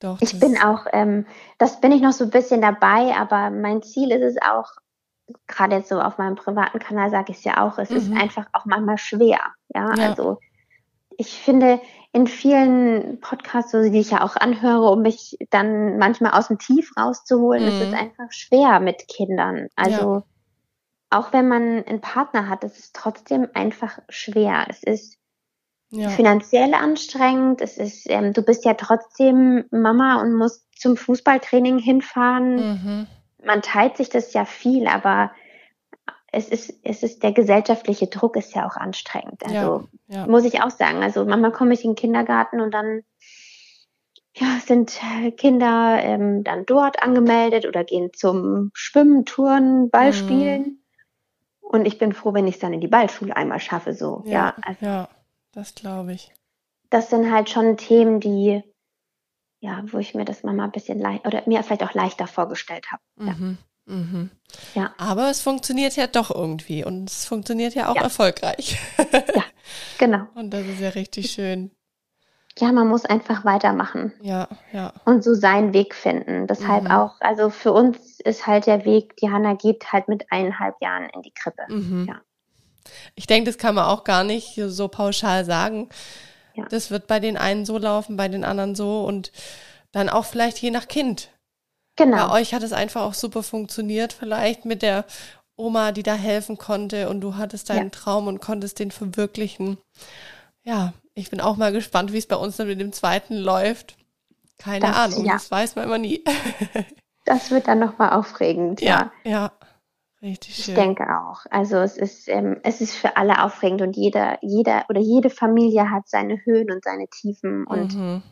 Doch, 0.00 0.20
ich 0.20 0.38
bin 0.38 0.58
auch, 0.58 0.86
ähm, 0.92 1.24
das 1.58 1.80
bin 1.80 1.92
ich 1.92 2.02
noch 2.02 2.12
so 2.12 2.24
ein 2.24 2.30
bisschen 2.30 2.60
dabei, 2.60 3.14
aber 3.16 3.50
mein 3.50 3.82
Ziel 3.82 4.10
ist 4.10 4.22
es 4.22 4.36
auch, 4.42 4.72
gerade 5.46 5.76
jetzt 5.76 5.88
so 5.88 6.00
auf 6.00 6.18
meinem 6.18 6.34
privaten 6.34 6.78
Kanal 6.78 7.10
sage 7.10 7.32
ich 7.32 7.38
es 7.38 7.44
ja 7.44 7.64
auch, 7.64 7.78
es 7.78 7.90
mhm. 7.90 7.96
ist 7.96 8.12
einfach 8.12 8.46
auch 8.52 8.66
manchmal 8.66 8.98
schwer. 8.98 9.40
Ja? 9.74 9.94
ja, 9.94 10.10
also 10.10 10.38
ich 11.18 11.40
finde 11.40 11.80
in 12.12 12.26
vielen 12.28 13.20
Podcasts, 13.20 13.72
die 13.72 13.98
ich 13.98 14.12
ja 14.12 14.22
auch 14.22 14.36
anhöre, 14.36 14.88
um 14.90 15.02
mich 15.02 15.36
dann 15.50 15.98
manchmal 15.98 16.32
aus 16.32 16.48
dem 16.48 16.58
Tief 16.58 16.92
rauszuholen, 16.96 17.62
mhm. 17.62 17.68
ist 17.68 17.80
es 17.80 17.88
mhm. 17.88 17.94
einfach 17.94 18.30
schwer 18.30 18.80
mit 18.80 19.08
Kindern. 19.08 19.68
Also 19.74 20.14
ja. 20.14 20.24
auch 21.10 21.32
wenn 21.32 21.48
man 21.48 21.84
einen 21.84 22.00
Partner 22.00 22.48
hat, 22.48 22.62
ist 22.62 22.78
es 22.78 22.92
trotzdem 22.92 23.48
einfach 23.52 23.98
schwer. 24.08 24.66
Es 24.68 24.84
ist 24.84 25.18
ja. 25.90 26.08
finanziell 26.08 26.74
anstrengend. 26.74 27.60
Es 27.60 27.78
ist, 27.78 28.08
ähm, 28.08 28.32
du 28.32 28.42
bist 28.42 28.64
ja 28.64 28.74
trotzdem 28.74 29.64
Mama 29.72 30.20
und 30.20 30.34
musst 30.34 30.64
zum 30.78 30.96
Fußballtraining 30.96 31.78
hinfahren. 31.78 32.56
Mhm. 32.56 33.06
Man 33.44 33.62
teilt 33.62 33.96
sich 33.96 34.08
das 34.08 34.32
ja 34.34 34.44
viel, 34.44 34.86
aber 34.86 35.32
es 36.34 36.48
ist, 36.48 36.74
es 36.82 37.02
ist 37.02 37.22
der 37.22 37.32
gesellschaftliche 37.32 38.08
Druck 38.08 38.36
ist 38.36 38.54
ja 38.54 38.66
auch 38.66 38.76
anstrengend. 38.76 39.44
Also 39.44 39.88
ja, 40.08 40.18
ja. 40.18 40.26
muss 40.26 40.44
ich 40.44 40.62
auch 40.62 40.70
sagen. 40.70 41.02
Also 41.02 41.24
manchmal 41.24 41.52
komme 41.52 41.74
ich 41.74 41.84
in 41.84 41.90
den 41.90 41.96
Kindergarten 41.96 42.60
und 42.60 42.72
dann 42.72 43.02
ja, 44.36 44.58
sind 44.58 45.00
Kinder 45.36 45.98
ähm, 46.02 46.42
dann 46.42 46.66
dort 46.66 47.02
angemeldet 47.02 47.66
oder 47.66 47.84
gehen 47.84 48.10
zum 48.12 48.70
Schwimmen, 48.74 49.24
Touren, 49.24 49.90
Ballspielen. 49.90 50.62
Mhm. 50.62 50.78
Und 51.60 51.86
ich 51.86 51.98
bin 51.98 52.12
froh, 52.12 52.34
wenn 52.34 52.48
ich 52.48 52.56
es 52.56 52.60
dann 52.60 52.72
in 52.72 52.80
die 52.80 52.88
Ballschule 52.88 53.36
einmal 53.36 53.60
schaffe. 53.60 53.94
So, 53.94 54.22
ja, 54.26 54.32
ja 54.32 54.54
also 54.62 54.84
ja. 54.84 55.08
Das 55.52 55.76
glaube 55.76 56.12
ich. 56.12 56.32
Das 56.90 57.10
sind 57.10 57.30
halt 57.30 57.48
schon 57.48 57.76
Themen, 57.76 58.18
die, 58.18 58.62
ja, 59.60 59.84
wo 59.86 59.98
ich 59.98 60.14
mir 60.14 60.24
das 60.24 60.42
mal 60.42 60.58
ein 60.58 60.72
bisschen 60.72 60.98
leicht 60.98 61.26
oder 61.26 61.42
mir 61.46 61.62
vielleicht 61.62 61.84
auch 61.84 61.94
leichter 61.94 62.26
vorgestellt 62.26 62.86
habe. 62.90 63.02
Mhm. 63.16 63.58
Ja. 63.60 63.73
Mhm. 63.86 64.30
ja. 64.74 64.94
Aber 64.98 65.30
es 65.30 65.40
funktioniert 65.40 65.96
ja 65.96 66.06
doch 66.06 66.30
irgendwie 66.30 66.84
und 66.84 67.10
es 67.10 67.26
funktioniert 67.26 67.74
ja 67.74 67.90
auch 67.90 67.96
ja. 67.96 68.02
erfolgreich. 68.02 68.78
ja, 68.98 69.44
genau. 69.98 70.26
Und 70.34 70.50
das 70.50 70.66
ist 70.66 70.80
ja 70.80 70.90
richtig 70.90 71.30
schön. 71.30 71.70
Ja, 72.58 72.70
man 72.70 72.86
muss 72.86 73.04
einfach 73.04 73.44
weitermachen. 73.44 74.12
Ja, 74.22 74.48
ja. 74.72 74.92
Und 75.04 75.24
so 75.24 75.34
seinen 75.34 75.72
Weg 75.74 75.94
finden. 75.94 76.46
Deshalb 76.46 76.84
mhm. 76.84 76.90
auch, 76.92 77.20
also 77.20 77.50
für 77.50 77.72
uns 77.72 78.20
ist 78.20 78.46
halt 78.46 78.66
der 78.66 78.84
Weg, 78.84 79.16
die 79.16 79.28
Hanna 79.28 79.54
geht 79.54 79.92
halt 79.92 80.06
mit 80.06 80.30
eineinhalb 80.30 80.76
Jahren 80.80 81.10
in 81.10 81.22
die 81.22 81.32
Krippe. 81.32 81.62
Mhm. 81.68 82.06
Ja. 82.08 82.20
Ich 83.16 83.26
denke, 83.26 83.50
das 83.50 83.58
kann 83.58 83.74
man 83.74 83.86
auch 83.86 84.04
gar 84.04 84.22
nicht 84.22 84.54
so 84.66 84.86
pauschal 84.88 85.44
sagen. 85.44 85.88
Ja. 86.54 86.66
Das 86.66 86.92
wird 86.92 87.08
bei 87.08 87.18
den 87.18 87.36
einen 87.36 87.64
so 87.64 87.76
laufen, 87.78 88.16
bei 88.16 88.28
den 88.28 88.44
anderen 88.44 88.76
so 88.76 89.04
und 89.04 89.32
dann 89.90 90.08
auch 90.08 90.24
vielleicht 90.24 90.58
je 90.58 90.70
nach 90.70 90.86
Kind. 90.86 91.30
Genau. 91.96 92.28
Bei 92.28 92.40
euch 92.40 92.54
hat 92.54 92.62
es 92.62 92.72
einfach 92.72 93.02
auch 93.02 93.14
super 93.14 93.42
funktioniert, 93.42 94.12
vielleicht 94.12 94.64
mit 94.64 94.82
der 94.82 95.04
Oma, 95.56 95.92
die 95.92 96.02
da 96.02 96.14
helfen 96.14 96.58
konnte 96.58 97.08
und 97.08 97.20
du 97.20 97.36
hattest 97.36 97.70
deinen 97.70 97.84
ja. 97.84 97.90
Traum 97.90 98.26
und 98.26 98.40
konntest 98.40 98.78
den 98.80 98.90
verwirklichen. 98.90 99.78
Ja, 100.64 100.92
ich 101.14 101.30
bin 101.30 101.40
auch 101.40 101.56
mal 101.56 101.72
gespannt, 101.72 102.12
wie 102.12 102.18
es 102.18 102.26
bei 102.26 102.36
uns 102.36 102.56
dann 102.56 102.66
mit 102.66 102.80
dem 102.80 102.92
zweiten 102.92 103.36
läuft. 103.36 103.96
Keine 104.58 104.86
das, 104.86 104.96
Ahnung, 104.96 105.24
ja. 105.24 105.34
das 105.34 105.50
weiß 105.50 105.76
man 105.76 105.84
immer 105.84 105.98
nie. 105.98 106.24
das 107.24 107.50
wird 107.50 107.68
dann 107.68 107.78
nochmal 107.78 108.10
aufregend, 108.12 108.80
ja. 108.80 109.12
Ja, 109.24 109.30
ja. 109.30 109.52
Richtig 110.22 110.56
schön. 110.56 110.74
Ich 110.74 110.80
denke 110.80 111.04
auch. 111.04 111.44
Also 111.50 111.76
es 111.76 111.98
ist, 111.98 112.28
ähm, 112.28 112.58
es 112.62 112.80
ist 112.80 112.96
für 112.96 113.18
alle 113.18 113.44
aufregend 113.44 113.82
und 113.82 113.94
jeder, 113.94 114.38
jeder 114.40 114.86
oder 114.88 115.00
jede 115.00 115.28
Familie 115.28 115.90
hat 115.90 116.08
seine 116.08 116.38
Höhen 116.44 116.70
und 116.70 116.82
seine 116.82 117.06
Tiefen 117.08 117.66
und, 117.66 117.94
mhm. 117.94 118.22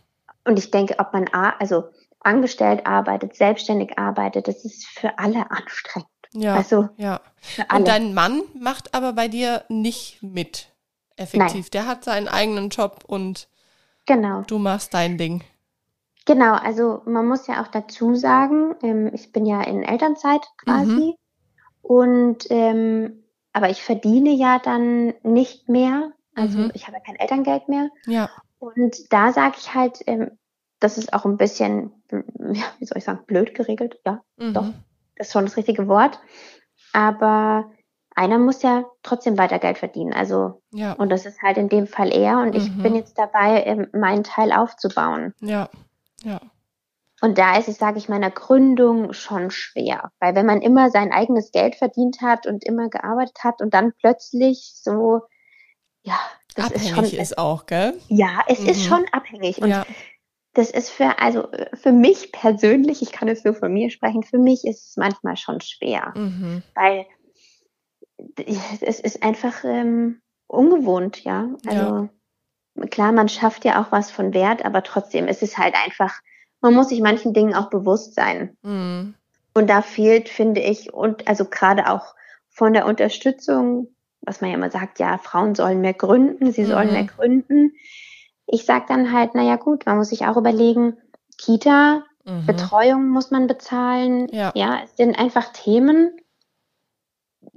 und 0.45 0.59
ich 0.59 0.71
denke, 0.71 0.99
ob 0.99 1.13
man 1.13 1.29
also 1.29 1.85
angestellt 2.25 2.87
arbeitet, 2.87 3.37
selbstständig 3.37 3.99
arbeitet, 3.99 4.49
das 4.49 4.65
ist 4.65 4.87
für 4.87 5.19
alle 5.19 5.51
anstrengend. 5.51 6.09
Ja, 6.35 6.55
also 6.55 6.89
ja. 6.97 7.21
Und 7.75 7.87
dein 7.89 8.15
Mann 8.15 8.43
macht 8.59 8.95
aber 8.95 9.13
bei 9.13 9.29
dir 9.29 9.65
nicht 9.69 10.23
mit, 10.23 10.69
effektiv. 11.17 11.67
Nein. 11.67 11.71
Der 11.73 11.87
hat 11.87 12.05
seinen 12.05 12.29
eigenen 12.29 12.71
Job 12.71 13.05
und 13.07 13.49
genau. 14.07 14.43
du 14.43 14.59
machst 14.59 14.95
dein 14.95 15.19
Ding. 15.19 15.43
Genau, 16.25 16.55
also 16.55 17.03
man 17.05 17.27
muss 17.27 17.47
ja 17.49 17.63
auch 17.63 17.69
dazu 17.69 18.15
sagen, 18.15 18.75
ähm, 18.83 19.11
ich 19.13 19.33
bin 19.33 19.45
ja 19.45 19.61
in 19.63 19.83
Elternzeit 19.83 20.47
quasi. 20.57 20.87
Mhm. 20.87 21.15
Und 21.83 22.47
ähm, 22.51 23.25
aber 23.53 23.71
ich 23.71 23.83
verdiene 23.83 24.31
ja 24.31 24.59
dann 24.59 25.15
nicht 25.23 25.69
mehr. 25.69 26.13
Also 26.35 26.59
mhm. 26.59 26.71
ich 26.75 26.87
habe 26.87 26.97
ja 26.97 27.03
kein 27.03 27.17
Elterngeld 27.17 27.69
mehr. 27.69 27.91
Ja. 28.07 28.31
Und 28.59 29.13
da 29.13 29.33
sage 29.33 29.57
ich 29.59 29.75
halt, 29.75 30.03
ähm, 30.07 30.39
das 30.83 30.99
ist 30.99 31.13
auch 31.13 31.25
ein 31.25 31.37
bisschen, 31.37 31.93
ja, 32.11 32.65
wie 32.79 32.85
soll 32.85 32.99
ich 32.99 33.05
sagen, 33.05 33.25
blöd 33.27 33.55
geregelt. 33.55 33.99
Ja, 34.05 34.23
mhm. 34.37 34.55
doch. 34.55 34.67
Das 35.17 35.29
ist 35.29 35.33
schon 35.33 35.45
das 35.45 35.57
richtige 35.57 35.89
Wort. 35.89 36.19
Aber 36.93 37.71
einer 38.15 38.39
muss 38.39 38.63
ja 38.63 38.85
trotzdem 39.03 39.39
weiter 39.39 39.59
Geld 39.59 39.79
verdienen. 39.79 40.13
Also, 40.13 40.63
ja. 40.73 40.93
und 40.93 41.11
das 41.11 41.27
ist 41.27 41.43
halt 41.43 41.57
in 41.57 41.69
dem 41.69 41.87
Fall 41.87 42.13
er. 42.13 42.41
Und 42.41 42.55
ich 42.55 42.71
mhm. 42.71 42.83
bin 42.83 42.95
jetzt 42.95 43.19
dabei, 43.19 43.63
ähm, 43.65 43.89
meinen 43.93 44.25
Teil 44.25 44.53
aufzubauen. 44.53 45.35
Ja, 45.41 45.69
ja. 46.23 46.41
Und 47.21 47.39
da 47.39 47.57
ist 47.57 47.69
es, 47.69 47.79
sage 47.79 47.99
ich, 47.99 48.09
meiner 48.09 48.31
Gründung 48.31 49.13
schon 49.13 49.53
schwer. 49.53 50.11
Weil 50.19 50.35
wenn 50.35 50.45
man 50.45 50.61
immer 50.61 50.91
sein 50.91 51.13
eigenes 51.13 51.53
Geld 51.53 51.77
verdient 51.77 52.21
hat 52.21 52.49
und 52.49 52.65
immer 52.65 52.89
gearbeitet 52.89 53.45
hat 53.45 53.63
und 53.63 53.73
dann 53.73 53.93
plötzlich 53.93 54.73
so, 54.75 55.21
ja, 56.03 56.19
das 56.57 56.67
abhängig 56.67 56.91
ist, 56.91 57.11
schon, 57.11 57.21
ist 57.21 57.39
auch, 57.39 57.67
gell? 57.67 57.95
Ja, 58.09 58.41
es 58.49 58.61
mhm. 58.61 58.69
ist 58.69 58.85
schon 58.85 59.05
abhängig. 59.13 59.63
Und 59.63 59.71
ja. 59.71 59.87
Das 60.55 60.71
ist 60.71 60.91
für, 60.91 61.19
also 61.19 61.49
für 61.75 61.93
mich 61.93 62.33
persönlich, 62.33 63.03
ich 63.03 63.13
kann 63.13 63.29
es 63.29 63.45
nur 63.45 63.55
von 63.55 63.73
mir 63.73 63.91
sprechen, 63.91 64.23
für 64.23 64.39
mich 64.39 64.65
ist 64.67 64.91
es 64.91 64.97
manchmal 64.97 65.37
schon 65.37 65.61
schwer. 65.61 66.13
Mhm. 66.17 66.63
Weil 66.75 67.07
es 68.85 69.01
ist 69.01 69.23
einfach 69.23 69.65
ähm, 69.65 70.21
ungewohnt, 70.47 71.25
ja. 71.25 71.49
Also 71.67 72.09
ja. 72.77 72.87
klar, 72.87 73.13
man 73.13 73.29
schafft 73.29 73.65
ja 73.65 73.83
auch 73.83 73.93
was 73.93 74.11
von 74.11 74.35
Wert, 74.35 74.65
aber 74.65 74.83
trotzdem 74.83 75.27
ist 75.27 75.43
es 75.43 75.59
halt 75.59 75.75
einfach 75.75 76.21
man 76.63 76.75
muss 76.75 76.89
sich 76.89 77.01
manchen 77.01 77.35
Dingen 77.35 77.55
auch 77.55 77.69
bewusst 77.69 78.15
sein. 78.15 78.57
Mhm. 78.63 79.15
Und 79.53 79.69
da 79.69 79.83
fehlt, 79.83 80.31
finde 80.31 80.63
ich, 80.63 80.95
und 80.95 81.29
also 81.29 81.45
gerade 81.45 81.91
auch 81.91 82.15
von 82.49 82.73
der 82.73 82.87
Unterstützung, 82.87 83.89
was 84.23 84.41
man 84.41 84.51
ja 84.51 84.57
immer 84.57 84.71
sagt, 84.71 84.99
ja, 84.99 85.19
Frauen 85.19 85.55
sollen 85.55 85.81
mehr 85.83 85.93
gründen, 85.93 86.53
sie 86.53 86.65
sollen 86.65 86.89
mhm. 86.89 86.95
mehr 86.95 87.05
gründen. 87.05 87.73
Ich 88.53 88.67
sage 88.67 88.85
dann 88.87 89.13
halt, 89.13 89.35
naja 89.35 89.57
gut, 89.57 89.87
man 89.87 89.97
muss 89.97 90.11
sich 90.11 90.27
auch 90.27 90.37
überlegen, 90.37 90.99
Kita, 91.39 92.05
mhm. 92.25 92.45
Betreuung 92.45 93.09
muss 93.09 93.31
man 93.31 93.47
bezahlen. 93.47 94.29
Ja. 94.31 94.53
ja, 94.55 94.81
es 94.85 94.95
sind 94.97 95.19
einfach 95.19 95.53
Themen, 95.55 96.15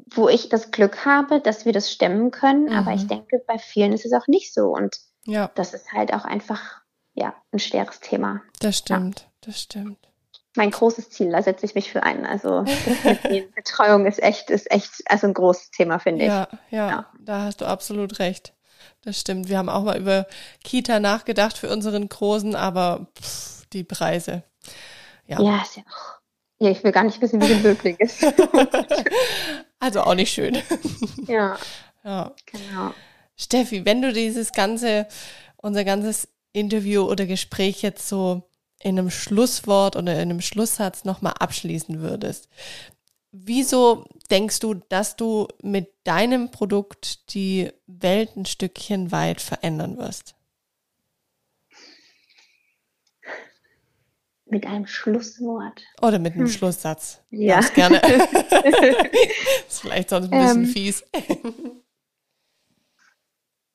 wo 0.07 0.29
ich 0.29 0.47
das 0.47 0.71
Glück 0.71 1.05
habe, 1.05 1.41
dass 1.41 1.65
wir 1.65 1.73
das 1.73 1.91
stemmen 1.91 2.31
können. 2.31 2.67
Mhm. 2.67 2.73
Aber 2.77 2.93
ich 2.93 3.07
denke, 3.07 3.43
bei 3.45 3.57
vielen 3.57 3.91
ist 3.91 4.05
es 4.05 4.13
auch 4.13 4.27
nicht 4.27 4.53
so. 4.53 4.69
Und 4.69 4.95
ja. 5.25 5.51
das 5.55 5.73
ist 5.73 5.91
halt 5.91 6.13
auch 6.13 6.23
einfach 6.23 6.81
ja, 7.13 7.35
ein 7.51 7.59
schweres 7.59 7.99
Thema. 7.99 8.41
Das 8.61 8.77
stimmt, 8.77 9.19
ja. 9.19 9.27
das 9.41 9.61
stimmt. 9.61 9.97
Mein 10.55 10.71
großes 10.71 11.09
Ziel, 11.09 11.31
da 11.31 11.41
setze 11.41 11.65
ich 11.65 11.75
mich 11.75 11.91
für 11.91 12.03
ein. 12.03 12.25
Also 12.25 12.63
Betreuung 13.55 14.05
ist 14.05 14.23
echt, 14.23 14.49
ist 14.49 14.71
echt 14.71 15.01
also 15.07 15.27
ein 15.27 15.33
großes 15.33 15.71
Thema, 15.71 15.99
finde 15.99 16.23
ich. 16.23 16.29
Ja, 16.31 16.47
ja, 16.69 16.89
ja, 16.89 17.05
da 17.19 17.41
hast 17.41 17.59
du 17.59 17.65
absolut 17.65 18.19
recht. 18.19 18.54
Das 19.01 19.19
stimmt. 19.19 19.49
Wir 19.49 19.57
haben 19.57 19.69
auch 19.69 19.83
mal 19.83 19.97
über 19.97 20.25
Kita 20.63 20.99
nachgedacht 20.99 21.57
für 21.57 21.69
unseren 21.69 22.09
Großen, 22.09 22.55
aber 22.55 23.07
pff, 23.19 23.65
die 23.73 23.83
Preise. 23.83 24.43
Ja, 25.27 25.41
ja 25.41 25.61
ist 25.61 25.77
ja 25.77 25.83
auch. 25.83 26.15
Ja, 26.59 26.69
ich 26.69 26.83
will 26.83 26.91
gar 26.91 27.03
nicht 27.03 27.21
wissen, 27.21 27.41
wie 27.41 27.47
viel 27.47 27.59
möglich 27.59 27.99
ist. 27.99 28.23
also 29.79 30.01
auch 30.01 30.15
nicht 30.15 30.33
schön. 30.33 30.57
Ja. 31.27 31.57
Ja. 32.03 32.31
Genau. 32.45 32.93
Steffi, 33.35 33.83
wenn 33.83 34.03
du 34.03 34.13
dieses 34.13 34.51
ganze, 34.51 35.07
unser 35.57 35.83
ganzes 35.83 36.27
Interview 36.53 37.01
oder 37.01 37.25
Gespräch 37.25 37.81
jetzt 37.81 38.07
so 38.07 38.47
in 38.79 38.99
einem 38.99 39.09
Schlusswort 39.09 39.95
oder 39.95 40.13
in 40.13 40.29
einem 40.29 40.41
Schlusssatz 40.41 41.03
nochmal 41.03 41.33
abschließen 41.39 41.99
würdest, 41.99 42.47
wieso 43.43 44.05
denkst 44.29 44.59
du, 44.59 44.75
dass 44.75 45.15
du 45.15 45.47
mit 45.61 45.93
deinem 46.03 46.51
Produkt 46.51 47.33
die 47.33 47.71
Welt 47.87 48.35
ein 48.35 48.45
Stückchen 48.45 49.11
weit 49.11 49.41
verändern 49.41 49.97
wirst? 49.97 50.35
Mit 54.47 54.67
einem 54.67 54.85
Schlusswort. 54.85 55.81
Oder 56.01 56.19
mit 56.19 56.33
einem 56.33 56.45
hm. 56.45 56.51
Schlusssatz. 56.51 57.21
Ja. 57.31 57.55
Ganz 57.55 57.73
gerne. 57.73 57.97
ist 59.67 59.81
vielleicht 59.81 60.09
sonst 60.09 60.31
ein 60.31 60.39
bisschen 60.39 60.63
ähm, 60.63 60.69
fies. 60.69 61.03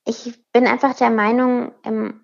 ich 0.07 0.33
bin 0.53 0.67
einfach 0.67 0.97
der 0.97 1.11
Meinung, 1.11 1.73
ähm, 1.83 2.21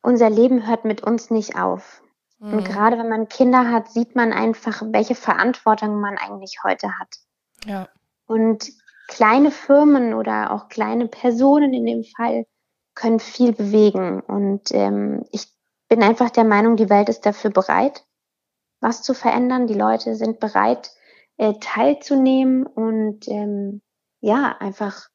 unser 0.00 0.30
Leben 0.30 0.66
hört 0.66 0.86
mit 0.86 1.02
uns 1.02 1.30
nicht 1.30 1.56
auf. 1.56 2.02
Mhm. 2.38 2.54
Und 2.54 2.64
gerade 2.64 2.98
wenn 2.98 3.08
man 3.08 3.28
Kinder 3.28 3.70
hat, 3.70 3.90
sieht 3.90 4.14
man 4.16 4.32
einfach, 4.32 4.82
welche 4.86 5.14
Verantwortung 5.14 6.00
man 6.00 6.16
eigentlich 6.18 6.58
heute 6.64 6.98
hat. 6.98 7.16
Ja. 7.64 7.88
Und 8.26 8.70
kleine 9.08 9.50
Firmen 9.50 10.14
oder 10.14 10.52
auch 10.52 10.68
kleine 10.68 11.08
Personen 11.08 11.72
in 11.72 11.86
dem 11.86 12.04
Fall 12.04 12.46
können 12.94 13.20
viel 13.20 13.52
bewegen. 13.52 14.20
Und 14.20 14.70
ähm, 14.72 15.24
ich 15.32 15.46
bin 15.88 16.02
einfach 16.02 16.30
der 16.30 16.44
Meinung, 16.44 16.76
die 16.76 16.90
Welt 16.90 17.08
ist 17.08 17.24
dafür 17.26 17.50
bereit, 17.50 18.04
was 18.80 19.02
zu 19.02 19.14
verändern. 19.14 19.66
Die 19.66 19.74
Leute 19.74 20.14
sind 20.14 20.40
bereit, 20.40 20.90
äh, 21.38 21.54
teilzunehmen 21.60 22.66
und 22.66 23.26
ähm, 23.28 23.80
ja, 24.20 24.56
einfach 24.58 25.08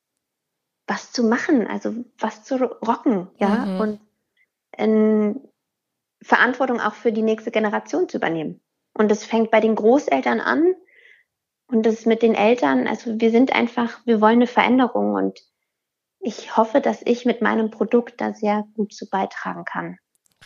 was 0.87 1.11
zu 1.11 1.23
machen, 1.23 1.67
also 1.67 1.93
was 2.19 2.43
zu 2.43 2.55
rocken, 2.57 3.29
ja. 3.37 3.65
Mhm. 3.65 3.79
Und 3.79 3.99
ähm, 4.77 5.41
Verantwortung 6.23 6.79
auch 6.79 6.93
für 6.93 7.11
die 7.11 7.21
nächste 7.21 7.51
Generation 7.51 8.09
zu 8.09 8.17
übernehmen. 8.17 8.61
Und 8.93 9.09
das 9.09 9.25
fängt 9.25 9.51
bei 9.51 9.59
den 9.59 9.75
Großeltern 9.75 10.39
an 10.39 10.73
und 11.67 11.85
das 11.85 12.05
mit 12.05 12.21
den 12.21 12.35
Eltern. 12.35 12.87
Also 12.87 13.19
wir 13.19 13.31
sind 13.31 13.53
einfach, 13.53 13.99
wir 14.05 14.21
wollen 14.21 14.35
eine 14.37 14.47
Veränderung 14.47 15.13
und 15.13 15.39
ich 16.19 16.55
hoffe, 16.55 16.79
dass 16.79 17.01
ich 17.03 17.25
mit 17.25 17.41
meinem 17.41 17.69
Produkt 17.69 18.21
da 18.21 18.33
sehr 18.33 18.65
gut 18.75 18.93
zu 18.93 19.09
beitragen 19.09 19.65
kann. 19.65 19.97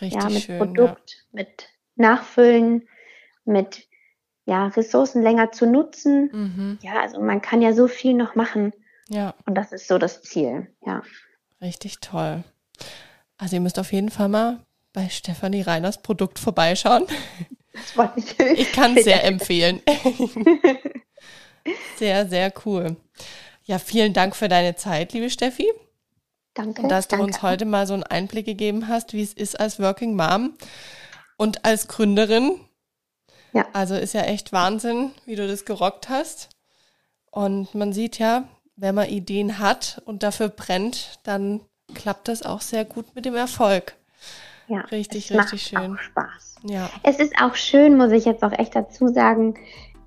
Richtig 0.02 0.24
ja, 0.24 0.30
mit 0.30 0.42
schön, 0.42 0.58
Produkt, 0.58 1.12
ja. 1.32 1.42
mit 1.42 1.70
Nachfüllen, 1.96 2.88
mit 3.46 3.88
ja, 4.46 4.68
Ressourcen 4.68 5.22
länger 5.22 5.52
zu 5.52 5.66
nutzen. 5.66 6.30
Mhm. 6.32 6.80
Ja, 6.82 7.02
also 7.02 7.20
man 7.22 7.42
kann 7.42 7.62
ja 7.62 7.74
so 7.74 7.88
viel 7.88 8.14
noch 8.14 8.36
machen. 8.36 8.74
Ja. 9.10 9.36
Und 9.46 9.56
das 9.56 9.72
ist 9.72 9.88
so 9.88 9.98
das 9.98 10.22
Ziel, 10.22 10.68
ja. 10.86 11.04
Richtig 11.62 12.00
toll. 12.00 12.44
Also 13.38 13.56
ihr 13.56 13.62
müsst 13.62 13.80
auf 13.80 13.92
jeden 13.92 14.10
Fall 14.10 14.30
mal 14.30 14.60
bei 14.98 15.10
Stefanie 15.10 15.62
Reiners 15.62 16.02
Produkt 16.02 16.39
vorbeischauen. 16.39 17.06
Ich, 18.16 18.39
ich 18.39 18.72
kann 18.72 18.98
es 18.98 19.04
sehr 19.04 19.24
empfehlen. 19.26 19.80
sehr, 21.98 22.28
sehr 22.28 22.52
cool. 22.66 22.95
Ja, 23.66 23.78
vielen 23.78 24.14
Dank 24.14 24.36
für 24.36 24.48
deine 24.48 24.76
Zeit, 24.76 25.14
liebe 25.14 25.30
Steffi. 25.30 25.72
Danke. 26.56 26.82
Und 26.82 26.89
dass 26.89 27.08
du 27.08 27.16
danke. 27.16 27.26
uns 27.26 27.43
heute 27.43 27.66
mal 27.66 27.86
so 27.86 27.93
einen 27.93 28.02
Einblick 28.02 28.48
gegeben 28.48 28.88
hast, 28.88 29.14
wie 29.14 29.22
es 29.22 29.34
ist 29.34 29.60
als 29.60 29.80
Working 29.80 30.16
Mom 30.16 30.56
und 31.38 31.64
als 31.64 31.88
Gründerin. 31.88 32.60
Ja. 33.54 33.68
Also 33.74 33.93
ist 33.93 34.16
ja 34.16 34.24
echt 34.24 34.52
Wahnsinn, 34.52 35.12
wie 35.26 35.36
du 35.36 35.48
das 35.48 35.66
gerockt 35.66 36.10
hast. 36.10 36.50
Und 37.30 37.76
man 37.76 37.93
sieht 37.93 38.18
ja, 38.18 38.45
wenn 38.76 38.95
man 38.95 39.10
Ideen 39.10 39.60
hat 39.60 40.02
und 40.06 40.24
dafür 40.24 40.50
brennt, 40.50 41.20
dann 41.22 41.62
klappt 41.93 42.30
das 42.30 42.41
auch 42.41 42.62
sehr 42.62 42.84
gut 42.84 43.14
mit 43.14 43.26
dem 43.26 43.36
Erfolg. 43.36 43.95
Ja, 44.68 44.82
richtig, 44.91 45.32
richtig 45.32 45.61
schön. 45.61 45.95
Auch 45.95 45.99
Spaß. 45.99 46.55
Ja. 46.63 46.89
Es 47.03 47.20
ist 47.20 47.34
auch 47.41 47.55
schön, 47.55 47.97
muss 47.97 48.11
ich 48.11 48.26
jetzt 48.26 48.43
auch 48.43 48.51
echt 48.51 48.76
dazu 48.76 49.07
sagen. 49.07 49.55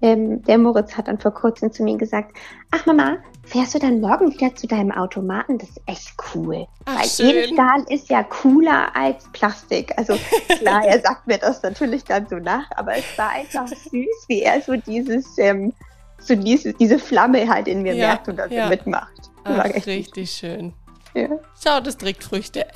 Ähm, 0.03 0.43
der 0.45 0.57
Moritz 0.57 0.97
hat 0.97 1.09
dann 1.09 1.19
vor 1.19 1.33
kurzem 1.33 1.73
zu 1.73 1.83
mir 1.83 1.97
gesagt: 1.97 2.37
Ach 2.71 2.87
Mama, 2.87 3.19
fährst 3.45 3.75
du 3.75 3.79
dann 3.79 4.01
morgen 4.01 4.33
wieder 4.33 4.55
zu 4.55 4.67
deinem 4.67 4.93
Automaten? 4.93 5.59
Das 5.59 5.69
ist 5.71 5.83
echt 5.87 6.15
cool. 6.35 6.67
Ach, 6.87 7.01
Weil 7.01 7.09
schön. 7.09 7.31
Edelstahl 7.31 7.85
ist 7.89 8.09
ja 8.09 8.23
cooler 8.23 8.95
als 8.95 9.25
Plastik. 9.33 9.93
Also 9.97 10.15
klar, 10.59 10.85
er 10.85 11.01
sagt 11.01 11.27
mir 11.27 11.39
das 11.39 11.63
natürlich 11.63 12.05
dann 12.05 12.27
so 12.29 12.37
nach, 12.37 12.71
aber 12.77 12.97
es 12.97 13.19
war 13.19 13.31
einfach 13.31 13.69
süß, 13.69 14.25
wie 14.29 14.43
er 14.43 14.61
so 14.63 14.77
dieses, 14.77 15.37
ähm, 15.39 15.73
so 16.19 16.35
diese, 16.35 16.73
diese 16.75 16.99
Flamme 16.99 17.49
halt 17.49 17.69
in 17.69 17.83
mir 17.83 17.95
ja, 17.95 18.09
merkt 18.09 18.29
und 18.29 18.37
dafür 18.37 18.57
ja. 18.57 18.69
mitmacht. 18.69 19.31
Ach, 19.45 19.65
richtig 19.87 20.31
schön. 20.31 20.75
Ja. 21.15 21.29
Schau, 21.63 21.81
das 21.81 21.97
trägt 21.97 22.25
Früchte. 22.25 22.67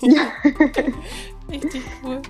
Ja. 0.00 0.32
Richtig 1.48 1.82
cool. 2.02 2.22